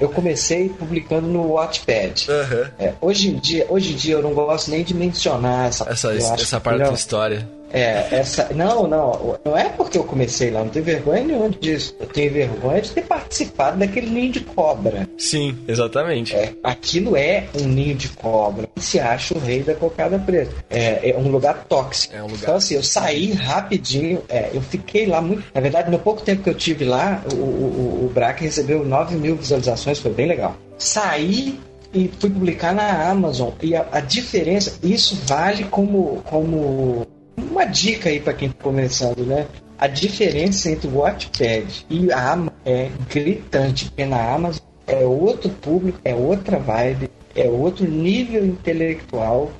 Eu 0.00 0.10
comecei 0.10 0.68
publicando 0.68 1.26
no 1.26 1.54
Wattpad. 1.54 2.28
Uhum. 2.30 2.70
É, 2.78 2.92
hoje, 3.00 3.28
em 3.28 3.38
dia, 3.38 3.66
hoje 3.68 3.92
em 3.92 3.96
dia 3.96 4.16
eu 4.16 4.22
não 4.22 4.34
gosto 4.34 4.70
nem 4.70 4.84
de 4.84 4.94
mencionar 4.94 5.68
essa, 5.68 5.88
essa, 5.88 6.12
essa 6.12 6.60
parte 6.60 6.82
da 6.82 6.92
história. 6.92 7.48
É, 7.72 8.08
essa. 8.10 8.48
Não, 8.54 8.86
não. 8.86 9.38
Não 9.44 9.56
é 9.56 9.68
porque 9.68 9.98
eu 9.98 10.04
comecei 10.04 10.50
lá, 10.50 10.60
não 10.60 10.68
tenho 10.68 10.84
vergonha 10.84 11.24
nenhuma 11.24 11.50
disso. 11.50 11.94
Eu 12.00 12.06
tenho 12.06 12.32
vergonha 12.32 12.80
de 12.80 12.90
ter 12.90 13.02
participado 13.02 13.78
daquele 13.78 14.08
ninho 14.08 14.32
de 14.32 14.40
cobra. 14.40 15.08
Sim, 15.18 15.56
exatamente. 15.66 16.34
É, 16.34 16.54
aquilo 16.62 17.16
é 17.16 17.46
um 17.60 17.66
ninho 17.66 17.94
de 17.94 18.08
cobra. 18.08 18.68
Se 18.76 18.98
acha 18.98 19.34
o 19.34 19.38
rei 19.38 19.62
da 19.62 19.74
cocada 19.74 20.18
preta. 20.18 20.54
É, 20.70 21.10
é 21.10 21.16
um 21.16 21.28
lugar 21.28 21.64
tóxico. 21.68 22.14
É 22.14 22.22
um 22.22 22.26
lugar. 22.26 22.42
Então, 22.42 22.56
assim, 22.56 22.74
eu 22.74 22.82
saí 22.82 23.32
rapidinho. 23.32 24.22
É, 24.28 24.50
eu 24.52 24.60
fiquei 24.60 25.06
lá 25.06 25.20
muito. 25.20 25.44
Na 25.54 25.60
verdade, 25.60 25.90
no 25.90 25.98
pouco 25.98 26.22
tempo 26.22 26.42
que 26.42 26.50
eu 26.50 26.54
tive 26.54 26.84
lá, 26.84 27.22
o, 27.32 27.36
o, 27.36 28.06
o 28.06 28.12
Braque 28.12 28.44
recebeu 28.44 28.84
9 28.84 29.16
mil 29.16 29.36
visualizações, 29.36 29.98
foi 29.98 30.12
bem 30.12 30.26
legal. 30.26 30.56
Saí 30.78 31.58
e 31.92 32.10
fui 32.18 32.30
publicar 32.30 32.74
na 32.74 33.10
Amazon. 33.10 33.50
E 33.62 33.74
a, 33.74 33.86
a 33.92 34.00
diferença, 34.00 34.78
isso 34.82 35.18
vale 35.26 35.64
como, 35.64 36.22
como 36.24 37.06
uma 37.38 37.64
dica 37.64 38.08
aí 38.08 38.20
para 38.20 38.32
quem 38.32 38.48
está 38.48 38.62
começando, 38.62 39.24
né? 39.24 39.46
A 39.78 39.86
diferença 39.86 40.70
entre 40.70 40.88
o 40.88 40.98
Wattpad 40.98 41.86
e 41.88 42.12
a 42.12 42.32
Amazon 42.32 42.54
é 42.64 42.90
gritante, 43.08 43.84
porque 43.86 44.04
na 44.04 44.34
Amazon 44.34 44.62
é 44.86 45.04
outro 45.04 45.48
público, 45.50 46.00
é 46.04 46.14
outra 46.14 46.58
vibe, 46.58 47.10
é 47.36 47.48
outro 47.48 47.86
nível 47.86 48.44
intelectual 48.44 49.52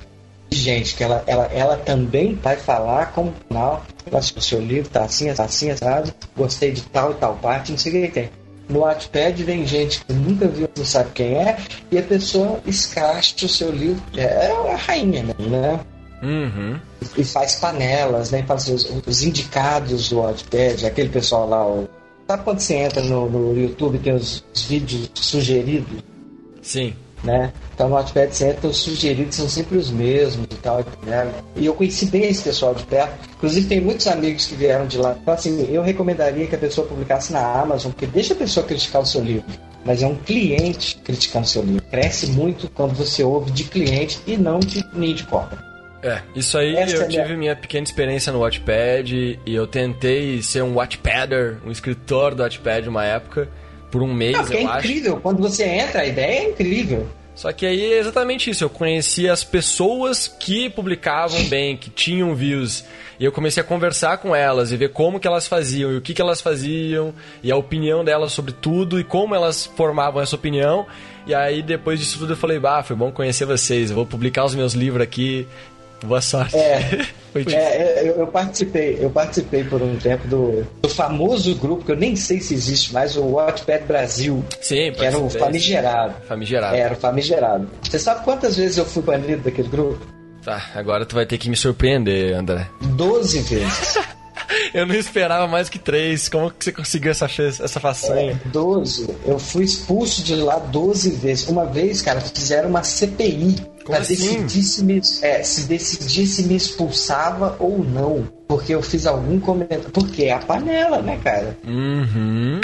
de 0.49 0.57
gente 0.57 0.95
que 0.95 1.03
ela, 1.03 1.23
ela, 1.27 1.45
ela 1.53 1.77
também 1.77 2.35
vai 2.35 2.57
falar 2.57 3.13
como 3.13 3.33
canal, 3.47 3.85
o 4.11 4.41
seu 4.41 4.59
livro 4.59 4.89
tá 4.89 5.03
assim, 5.03 5.31
tá 5.33 5.45
assim, 5.45 5.75
sabe? 5.77 6.11
Gostei 6.35 6.71
de 6.71 6.81
tal 6.81 7.11
e 7.11 7.15
tal 7.15 7.35
parte, 7.35 7.71
não 7.71 7.77
sei 7.77 8.03
o 8.03 8.07
que 8.07 8.13
tem. 8.13 8.29
No 8.67 8.81
Wattpad 8.81 9.43
vem 9.43 9.65
gente 9.65 10.03
que 10.03 10.13
nunca 10.13 10.47
viu, 10.47 10.69
não 10.75 10.85
sabe 10.85 11.09
quem 11.13 11.35
é, 11.35 11.57
e 11.91 11.97
a 11.97 12.03
pessoa 12.03 12.59
escracha 12.65 13.45
o 13.45 13.49
seu 13.49 13.71
livro. 13.71 14.01
É 14.15 14.51
a 14.51 14.75
rainha, 14.75 15.23
né? 15.23 15.79
Uhum. 16.21 16.79
E 17.17 17.23
faz 17.23 17.55
panelas, 17.55 18.31
né? 18.31 18.43
Faz 18.43 18.67
os, 18.67 18.89
os 19.05 19.23
indicados 19.23 20.09
do 20.09 20.21
Wattpad, 20.21 20.85
aquele 20.85 21.09
pessoal 21.09 21.47
lá. 21.47 21.65
O... 21.65 21.89
Sabe 22.27 22.43
quando 22.43 22.59
você 22.59 22.75
entra 22.75 23.01
no, 23.03 23.29
no 23.29 23.59
YouTube 23.59 23.97
tem 23.99 24.13
os, 24.13 24.43
os, 24.53 24.63
vídeos 24.63 25.09
sugeridos? 25.15 26.03
Sim. 26.61 26.93
Né? 27.23 27.51
Então 27.73 27.89
no 27.89 27.95
Wattpad 27.95 28.33
você 28.33 28.49
entra, 28.49 28.69
os 28.69 28.77
sugeridos 28.77 29.35
são 29.35 29.49
sempre 29.49 29.77
os 29.77 29.89
mesmos 29.89 30.45
e 30.49 30.55
tal. 30.55 30.83
Né? 31.05 31.31
E 31.55 31.65
eu 31.65 31.73
conheci 31.73 32.05
bem 32.05 32.25
esse 32.25 32.43
pessoal 32.43 32.75
de 32.75 32.83
perto. 32.83 33.29
Inclusive 33.37 33.67
tem 33.67 33.81
muitos 33.81 34.07
amigos 34.07 34.45
que 34.45 34.55
vieram 34.55 34.87
de 34.87 34.97
lá. 34.97 35.17
Então 35.21 35.33
assim, 35.33 35.67
eu 35.71 35.81
recomendaria 35.81 36.47
que 36.47 36.55
a 36.55 36.59
pessoa 36.59 36.87
publicasse 36.87 37.33
na 37.33 37.41
Amazon, 37.41 37.91
porque 37.91 38.07
deixa 38.07 38.33
a 38.33 38.37
pessoa 38.37 38.65
criticar 38.65 39.01
o 39.01 39.05
seu 39.05 39.21
livro 39.21 39.45
mas 39.85 40.03
é 40.03 40.07
um 40.07 40.15
cliente 40.15 40.97
criticando 41.03 41.47
seu 41.47 41.63
livro. 41.63 41.81
Cresce 41.89 42.27
muito 42.27 42.69
quando 42.69 42.93
você 42.93 43.23
ouve 43.23 43.49
de 43.49 43.63
cliente 43.63 44.19
e 44.27 44.37
não 44.37 44.59
de 44.59 44.83
ninho 44.93 45.15
de 45.15 45.23
cobra. 45.23 45.68
É, 46.01 46.21
isso 46.33 46.57
aí 46.57 46.75
Essa 46.75 46.95
eu 46.95 47.01
é 47.03 47.07
tive 47.07 47.35
minha... 47.35 47.55
pequena 47.55 47.83
experiência 47.83 48.31
no 48.31 48.39
Wattpad 48.39 49.39
e 49.45 49.55
eu 49.55 49.67
tentei 49.67 50.41
ser 50.41 50.63
um 50.63 50.75
Wattpadder, 50.75 51.57
um 51.65 51.71
escritor 51.71 52.33
do 52.33 52.41
Wattpad 52.41 52.87
uma 52.87 53.03
época, 53.03 53.49
por 53.91 54.01
um 54.01 54.13
mês, 54.13 54.37
Não, 54.37 54.45
eu 54.45 54.59
é 54.59 54.63
acho. 54.63 54.75
É 54.75 54.77
incrível, 54.79 55.19
quando 55.21 55.39
você 55.39 55.65
entra, 55.65 56.01
a 56.01 56.05
ideia 56.05 56.41
é 56.41 56.49
incrível. 56.49 57.07
Só 57.35 57.51
que 57.53 57.65
aí 57.65 57.93
é 57.93 57.99
exatamente 57.99 58.49
isso, 58.49 58.65
eu 58.65 58.69
conheci 58.69 59.29
as 59.29 59.43
pessoas 59.43 60.27
que 60.27 60.69
publicavam 60.69 61.41
bem, 61.47 61.75
que 61.75 61.89
tinham 61.89 62.35
views, 62.35 62.83
e 63.17 63.25
eu 63.25 63.31
comecei 63.31 63.61
a 63.61 63.65
conversar 63.65 64.17
com 64.17 64.35
elas 64.35 64.71
e 64.71 64.77
ver 64.77 64.89
como 64.89 65.19
que 65.19 65.27
elas 65.27 65.47
faziam, 65.47 65.91
e 65.91 65.97
o 65.97 66.01
que 66.01 66.13
que 66.13 66.21
elas 66.21 66.41
faziam, 66.41 67.13
e 67.41 67.51
a 67.51 67.55
opinião 67.55 68.03
delas 68.03 68.33
sobre 68.33 68.51
tudo, 68.51 68.99
e 68.99 69.03
como 69.03 69.33
elas 69.33 69.65
formavam 69.65 70.21
essa 70.21 70.35
opinião. 70.35 70.85
E 71.25 71.33
aí 71.33 71.61
depois 71.61 71.99
disso 71.99 72.19
tudo 72.19 72.33
eu 72.33 72.37
falei, 72.37 72.59
bah, 72.59 72.83
foi 72.83 72.95
bom 72.95 73.11
conhecer 73.11 73.45
vocês, 73.45 73.89
eu 73.89 73.95
vou 73.95 74.05
publicar 74.05 74.43
os 74.43 74.55
meus 74.55 74.73
livros 74.73 75.01
aqui, 75.03 75.47
Boa 76.05 76.21
sorte. 76.21 76.55
É, 76.55 77.05
é 77.35 78.09
eu, 78.09 78.19
eu, 78.19 78.27
participei, 78.27 78.97
eu 78.99 79.09
participei 79.09 79.63
por 79.63 79.81
um 79.81 79.95
tempo 79.97 80.27
do, 80.27 80.65
do, 80.81 80.89
famoso 80.89 81.55
grupo 81.55 81.85
que 81.85 81.91
eu 81.91 81.97
nem 81.97 82.15
sei 82.15 82.39
se 82.39 82.53
existe 82.53 82.93
mais, 82.93 83.15
o 83.17 83.33
Wattpad 83.33 83.85
Brasil. 83.85 84.43
Sim, 84.61 84.91
que 84.91 85.05
era 85.05 85.17
o 85.17 85.29
famigerado. 85.29 86.15
Famigerado. 86.27 86.75
Era 86.75 86.93
o 86.93 86.97
famigerado. 86.97 87.69
Você 87.81 87.99
sabe 87.99 88.23
quantas 88.23 88.55
vezes 88.57 88.77
eu 88.77 88.85
fui 88.85 89.03
banido 89.03 89.43
daquele 89.43 89.67
grupo? 89.67 90.05
Tá, 90.43 90.71
agora 90.73 91.05
tu 91.05 91.15
vai 91.15 91.25
ter 91.25 91.37
que 91.37 91.49
me 91.49 91.55
surpreender, 91.55 92.35
André. 92.35 92.67
Doze 92.81 93.41
vezes. 93.41 93.99
eu 94.73 94.85
não 94.85 94.95
esperava 94.95 95.47
mais 95.47 95.69
que 95.69 95.77
três. 95.77 96.29
Como 96.29 96.49
que 96.49 96.63
você 96.63 96.71
conseguiu 96.71 97.11
essa, 97.11 97.25
essa 97.25 97.79
façanha? 97.79 98.31
É, 98.31 98.49
12. 98.49 99.09
Eu 99.25 99.37
fui 99.37 99.65
expulso 99.65 100.23
de 100.23 100.35
lá 100.35 100.57
12 100.57 101.11
vezes. 101.11 101.47
Uma 101.47 101.65
vez, 101.65 102.01
cara, 102.01 102.21
fizeram 102.21 102.69
uma 102.69 102.83
CPI 102.83 103.55
assim? 103.97 104.15
decidir 104.15 104.63
se 104.63 104.83
me, 104.83 105.01
é, 105.21 105.43
se 105.43 105.67
decidir 105.67 106.27
se 106.27 106.43
me 106.43 106.55
expulsava 106.55 107.55
ou 107.59 107.83
não. 107.83 108.27
Porque 108.47 108.73
eu 108.73 108.81
fiz 108.81 109.05
algum 109.05 109.39
comentário. 109.39 109.91
Porque 109.91 110.23
é 110.23 110.33
a 110.33 110.39
panela, 110.39 111.03
né, 111.03 111.19
cara? 111.23 111.55
Uhum. 111.63 112.59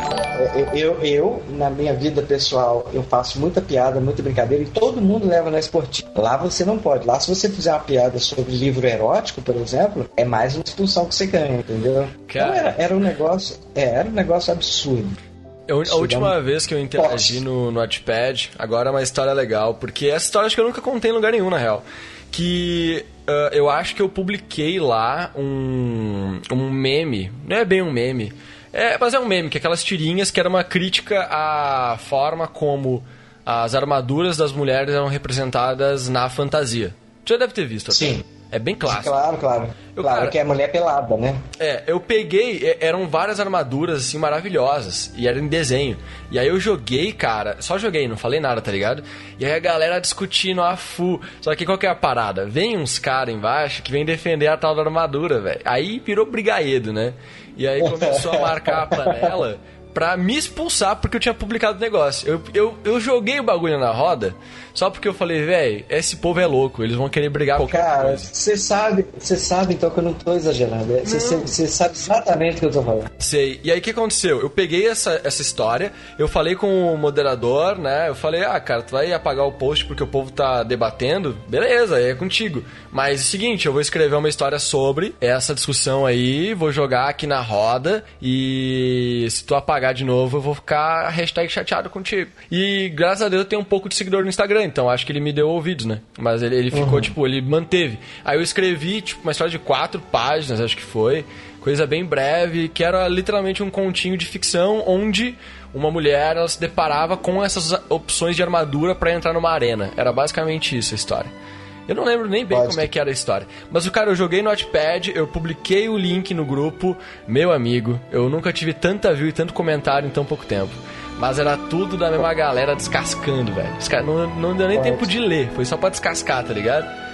Eu, 0.56 0.66
eu, 0.74 1.02
eu, 1.04 1.44
na 1.50 1.70
minha 1.70 1.94
vida 1.94 2.24
pessoal, 2.24 2.90
eu 2.92 3.04
faço 3.04 3.40
muita 3.40 3.62
piada, 3.62 4.00
muita 4.00 4.24
brincadeira 4.24 4.64
e 4.64 4.68
todo 4.68 5.00
mundo 5.00 5.28
leva 5.28 5.52
na 5.52 5.60
esportiva. 5.60 6.10
Lá 6.16 6.38
você 6.38 6.66
não 6.66 6.80
pode. 6.80 7.06
Lá, 7.06 7.20
se 7.20 7.30
você 7.30 7.48
fizer 7.48 7.72
uma 7.72 7.82
piada 7.82 8.18
sobre 8.18 8.52
livro 8.52 8.88
erótico, 8.88 9.44
por 9.44 9.56
exemplo, 9.56 10.10
é 10.18 10.26
mais 10.26 10.56
uma 10.56 10.64
expulsão 10.66 11.06
que 11.06 11.14
você 11.14 11.28
ganha, 11.28 11.60
entendeu? 11.60 12.08
Então 12.28 12.52
era, 12.52 12.76
era 12.80 12.96
um 12.96 13.00
negócio. 13.00 13.58
É, 13.76 13.84
era 13.84 14.10
um 14.10 14.14
negócio 14.14 14.52
absurdo. 14.52 15.35
Eu, 15.68 15.82
a 15.82 15.96
última 15.96 16.40
vez 16.42 16.66
que 16.66 16.74
eu 16.74 16.80
interagi 16.80 17.40
no, 17.40 17.72
no 17.72 17.80
Watchpad, 17.80 18.52
agora 18.58 18.90
é 18.90 18.92
uma 18.92 19.02
história 19.02 19.34
legal, 19.34 19.74
porque 19.76 20.08
essa 20.08 20.26
história 20.26 20.46
acho 20.46 20.56
que 20.56 20.62
eu 20.62 20.66
nunca 20.66 20.82
contei 20.82 21.10
em 21.10 21.14
lugar 21.14 21.32
nenhum, 21.32 21.50
na 21.50 21.58
real. 21.58 21.84
Que 22.32 23.04
uh, 23.28 23.54
eu 23.54 23.70
acho 23.70 23.96
que 23.96 24.02
eu 24.02 24.10
publiquei 24.10 24.80
lá 24.80 25.32
um, 25.36 26.40
um 26.52 26.70
meme, 26.70 27.32
não 27.48 27.58
é 27.58 27.66
bem 27.66 27.82
um 27.82 27.92
meme, 27.92 28.32
é, 28.72 28.98
mas 28.98 29.14
é 29.14 29.20
um 29.20 29.26
meme, 29.26 29.50
que 29.50 29.58
é 29.58 29.60
aquelas 29.60 29.84
tirinhas 29.84 30.30
que 30.30 30.40
era 30.40 30.50
uma 30.50 30.64
crítica 30.64 31.28
à 31.32 31.98
forma 31.98 32.48
como 32.48 33.04
as 33.46 33.74
armaduras 33.74 34.38
das 34.38 34.52
mulheres 34.52 34.94
eram 34.94 35.08
representadas 35.08 36.10
na 36.10 36.30
fantasia. 36.30 36.94
Tu 37.24 37.34
já 37.34 37.38
deve 37.38 37.54
ter 37.54 37.66
visto. 37.66 37.92
Até. 37.92 37.98
Sim. 37.98 38.24
É 38.56 38.60
bem 38.60 38.74
clássico. 38.74 39.10
Claro, 39.10 39.38
claro. 39.38 39.68
Eu, 39.94 40.02
claro 40.02 40.20
cara- 40.20 40.32
que 40.32 40.38
é 40.38 40.42
a 40.42 40.46
mulher 40.46 40.72
pelada, 40.72 41.18
né? 41.18 41.36
É, 41.60 41.84
eu 41.88 42.00
peguei, 42.00 42.66
é, 42.66 42.78
eram 42.88 43.06
várias 43.06 43.38
armaduras, 43.38 43.98
assim, 44.00 44.18
maravilhosas. 44.18 45.12
E 45.18 45.28
era 45.28 45.38
em 45.38 45.48
desenho. 45.50 45.98
E 46.32 46.40
aí 46.40 46.48
eu 46.48 46.58
joguei, 46.58 47.12
cara, 47.12 47.58
só 47.60 47.78
joguei, 47.78 48.08
não 48.08 48.16
falei 48.16 48.40
nada, 48.40 48.62
tá 48.62 48.72
ligado? 48.72 49.04
E 49.38 49.46
aí 49.46 49.52
a 49.52 49.60
galera 49.60 50.00
discutindo 50.00 50.62
a 50.62 50.78
fu. 50.78 51.20
Só 51.42 51.54
que 51.54 51.66
qual 51.66 51.78
que 51.78 51.86
é 51.86 51.90
a 51.90 51.96
parada? 51.96 52.46
Vem 52.46 52.78
uns 52.78 52.98
caras 52.98 53.36
embaixo 53.36 53.84
que 53.84 53.92
vem 53.92 54.06
defender 54.06 54.48
a 54.48 54.56
tal 54.56 54.74
da 54.74 54.84
armadura, 54.84 55.42
velho. 55.42 55.60
Aí 55.66 56.00
virou 56.00 56.26
brigaedo, 56.26 56.94
né? 56.94 57.14
E 57.58 57.68
aí 57.68 57.82
começou 57.92 58.32
a 58.32 58.40
marcar 58.40 58.84
a 58.84 58.88
panela 58.88 59.60
pra 59.96 60.18
me 60.18 60.36
expulsar 60.36 60.98
porque 60.98 61.16
eu 61.16 61.22
tinha 61.22 61.34
publicado 61.34 61.78
o 61.78 61.82
negócio. 61.82 62.28
Eu, 62.28 62.42
eu, 62.54 62.76
eu 62.84 63.00
joguei 63.00 63.40
o 63.40 63.44
bagulho 63.44 63.80
na 63.80 63.92
roda 63.92 64.36
só 64.74 64.90
porque 64.90 65.08
eu 65.08 65.14
falei, 65.14 65.46
velho, 65.46 65.86
esse 65.90 66.18
povo 66.18 66.38
é 66.42 66.46
louco, 66.46 66.84
eles 66.84 66.98
vão 66.98 67.08
querer 67.08 67.30
brigar 67.30 67.58
qualquer 67.58 67.82
Cara, 67.82 68.18
você 68.18 68.58
sabe, 68.58 69.06
você 69.18 69.38
sabe 69.38 69.74
então 69.74 69.90
que 69.90 69.98
eu 69.98 70.04
não 70.04 70.14
tô 70.14 70.34
exagerando. 70.34 70.98
É, 70.98 71.06
Você 71.06 71.38
você 71.38 71.66
sabe 71.66 71.96
exatamente 71.96 72.58
o 72.58 72.60
que 72.60 72.66
eu 72.66 72.72
tô 72.72 72.84
falando. 72.84 73.10
Sei. 73.18 73.62
E 73.64 73.72
aí 73.72 73.80
o 73.80 73.82
que 73.82 73.92
aconteceu? 73.92 74.42
Eu 74.42 74.50
peguei 74.50 74.86
essa, 74.86 75.22
essa 75.24 75.42
história, 75.42 75.94
eu 76.20 76.28
falei 76.28 76.56
com 76.56 76.94
o 76.94 76.98
moderador, 76.98 77.78
né? 77.78 78.10
Eu 78.10 78.16
falei, 78.16 78.44
ah, 78.44 78.60
cara, 78.60 78.82
tu 78.82 78.92
vai 78.92 79.14
apagar 79.14 79.46
o 79.46 79.54
post 79.54 79.86
porque 79.86 80.04
o 80.04 80.08
povo 80.08 80.30
tá 80.30 80.62
debatendo? 80.62 81.38
Beleza, 81.48 81.96
aí 81.96 82.10
é 82.10 82.16
contigo. 82.16 82.62
Mas 82.96 83.20
é 83.20 83.24
o 83.24 83.26
seguinte, 83.26 83.66
eu 83.66 83.74
vou 83.74 83.82
escrever 83.82 84.16
uma 84.16 84.30
história 84.30 84.58
sobre 84.58 85.14
essa 85.20 85.54
discussão 85.54 86.06
aí, 86.06 86.54
vou 86.54 86.72
jogar 86.72 87.10
aqui 87.10 87.28
na 87.28 87.42
roda 87.42 88.06
e 88.22 89.28
se 89.30 89.44
tu 89.44 89.54
apagar 89.54 89.94
de 89.94 90.06
novo, 90.06 90.38
eu 90.38 90.42
vou 90.42 90.56
ficar 90.56 91.10
hashtag 91.10 91.52
chateado 91.52 91.90
contigo. 91.90 92.32
E 92.50 92.88
graças 92.96 93.24
a 93.24 93.28
Deus 93.28 93.42
eu 93.42 93.50
tenho 93.50 93.62
um 93.62 93.66
pouco 93.66 93.90
de 93.90 93.96
seguidor 93.96 94.24
no 94.24 94.30
Instagram, 94.30 94.64
então 94.64 94.90
acho 94.90 95.06
que 95.06 95.12
ele 95.12 95.20
me 95.20 95.34
deu 95.34 95.50
ouvidos, 95.50 95.86
né? 95.86 96.00
Mas 96.18 96.42
ele, 96.42 96.56
ele 96.56 96.72
ficou, 96.72 97.02
tipo, 97.02 97.28
ele 97.28 97.42
manteve. 97.42 98.00
Aí 98.24 98.38
eu 98.38 98.42
escrevi, 98.42 99.02
tipo, 99.02 99.24
uma 99.24 99.34
história 99.34 99.52
de 99.52 99.60
quatro 99.60 100.00
páginas, 100.00 100.62
acho 100.62 100.78
que 100.78 100.82
foi 100.82 101.26
coisa 101.60 101.86
bem 101.86 102.06
breve, 102.06 102.70
que 102.70 102.82
era 102.82 103.10
literalmente 103.10 103.62
um 103.62 103.70
continho 103.70 104.16
de 104.16 104.26
ficção 104.26 104.84
onde 104.88 105.36
uma 105.74 105.92
mulher 105.92 106.38
ela 106.38 106.48
se 106.48 106.62
deparava 106.62 107.18
com 107.18 107.44
essas 107.44 107.74
opções 107.90 108.38
de 108.38 108.44
armadura 108.44 108.96
pra 108.96 109.12
entrar 109.12 109.34
numa 109.34 109.50
arena. 109.50 109.92
Era 109.98 110.14
basicamente 110.14 110.78
isso 110.78 110.94
a 110.94 110.96
história. 110.96 111.45
Eu 111.88 111.96
não 111.96 112.04
lembro 112.04 112.28
nem 112.28 112.46
bem 112.46 112.58
Pode. 112.58 112.70
como 112.70 112.82
é 112.82 112.88
que 112.88 113.00
era 113.00 113.10
a 113.10 113.14
história. 113.14 113.48
Mas 113.72 113.86
o 113.86 113.92
cara, 113.92 114.10
eu 114.10 114.16
joguei 114.16 114.42
no 114.42 114.50
Notepad, 114.50 115.12
eu 115.14 115.28
publiquei 115.28 115.88
o 115.88 115.98
link 115.98 116.34
no 116.34 116.46
grupo, 116.46 116.96
meu 117.28 117.52
amigo, 117.52 118.00
eu 118.12 118.30
nunca 118.30 118.52
tive 118.52 118.74
tanta 118.74 119.14
view 119.14 119.28
e 119.28 119.32
tanto 119.32 119.54
comentário 119.54 120.08
em 120.08 120.12
tão 120.12 120.26
pouco 120.26 120.46
tempo. 120.46 120.72
Mas 121.20 121.40
era 121.40 121.56
tudo 121.56 121.96
da 121.96 122.12
mesma 122.12 122.34
galera 122.34 122.76
descascando, 122.76 123.54
velho. 123.54 123.70
Não, 124.06 124.36
não 124.36 124.56
deu 124.56 124.68
nem 124.68 124.78
Pode. 124.78 124.92
tempo 124.92 125.08
de 125.08 125.20
ler, 125.20 125.50
foi 125.56 125.64
só 125.64 125.78
pra 125.78 125.90
descascar, 125.90 126.44
tá 126.44 126.54
ligado? 126.54 127.05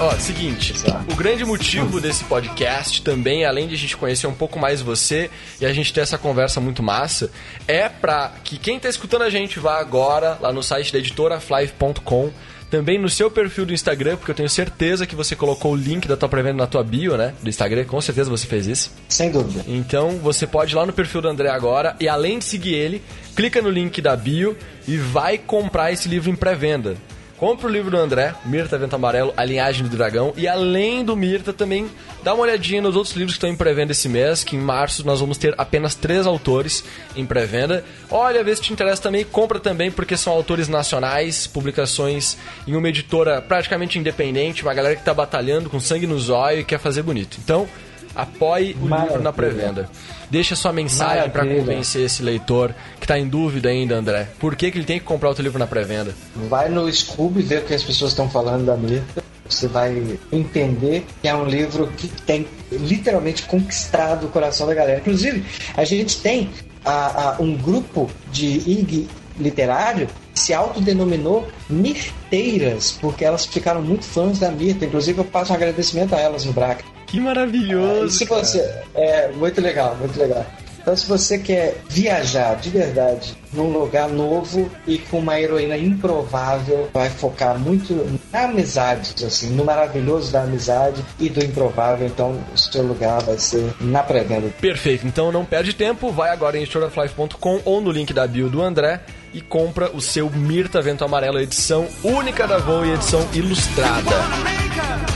Ó, 0.00 0.14
seguinte, 0.18 0.74
o 1.10 1.14
grande 1.14 1.44
motivo 1.44 2.00
desse 2.00 2.24
podcast 2.24 3.02
também, 3.02 3.44
além 3.44 3.68
de 3.68 3.74
a 3.74 3.78
gente 3.78 3.96
conhecer 3.96 4.26
um 4.26 4.34
pouco 4.34 4.58
mais 4.58 4.80
você 4.80 5.30
e 5.60 5.66
a 5.66 5.72
gente 5.72 5.92
ter 5.92 6.00
essa 6.00 6.16
conversa 6.16 6.60
muito 6.60 6.82
massa, 6.82 7.30
é 7.68 7.88
pra 7.88 8.32
que 8.42 8.58
quem 8.58 8.80
tá 8.80 8.88
escutando 8.88 9.22
a 9.22 9.30
gente 9.30 9.60
vá 9.60 9.78
agora 9.78 10.38
lá 10.40 10.52
no 10.52 10.62
site 10.62 10.92
da 10.92 10.98
editoraflive.com, 10.98 12.32
também 12.70 12.98
no 12.98 13.08
seu 13.08 13.30
perfil 13.30 13.66
do 13.66 13.74
Instagram, 13.74 14.16
porque 14.16 14.30
eu 14.30 14.34
tenho 14.34 14.48
certeza 14.48 15.04
que 15.04 15.16
você 15.16 15.34
colocou 15.36 15.72
o 15.72 15.76
link 15.76 16.06
da 16.06 16.16
tua 16.16 16.28
pré-venda 16.28 16.58
na 16.58 16.66
tua 16.66 16.84
bio, 16.84 17.16
né? 17.16 17.34
Do 17.42 17.48
Instagram, 17.48 17.84
com 17.84 18.00
certeza 18.00 18.30
você 18.30 18.46
fez 18.46 18.66
isso. 18.66 18.92
Sem 19.08 19.30
dúvida. 19.30 19.64
Então 19.66 20.18
você 20.18 20.46
pode 20.46 20.72
ir 20.72 20.76
lá 20.76 20.86
no 20.86 20.92
perfil 20.92 21.20
do 21.20 21.28
André 21.28 21.50
agora 21.50 21.96
e 21.98 22.08
além 22.08 22.38
de 22.38 22.44
seguir 22.44 22.74
ele, 22.74 23.02
clica 23.34 23.60
no 23.60 23.68
link 23.68 24.00
da 24.00 24.16
bio 24.16 24.56
e 24.86 24.96
vai 24.96 25.36
comprar 25.36 25.92
esse 25.92 26.08
livro 26.08 26.30
em 26.30 26.36
pré-venda. 26.36 26.96
Compre 27.40 27.64
o 27.64 27.70
livro 27.70 27.90
do 27.90 27.96
André, 27.96 28.34
Mirta 28.44 28.76
Vento 28.76 28.94
Amarelo, 28.94 29.32
A 29.34 29.46
Linhagem 29.46 29.82
do 29.82 29.96
Dragão. 29.96 30.34
E 30.36 30.46
além 30.46 31.02
do 31.02 31.16
Mirta, 31.16 31.54
também 31.54 31.90
dá 32.22 32.34
uma 32.34 32.42
olhadinha 32.42 32.82
nos 32.82 32.94
outros 32.94 33.16
livros 33.16 33.32
que 33.32 33.38
estão 33.38 33.48
em 33.48 33.56
pré-venda 33.56 33.92
esse 33.92 34.10
mês, 34.10 34.44
que 34.44 34.56
em 34.56 34.58
março 34.60 35.06
nós 35.06 35.20
vamos 35.20 35.38
ter 35.38 35.54
apenas 35.56 35.94
três 35.94 36.26
autores 36.26 36.84
em 37.16 37.24
pré-venda. 37.24 37.82
Olha, 38.10 38.44
vê 38.44 38.54
se 38.54 38.60
te 38.60 38.74
interessa 38.74 39.00
também, 39.00 39.24
compra 39.24 39.58
também, 39.58 39.90
porque 39.90 40.18
são 40.18 40.34
autores 40.34 40.68
nacionais, 40.68 41.46
publicações 41.46 42.36
em 42.68 42.76
uma 42.76 42.90
editora 42.90 43.40
praticamente 43.40 43.98
independente, 43.98 44.62
uma 44.62 44.74
galera 44.74 44.94
que 44.94 45.00
está 45.00 45.14
batalhando 45.14 45.70
com 45.70 45.80
sangue 45.80 46.06
no 46.06 46.20
zóio 46.20 46.60
e 46.60 46.64
quer 46.64 46.78
fazer 46.78 47.02
bonito. 47.02 47.38
Então, 47.42 47.66
apoie 48.14 48.72
o 48.80 48.82
livro 48.82 48.88
na 48.88 48.98
Maravilha. 48.98 49.32
pré-venda. 49.32 49.90
Deixa 50.30 50.54
sua 50.56 50.72
mensagem 50.72 51.28
para 51.30 51.42
Maravilha. 51.44 51.64
convencer 51.66 52.02
esse 52.04 52.22
leitor 52.22 52.74
que 53.00 53.06
tá 53.06 53.18
em 53.18 53.26
dúvida 53.28 53.68
ainda, 53.68 53.96
André. 53.96 54.28
Por 54.38 54.54
que, 54.56 54.70
que 54.70 54.78
ele 54.78 54.84
tem 54.84 54.98
que 54.98 55.04
comprar 55.04 55.30
o 55.30 55.34
teu 55.34 55.42
livro 55.42 55.58
na 55.58 55.66
pré-venda? 55.66 56.14
Vai 56.48 56.68
no 56.68 56.90
Scooby 56.92 57.42
ver 57.42 57.60
o 57.62 57.64
que 57.64 57.74
as 57.74 57.82
pessoas 57.82 58.12
estão 58.12 58.28
falando 58.30 58.64
da 58.66 58.76
Mirta. 58.76 59.22
Você 59.48 59.66
vai 59.66 60.18
entender 60.30 61.04
que 61.20 61.26
é 61.26 61.34
um 61.34 61.44
livro 61.44 61.88
que 61.96 62.06
tem 62.06 62.46
literalmente 62.70 63.42
conquistado 63.42 64.26
o 64.26 64.30
coração 64.30 64.66
da 64.66 64.74
galera. 64.74 65.00
Inclusive, 65.00 65.44
a 65.76 65.84
gente 65.84 66.20
tem 66.20 66.48
a- 66.84 67.30
a- 67.36 67.42
um 67.42 67.56
grupo 67.56 68.08
de 68.30 68.46
IG 68.46 69.08
literário 69.38 70.06
que 70.32 70.38
se 70.38 70.54
autodenominou 70.54 71.48
Mirteiras, 71.68 72.96
porque 73.00 73.24
elas 73.24 73.44
ficaram 73.46 73.82
muito 73.82 74.04
fãs 74.04 74.38
da 74.38 74.50
Mirta. 74.50 74.84
Inclusive, 74.84 75.18
eu 75.18 75.24
passo 75.24 75.52
um 75.52 75.56
agradecimento 75.56 76.14
a 76.14 76.20
elas 76.20 76.44
no 76.44 76.52
Braca. 76.52 76.84
Que 77.10 77.18
maravilhoso! 77.18 78.06
E 78.06 78.10
se 78.10 78.26
cara. 78.26 78.44
você. 78.44 78.74
É 78.94 79.28
muito 79.32 79.60
legal, 79.60 79.96
muito 79.96 80.18
legal. 80.18 80.46
Então, 80.80 80.96
se 80.96 81.06
você 81.06 81.38
quer 81.38 81.76
viajar 81.88 82.56
de 82.56 82.70
verdade 82.70 83.36
num 83.52 83.70
lugar 83.70 84.08
novo 84.08 84.70
e 84.86 84.96
com 84.96 85.18
uma 85.18 85.38
heroína 85.38 85.76
improvável, 85.76 86.88
vai 86.92 87.10
focar 87.10 87.58
muito 87.58 88.18
na 88.32 88.44
amizade, 88.44 89.24
assim, 89.24 89.50
no 89.50 89.64
maravilhoso 89.64 90.32
da 90.32 90.42
amizade 90.42 91.04
e 91.18 91.28
do 91.28 91.44
improvável. 91.44 92.06
Então, 92.06 92.40
o 92.54 92.58
seu 92.58 92.82
lugar 92.82 93.22
vai 93.22 93.38
ser 93.38 93.72
na 93.80 94.02
pré-venda. 94.02 94.48
Perfeito, 94.60 95.06
então 95.06 95.30
não 95.30 95.44
perde 95.44 95.74
tempo, 95.74 96.10
vai 96.10 96.30
agora 96.30 96.56
em 96.56 96.62
editoraflife.com 96.62 97.60
ou 97.64 97.80
no 97.80 97.90
link 97.90 98.12
da 98.14 98.26
bio 98.26 98.48
do 98.48 98.62
André 98.62 99.00
e 99.34 99.40
compra 99.40 99.90
o 99.90 100.00
seu 100.00 100.30
Mirta 100.30 100.80
Vento 100.80 101.04
Amarelo, 101.04 101.38
edição 101.38 101.86
única 102.02 102.46
da 102.46 102.58
Voo 102.58 102.86
e 102.86 102.92
edição 102.92 103.28
ilustrada. 103.34 105.09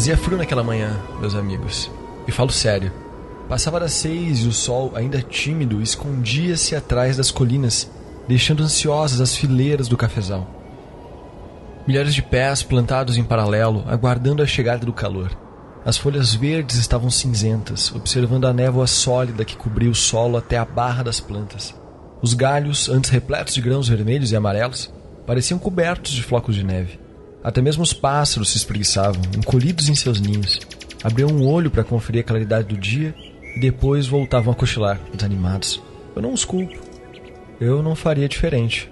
Fazia 0.00 0.16
frio 0.16 0.38
naquela 0.38 0.64
manhã, 0.64 0.98
meus 1.20 1.34
amigos. 1.34 1.90
E 2.26 2.32
falo 2.32 2.50
sério. 2.50 2.90
Passava 3.50 3.78
das 3.78 3.92
seis 3.92 4.38
e 4.38 4.48
o 4.48 4.52
sol, 4.52 4.92
ainda 4.94 5.20
tímido, 5.20 5.82
escondia-se 5.82 6.74
atrás 6.74 7.18
das 7.18 7.30
colinas, 7.30 7.90
deixando 8.26 8.62
ansiosas 8.62 9.20
as 9.20 9.36
fileiras 9.36 9.88
do 9.88 9.98
cafezal. 9.98 10.48
Milhares 11.86 12.14
de 12.14 12.22
pés 12.22 12.62
plantados 12.62 13.18
em 13.18 13.22
paralelo, 13.22 13.84
aguardando 13.86 14.42
a 14.42 14.46
chegada 14.46 14.86
do 14.86 14.92
calor. 14.94 15.36
As 15.84 15.98
folhas 15.98 16.34
verdes 16.34 16.76
estavam 16.76 17.10
cinzentas, 17.10 17.94
observando 17.94 18.46
a 18.46 18.54
névoa 18.54 18.86
sólida 18.86 19.44
que 19.44 19.54
cobria 19.54 19.90
o 19.90 19.94
solo 19.94 20.38
até 20.38 20.56
a 20.56 20.64
barra 20.64 21.02
das 21.02 21.20
plantas. 21.20 21.74
Os 22.22 22.32
galhos, 22.32 22.88
antes 22.88 23.10
repletos 23.10 23.52
de 23.52 23.60
grãos 23.60 23.86
vermelhos 23.86 24.32
e 24.32 24.36
amarelos, 24.36 24.90
pareciam 25.26 25.58
cobertos 25.58 26.12
de 26.12 26.22
flocos 26.22 26.54
de 26.54 26.64
neve. 26.64 26.99
Até 27.42 27.62
mesmo 27.62 27.82
os 27.82 27.92
pássaros 27.92 28.50
se 28.50 28.58
espreguiçavam, 28.58 29.22
encolhidos 29.36 29.88
em 29.88 29.94
seus 29.94 30.20
ninhos. 30.20 30.60
Abriam 31.02 31.30
um 31.30 31.46
olho 31.46 31.70
para 31.70 31.84
conferir 31.84 32.20
a 32.20 32.26
claridade 32.26 32.68
do 32.68 32.76
dia 32.76 33.14
e 33.56 33.60
depois 33.60 34.06
voltavam 34.06 34.52
a 34.52 34.56
cochilar, 34.56 35.00
desanimados. 35.12 35.82
Eu 36.14 36.20
não 36.20 36.32
os 36.32 36.44
culpo. 36.44 36.78
Eu 37.58 37.82
não 37.82 37.94
faria 37.94 38.28
diferente. 38.28 38.90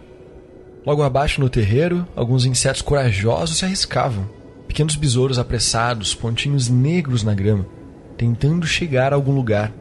Logo 0.87 1.03
abaixo 1.03 1.41
no 1.41 1.51
terreiro, 1.51 2.07
alguns 2.17 2.47
insetos 2.47 2.81
corajosos 2.81 3.59
se 3.59 3.65
arriscavam. 3.65 4.29
Pequenos 4.67 4.97
besouros 4.97 5.39
apressados, 5.39 6.15
pontinhos 6.15 6.69
negros 6.69 7.23
na 7.23 7.35
grama, 7.35 7.67
tentando 8.17 8.67
chegar 8.67 9.13
a 9.13 9.17
algum 9.17 9.33
lugar. 9.33 9.73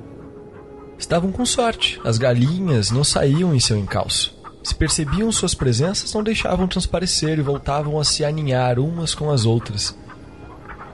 Estavam 0.97 1.32
com 1.32 1.45
sorte, 1.45 1.99
as 2.03 2.18
galinhas 2.18 2.91
não 2.91 3.03
saíam 3.03 3.53
em 3.53 3.59
seu 3.59 3.78
encalço. 3.78 4.37
Se 4.68 4.76
percebiam 4.76 5.32
suas 5.32 5.55
presenças, 5.55 6.13
não 6.13 6.22
deixavam 6.22 6.68
transparecer 6.68 7.39
e 7.39 7.41
voltavam 7.41 7.97
a 7.97 8.03
se 8.03 8.26
aninhar 8.26 8.80
umas 8.80 9.15
com 9.15 9.32
as 9.32 9.45
outras. 9.45 9.97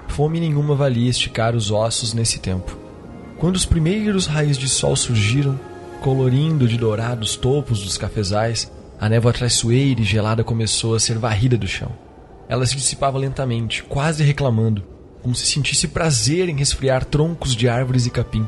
Fome 0.10 0.40
nenhuma 0.40 0.76
valia 0.76 1.10
esticar 1.10 1.56
os 1.56 1.72
ossos 1.72 2.14
nesse 2.14 2.38
tempo. 2.38 2.78
Quando 3.40 3.56
os 3.56 3.66
primeiros 3.66 4.28
raios 4.28 4.60
de 4.60 4.70
sol 4.70 4.96
surgiram, 4.96 5.60
colorindo 6.02 6.68
de 6.68 6.78
dourado 6.78 7.24
os 7.24 7.36
topos 7.36 7.82
dos 7.82 7.98
cafezais, 7.98 8.72
a 9.00 9.10
névoa 9.10 9.34
traiçoeira 9.34 10.02
e 10.02 10.04
gelada 10.04 10.44
começou 10.44 10.94
a 10.94 11.00
ser 11.00 11.18
varrida 11.18 11.58
do 11.58 11.68
chão. 11.68 11.92
Ela 12.48 12.68
se 12.68 12.76
dissipava 12.76 13.18
lentamente, 13.18 13.82
quase 13.82 14.24
reclamando, 14.24 14.84
como 15.24 15.34
se 15.34 15.48
sentisse 15.48 15.88
prazer 15.88 16.48
em 16.48 16.56
resfriar 16.56 17.04
troncos 17.06 17.56
de 17.56 17.68
árvores 17.68 18.06
e 18.06 18.12
capim. 18.12 18.48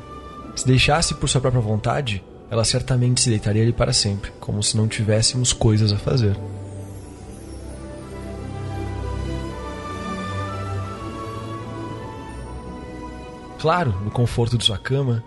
Se 0.55 0.67
deixasse 0.67 1.15
por 1.15 1.27
sua 1.27 1.41
própria 1.41 1.63
vontade, 1.63 2.23
ela 2.55 2.63
certamente 2.63 3.21
se 3.21 3.29
deitaria 3.29 3.61
ali 3.61 3.73
para 3.73 3.91
sempre, 3.91 4.31
como 4.39 4.63
se 4.63 4.77
não 4.77 4.87
tivéssemos 4.87 5.51
coisas 5.51 5.91
a 5.91 5.97
fazer. 5.97 6.37
Claro, 13.59 13.93
no 14.03 14.11
conforto 14.11 14.57
de 14.57 14.63
sua 14.63 14.77
cama, 14.77 15.23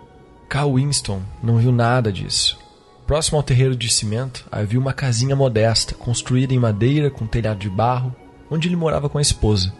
Cal 0.47 0.73
Winston 0.73 1.21
não 1.43 1.57
viu 1.57 1.71
nada 1.71 2.11
disso. 2.11 2.57
Próximo 3.05 3.37
ao 3.37 3.43
terreiro 3.43 3.75
de 3.75 3.89
cimento 3.89 4.45
havia 4.51 4.79
uma 4.79 4.93
casinha 4.93 5.35
modesta, 5.35 5.93
construída 5.93 6.53
em 6.53 6.59
madeira 6.59 7.09
com 7.11 7.27
telhado 7.27 7.59
de 7.59 7.69
barro, 7.69 8.15
onde 8.49 8.67
ele 8.67 8.75
morava 8.75 9.09
com 9.09 9.17
a 9.17 9.21
esposa. 9.21 9.73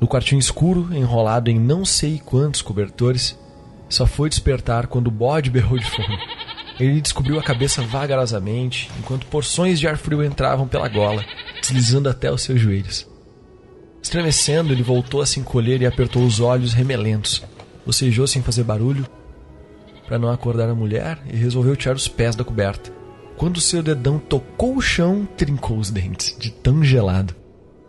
No 0.00 0.08
quartinho 0.08 0.38
escuro, 0.38 0.88
enrolado 0.92 1.50
em 1.50 1.58
não 1.58 1.84
sei 1.84 2.20
quantos 2.24 2.62
cobertores, 2.62 3.38
só 3.88 4.06
foi 4.06 4.28
despertar 4.28 4.88
quando 4.88 5.06
o 5.06 5.12
bode 5.12 5.50
berrou 5.50 5.78
de 5.78 5.88
fome. 5.88 6.18
Ele 6.78 7.00
descobriu 7.00 7.38
a 7.38 7.42
cabeça 7.42 7.82
vagarosamente, 7.82 8.90
enquanto 8.98 9.26
porções 9.26 9.80
de 9.80 9.88
ar 9.88 9.96
frio 9.96 10.22
entravam 10.22 10.68
pela 10.68 10.88
gola, 10.88 11.24
deslizando 11.60 12.08
até 12.08 12.30
os 12.30 12.42
seus 12.42 12.60
joelhos. 12.60 13.08
Estremecendo, 14.02 14.72
ele 14.72 14.82
voltou 14.82 15.20
a 15.20 15.26
se 15.26 15.40
encolher 15.40 15.80
e 15.80 15.86
apertou 15.86 16.22
os 16.24 16.38
olhos 16.38 16.74
remelentos, 16.74 17.42
bocejou 17.84 18.26
sem 18.26 18.42
fazer 18.42 18.62
barulho 18.62 19.06
para 20.06 20.18
não 20.18 20.30
acordar 20.30 20.68
a 20.68 20.74
mulher 20.74 21.18
e 21.26 21.36
resolveu 21.36 21.74
tirar 21.74 21.96
os 21.96 22.06
pés 22.06 22.36
da 22.36 22.44
coberta. 22.44 22.92
Quando 23.36 23.60
seu 23.60 23.82
dedão 23.82 24.18
tocou 24.18 24.76
o 24.76 24.80
chão, 24.80 25.28
trincou 25.36 25.78
os 25.78 25.90
dentes, 25.90 26.36
de 26.38 26.50
tão 26.50 26.82
gelado. 26.82 27.34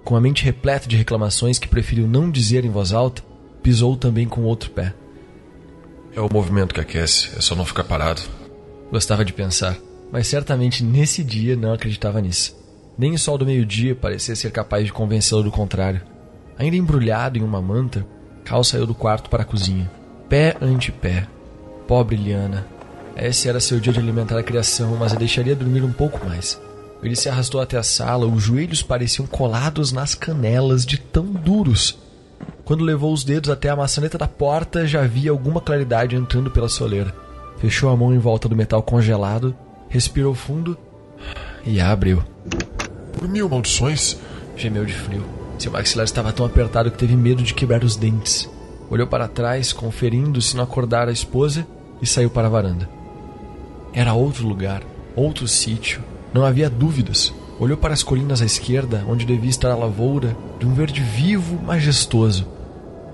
Com 0.04 0.16
a 0.16 0.22
mente 0.22 0.44
repleta 0.44 0.88
de 0.88 0.98
reclamações 0.98 1.60
que 1.60 1.68
preferiu 1.68 2.08
não 2.08 2.30
dizer 2.32 2.66
em 2.66 2.70
voz 2.70 2.92
alta, 2.92 3.22
pisou 3.62 3.96
também 3.96 4.28
com 4.28 4.42
o 4.42 4.46
outro 4.46 4.72
pé. 4.72 4.94
É 6.16 6.20
o 6.20 6.32
movimento 6.32 6.74
que 6.74 6.82
aquece, 6.82 7.30
é 7.38 7.42
só 7.42 7.56
não 7.56 7.66
ficar 7.66 7.84
parado. 7.84 8.22
Gostava 8.92 9.26
de 9.26 9.34
pensar, 9.34 9.78
mas 10.12 10.28
certamente 10.28 10.84
nesse 10.84 11.24
dia 11.24 11.56
não 11.56 11.74
acreditava 11.74 12.22
nisso. 12.22 12.56
Nem 12.98 13.14
o 13.14 13.20
sol 13.20 13.38
do 13.38 13.46
meio-dia 13.46 13.96
parecia 13.96 14.36
ser 14.36 14.52
capaz 14.52 14.86
de 14.86 14.94
convencê-lo 14.94 15.44
do 15.44 15.52
contrário. 15.52 16.02
Ainda 16.58 16.76
embrulhado 16.76 17.38
em 17.38 17.44
uma 17.44 17.62
manta, 17.62 18.06
Cal 18.48 18.64
saiu 18.64 18.88
do 18.88 18.96
quarto 18.96 19.30
para 19.30 19.44
a 19.44 19.46
cozinha, 19.46 19.92
pé 20.30 20.56
ante 20.62 20.90
pé. 20.90 21.28
Pobre 21.86 22.16
Liana. 22.16 22.66
Esse 23.14 23.50
era 23.50 23.60
seu 23.60 23.78
dia 23.78 23.92
de 23.92 24.00
alimentar 24.00 24.40
a 24.40 24.44
criação, 24.44 24.96
mas 24.96 25.12
a 25.12 25.18
deixaria 25.18 25.54
dormir 25.54 25.84
um 25.84 25.92
pouco 25.92 26.26
mais. 26.26 26.58
Ele 27.04 27.16
se 27.16 27.28
arrastou 27.28 27.60
até 27.60 27.78
a 27.78 27.84
sala, 27.84 28.26
os 28.26 28.42
joelhos 28.42 28.82
pareciam 28.82 29.28
colados 29.28 29.92
nas 29.92 30.16
canelas 30.16 30.86
de 30.86 30.98
tão 30.98 31.26
duros. 31.26 32.00
Quando 32.64 32.86
levou 32.86 33.12
os 33.12 33.26
dedos 33.26 33.50
até 33.50 33.68
a 33.68 33.76
maçaneta 33.76 34.18
da 34.18 34.30
porta, 34.30 34.88
já 34.88 35.06
via 35.06 35.32
alguma 35.32 35.60
claridade 35.60 36.16
entrando 36.16 36.50
pela 36.50 36.70
soleira. 36.70 37.14
Fechou 37.60 37.90
a 37.90 37.96
mão 37.96 38.14
em 38.14 38.20
volta 38.20 38.48
do 38.48 38.56
metal 38.56 38.84
congelado, 38.84 39.56
respirou 39.90 40.34
fundo 40.36 40.78
e 41.66 41.82
abriu. 41.82 42.24
Por 43.14 43.28
mil 43.28 43.50
maldições! 43.50 44.18
Gemeu 44.56 44.86
de 44.86 44.94
frio. 44.94 45.24
Seu 45.58 45.72
maxilar 45.72 46.06
estava 46.06 46.32
tão 46.32 46.46
apertado 46.46 46.92
que 46.92 46.98
teve 46.98 47.16
medo 47.16 47.42
de 47.42 47.54
quebrar 47.54 47.84
os 47.84 47.96
dentes. 47.96 48.50
Olhou 48.90 49.08
para 49.08 49.28
trás, 49.28 49.74
conferindo 49.74 50.42
se 50.42 50.56
não 50.56 50.64
acordara 50.64 51.10
a 51.10 51.14
esposa, 51.14 51.68
e 52.02 52.06
saiu 52.06 52.30
para 52.30 52.48
a 52.48 52.50
varanda. 52.50 52.88
Era 53.92 54.14
outro 54.14 54.48
lugar, 54.48 54.84
outro 55.16 55.48
sítio. 55.48 56.04
Não 56.34 56.46
havia 56.46 56.70
dúvidas. 56.70 57.34
Olhou 57.60 57.78
para 57.78 57.94
as 57.94 58.04
colinas 58.04 58.42
à 58.42 58.46
esquerda, 58.46 59.04
onde 59.08 59.26
devia 59.26 59.50
estar 59.50 59.72
a 59.72 59.76
lavoura, 59.76 60.38
de 60.60 60.68
um 60.68 60.74
verde 60.74 61.02
vivo, 61.02 61.60
majestoso. 61.64 62.48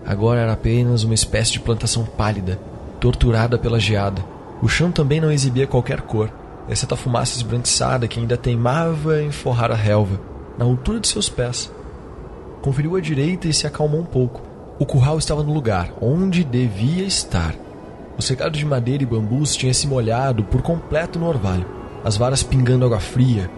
Agora 0.05 0.41
era 0.41 0.51
apenas 0.51 1.03
uma 1.03 1.13
espécie 1.13 1.53
de 1.53 1.61
plantação 1.61 2.03
pálida, 2.03 2.59
torturada 2.99 3.57
pela 3.57 3.79
geada. 3.79 4.32
O 4.63 4.69
chão 4.69 4.93
também 4.93 5.19
não 5.19 5.29
exibia 5.29 5.67
qualquer 5.67 5.99
cor, 5.99 6.31
exceto 6.69 6.93
a 6.93 6.97
fumaça 6.97 7.35
esbranquiçada 7.35 8.07
que 8.07 8.17
ainda 8.17 8.37
teimava 8.37 9.21
em 9.21 9.29
forrar 9.29 9.69
a 9.69 9.75
relva, 9.75 10.21
na 10.57 10.63
altura 10.63 11.01
de 11.01 11.09
seus 11.09 11.27
pés 11.27 11.69
conferiu 12.61 12.95
à 12.95 13.01
direita 13.01 13.45
e 13.45 13.53
se 13.53 13.67
acalmou 13.67 13.99
um 13.99 14.05
pouco. 14.05 14.41
O 14.79 14.85
curral 14.85 15.17
estava 15.17 15.43
no 15.43 15.53
lugar 15.53 15.91
onde 15.99 16.45
devia 16.45 17.03
estar. 17.03 17.53
O 18.17 18.21
cercado 18.21 18.57
de 18.57 18.65
madeira 18.65 19.03
e 19.03 19.05
bambus 19.05 19.53
tinha 19.53 19.73
se 19.73 19.85
molhado 19.85 20.45
por 20.45 20.61
completo 20.61 21.19
no 21.19 21.27
orvalho, 21.27 21.65
as 22.05 22.15
varas 22.15 22.41
pingando 22.41 22.85
água 22.85 23.01
fria, 23.01 23.51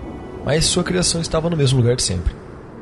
mas 0.43 0.66
sua 0.66 0.84
criação 0.84 1.22
estava 1.22 1.51
no 1.51 1.56
mesmo 1.56 1.78
lugar 1.78 1.95
de 1.95 2.01
sempre. 2.01 2.34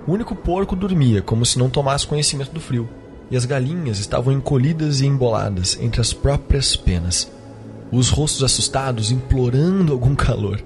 O 0.07 0.13
único 0.13 0.34
porco 0.34 0.78
dormia, 0.78 1.21
como 1.21 1.45
se 1.45 1.59
não 1.59 1.69
tomasse 1.69 2.07
conhecimento 2.07 2.53
do 2.53 2.61
frio, 2.61 2.88
e 3.30 3.36
as 3.36 3.43
galinhas 3.43 3.99
estavam 3.99 4.32
encolhidas 4.32 5.01
e 5.01 5.07
emboladas 5.07 5.78
entre 5.82 5.99
as 5.99 6.13
próprias 6.13 6.74
penas, 6.78 7.30
os 7.98 8.10
rostos 8.10 8.44
assustados 8.44 9.12
implorando 9.12 9.94
algum 9.94 10.16
calor. 10.16 10.64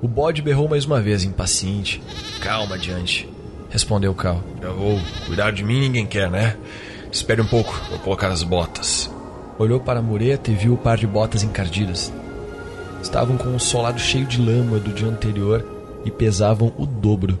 O 0.00 0.08
bode 0.08 0.42
berrou 0.42 0.68
mais 0.68 0.84
uma 0.84 1.00
vez, 1.00 1.24
impaciente. 1.24 2.02
Calma, 2.40 2.74
adiante 2.74 3.28
respondeu 3.72 4.14
Cal. 4.14 4.44
Já 4.60 4.70
vou. 4.70 5.00
Cuidar 5.26 5.50
de 5.50 5.64
mim 5.64 5.80
ninguém 5.80 6.06
quer, 6.06 6.30
né? 6.30 6.56
Espere 7.10 7.40
um 7.40 7.46
pouco, 7.46 7.72
vou 7.90 7.98
colocar 7.98 8.28
as 8.28 8.42
botas. 8.42 9.10
Olhou 9.58 9.80
para 9.80 9.98
a 9.98 10.02
mureta 10.02 10.50
e 10.50 10.54
viu 10.54 10.74
o 10.74 10.78
par 10.78 10.98
de 10.98 11.06
botas 11.06 11.42
encardidas. 11.42 12.12
Estavam 13.02 13.36
com 13.36 13.48
um 13.48 13.58
solado 13.58 13.98
cheio 13.98 14.26
de 14.26 14.40
lama 14.40 14.78
do 14.78 14.92
dia 14.92 15.08
anterior 15.08 15.66
e 16.04 16.10
pesavam 16.10 16.72
o 16.78 16.86
dobro. 16.86 17.38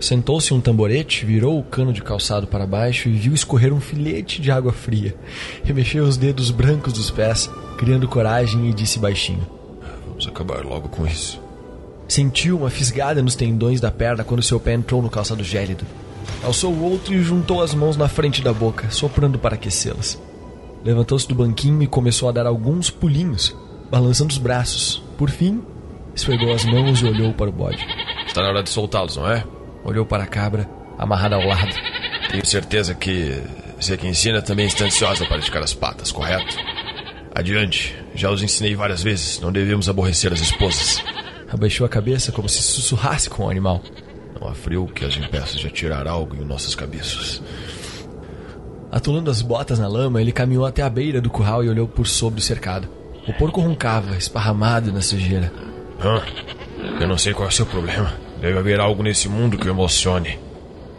Sentou-se 0.00 0.52
um 0.52 0.60
tamborete, 0.60 1.24
virou 1.24 1.58
o 1.58 1.62
cano 1.62 1.92
de 1.92 2.02
calçado 2.02 2.46
para 2.46 2.66
baixo 2.66 3.08
e 3.08 3.12
viu 3.12 3.32
escorrer 3.32 3.72
um 3.72 3.80
filete 3.80 4.42
de 4.42 4.50
água 4.50 4.72
fria. 4.72 5.14
Remexeu 5.64 6.04
os 6.04 6.16
dedos 6.16 6.50
brancos 6.50 6.92
dos 6.92 7.10
pés, 7.10 7.50
criando 7.78 8.06
coragem 8.06 8.68
e 8.68 8.74
disse 8.74 8.98
baixinho: 8.98 9.46
Vamos 10.06 10.26
acabar 10.28 10.64
logo 10.64 10.88
com 10.88 11.06
isso. 11.06 11.40
Sentiu 12.06 12.58
uma 12.58 12.70
fisgada 12.70 13.22
nos 13.22 13.34
tendões 13.34 13.80
da 13.80 13.90
perna 13.90 14.22
quando 14.22 14.42
seu 14.42 14.60
pé 14.60 14.74
entrou 14.74 15.00
no 15.00 15.10
calçado 15.10 15.42
gélido. 15.42 15.84
Alçou 16.42 16.72
o 16.72 16.84
outro 16.84 17.14
e 17.14 17.22
juntou 17.22 17.62
as 17.62 17.74
mãos 17.74 17.96
na 17.96 18.06
frente 18.06 18.42
da 18.42 18.52
boca, 18.52 18.90
soprando 18.90 19.38
para 19.38 19.54
aquecê-las. 19.54 20.20
Levantou-se 20.84 21.26
do 21.26 21.34
banquinho 21.34 21.82
e 21.82 21.86
começou 21.86 22.28
a 22.28 22.32
dar 22.32 22.46
alguns 22.46 22.90
pulinhos, 22.90 23.56
balançando 23.90 24.30
os 24.30 24.38
braços. 24.38 25.02
Por 25.16 25.30
fim, 25.30 25.62
esfregou 26.14 26.52
as 26.52 26.64
mãos 26.64 27.00
e 27.00 27.06
olhou 27.06 27.32
para 27.32 27.48
o 27.48 27.52
bode. 27.52 27.84
Está 28.26 28.42
na 28.42 28.50
hora 28.50 28.62
de 28.62 28.70
soltá-los, 28.70 29.16
não 29.16 29.28
é? 29.28 29.44
Olhou 29.86 30.04
para 30.04 30.24
a 30.24 30.26
cabra, 30.26 30.68
amarrada 30.98 31.36
ao 31.36 31.46
lado. 31.46 31.72
Tenho 32.28 32.44
certeza 32.44 32.92
que 32.92 33.40
você 33.80 33.96
que 33.96 34.08
ensina 34.08 34.42
também 34.42 34.66
está 34.66 34.84
ansiosa 34.84 35.24
para 35.26 35.38
esticar 35.38 35.62
as 35.62 35.72
patas, 35.72 36.10
correto? 36.10 36.56
Adiante, 37.32 37.94
já 38.12 38.28
os 38.28 38.42
ensinei 38.42 38.74
várias 38.74 39.00
vezes, 39.00 39.38
não 39.38 39.52
devemos 39.52 39.88
aborrecer 39.88 40.32
as 40.32 40.40
esposas. 40.40 41.00
Abaixou 41.48 41.86
a 41.86 41.88
cabeça 41.88 42.32
como 42.32 42.48
se 42.48 42.60
sussurrasse 42.60 43.30
com 43.30 43.44
o 43.44 43.48
animal. 43.48 43.80
Não 44.40 44.48
há 44.48 44.54
frio 44.54 44.88
que 44.88 45.04
as 45.04 45.16
impeça 45.16 45.56
de 45.56 45.68
atirar 45.68 46.08
algo 46.08 46.34
em 46.34 46.44
nossas 46.44 46.74
cabeças. 46.74 47.40
Atolando 48.90 49.30
as 49.30 49.40
botas 49.40 49.78
na 49.78 49.86
lama, 49.86 50.20
ele 50.20 50.32
caminhou 50.32 50.66
até 50.66 50.82
a 50.82 50.90
beira 50.90 51.20
do 51.20 51.30
curral 51.30 51.62
e 51.62 51.68
olhou 51.68 51.86
por 51.86 52.08
sobre 52.08 52.40
o 52.40 52.42
cercado. 52.42 52.88
O 53.28 53.32
porco 53.34 53.60
roncava, 53.60 54.16
esparramado 54.16 54.92
na 54.92 55.00
sujeira. 55.00 55.52
Hã? 56.00 56.22
Eu 57.00 57.06
não 57.06 57.16
sei 57.16 57.32
qual 57.32 57.46
é 57.46 57.50
o 57.50 57.54
seu 57.54 57.66
problema. 57.66 58.25
Deve 58.40 58.58
haver 58.58 58.80
algo 58.80 59.02
nesse 59.02 59.28
mundo 59.28 59.58
que 59.58 59.66
o 59.66 59.70
emocione. 59.70 60.38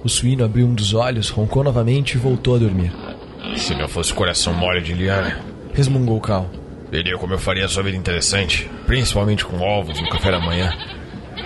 O 0.04 0.10
suíno 0.10 0.44
abriu 0.46 0.66
um 0.66 0.74
dos 0.74 0.94
olhos, 0.94 1.30
roncou 1.30 1.64
novamente 1.64 2.14
e 2.14 2.18
voltou 2.18 2.56
a 2.56 2.60
dormir. 2.60 2.92
Se 3.56 3.76
não 3.76 3.88
fosse 3.88 4.12
o 4.12 4.16
coração 4.16 4.54
mole 4.54 4.82
de 4.82 4.94
Liana, 4.94 5.40
Resmungou 5.74 6.20
Cal. 6.20 6.50
veria 6.92 7.18
como 7.18 7.34
eu 7.34 7.40
faria 7.40 7.66
a 7.66 7.68
sua 7.68 7.84
vida 7.84 7.98
interessante, 7.98 8.70
principalmente 8.86 9.46
com 9.46 9.60
ovos 9.60 10.00
no 10.02 10.10
café 10.10 10.32
da 10.32 10.40
manhã. 10.40 10.74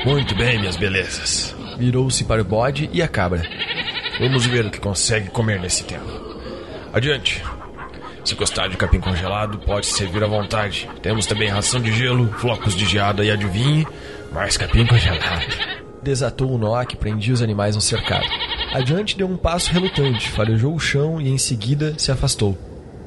Muito 0.05 0.35
bem, 0.35 0.59
minhas 0.59 0.77
belezas. 0.77 1.55
Virou-se 1.77 2.23
para 2.23 2.41
o 2.41 2.45
bode 2.45 2.89
e 2.93 3.01
a 3.01 3.07
cabra. 3.07 3.43
Vamos 4.19 4.45
ver 4.45 4.65
o 4.65 4.71
que 4.71 4.79
consegue 4.79 5.29
comer 5.29 5.59
nesse 5.59 5.83
tempo. 5.83 6.09
Adiante. 6.93 7.43
Se 8.23 8.35
gostar 8.35 8.67
de 8.67 8.77
capim 8.77 8.99
congelado, 8.99 9.57
pode 9.59 9.87
servir 9.87 10.23
à 10.23 10.27
vontade. 10.27 10.87
Temos 11.01 11.25
também 11.25 11.49
ração 11.49 11.81
de 11.81 11.91
gelo, 11.91 12.31
flocos 12.37 12.75
de 12.75 12.85
geada 12.85 13.25
e 13.25 13.31
adivinhe, 13.31 13.87
mais 14.31 14.57
capim 14.57 14.85
congelado. 14.85 15.70
Desatou 16.03 16.51
o 16.51 16.57
nó 16.57 16.83
que 16.83 16.97
prendia 16.97 17.33
os 17.33 17.41
animais 17.41 17.75
no 17.75 17.81
cercado. 17.81 18.25
Adiante 18.73 19.17
deu 19.17 19.27
um 19.27 19.37
passo 19.37 19.71
relutante, 19.71 20.29
farejou 20.29 20.73
o 20.73 20.79
chão 20.79 21.21
e 21.21 21.29
em 21.29 21.37
seguida 21.37 21.93
se 21.97 22.11
afastou, 22.11 22.57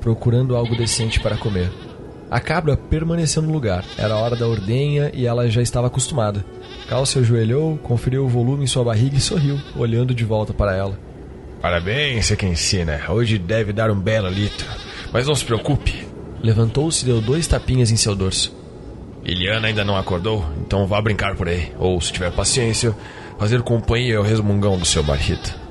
procurando 0.00 0.54
algo 0.54 0.76
decente 0.76 1.18
para 1.20 1.36
comer. 1.36 1.70
A 2.30 2.40
cabra 2.40 2.76
permaneceu 2.76 3.42
no 3.42 3.52
lugar. 3.52 3.84
Era 3.96 4.14
a 4.14 4.18
hora 4.18 4.36
da 4.36 4.46
ordenha 4.46 5.10
e 5.14 5.26
ela 5.26 5.48
já 5.48 5.62
estava 5.62 5.86
acostumada. 5.86 6.44
Cal 6.88 7.06
se 7.06 7.18
ajoelhou, 7.18 7.78
conferiu 7.78 8.24
o 8.24 8.28
volume 8.28 8.64
em 8.64 8.66
sua 8.66 8.84
barriga 8.84 9.16
e 9.16 9.20
sorriu, 9.20 9.58
olhando 9.76 10.14
de 10.14 10.24
volta 10.24 10.52
para 10.52 10.74
ela. 10.74 10.98
Parabéns, 11.60 12.26
você 12.26 12.36
que 12.36 12.44
ensina. 12.44 13.00
Hoje 13.08 13.38
deve 13.38 13.72
dar 13.72 13.90
um 13.90 13.98
belo 13.98 14.28
litro. 14.28 14.66
Mas 15.12 15.26
não 15.26 15.34
se 15.34 15.44
preocupe. 15.44 16.06
Levantou-se 16.42 17.02
e 17.02 17.06
deu 17.06 17.20
dois 17.20 17.46
tapinhas 17.46 17.90
em 17.90 17.96
seu 17.96 18.14
dorso. 18.14 18.63
Iliana 19.24 19.68
ainda 19.68 19.84
não 19.84 19.96
acordou, 19.96 20.44
então 20.60 20.86
vá 20.86 21.00
brincar 21.00 21.34
por 21.34 21.48
aí. 21.48 21.72
Ou, 21.78 22.00
se 22.00 22.12
tiver 22.12 22.30
paciência, 22.30 22.94
fazer 23.38 23.62
companhia 23.62 24.18
ao 24.18 24.24
resmungão 24.24 24.78
do 24.78 24.84
seu 24.84 25.02
barrito. 25.02 25.63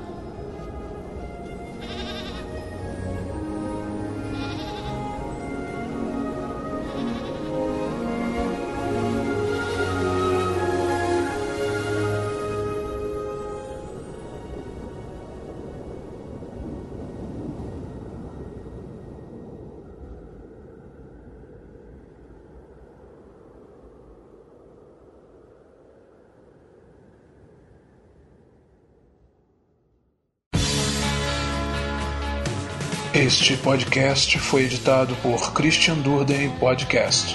Este 33.24 33.56
podcast 33.56 34.38
foi 34.38 34.64
editado 34.64 35.16
por 35.22 35.54
Christian 35.54 35.96
Durden 36.02 36.50
Podcast. 36.58 37.34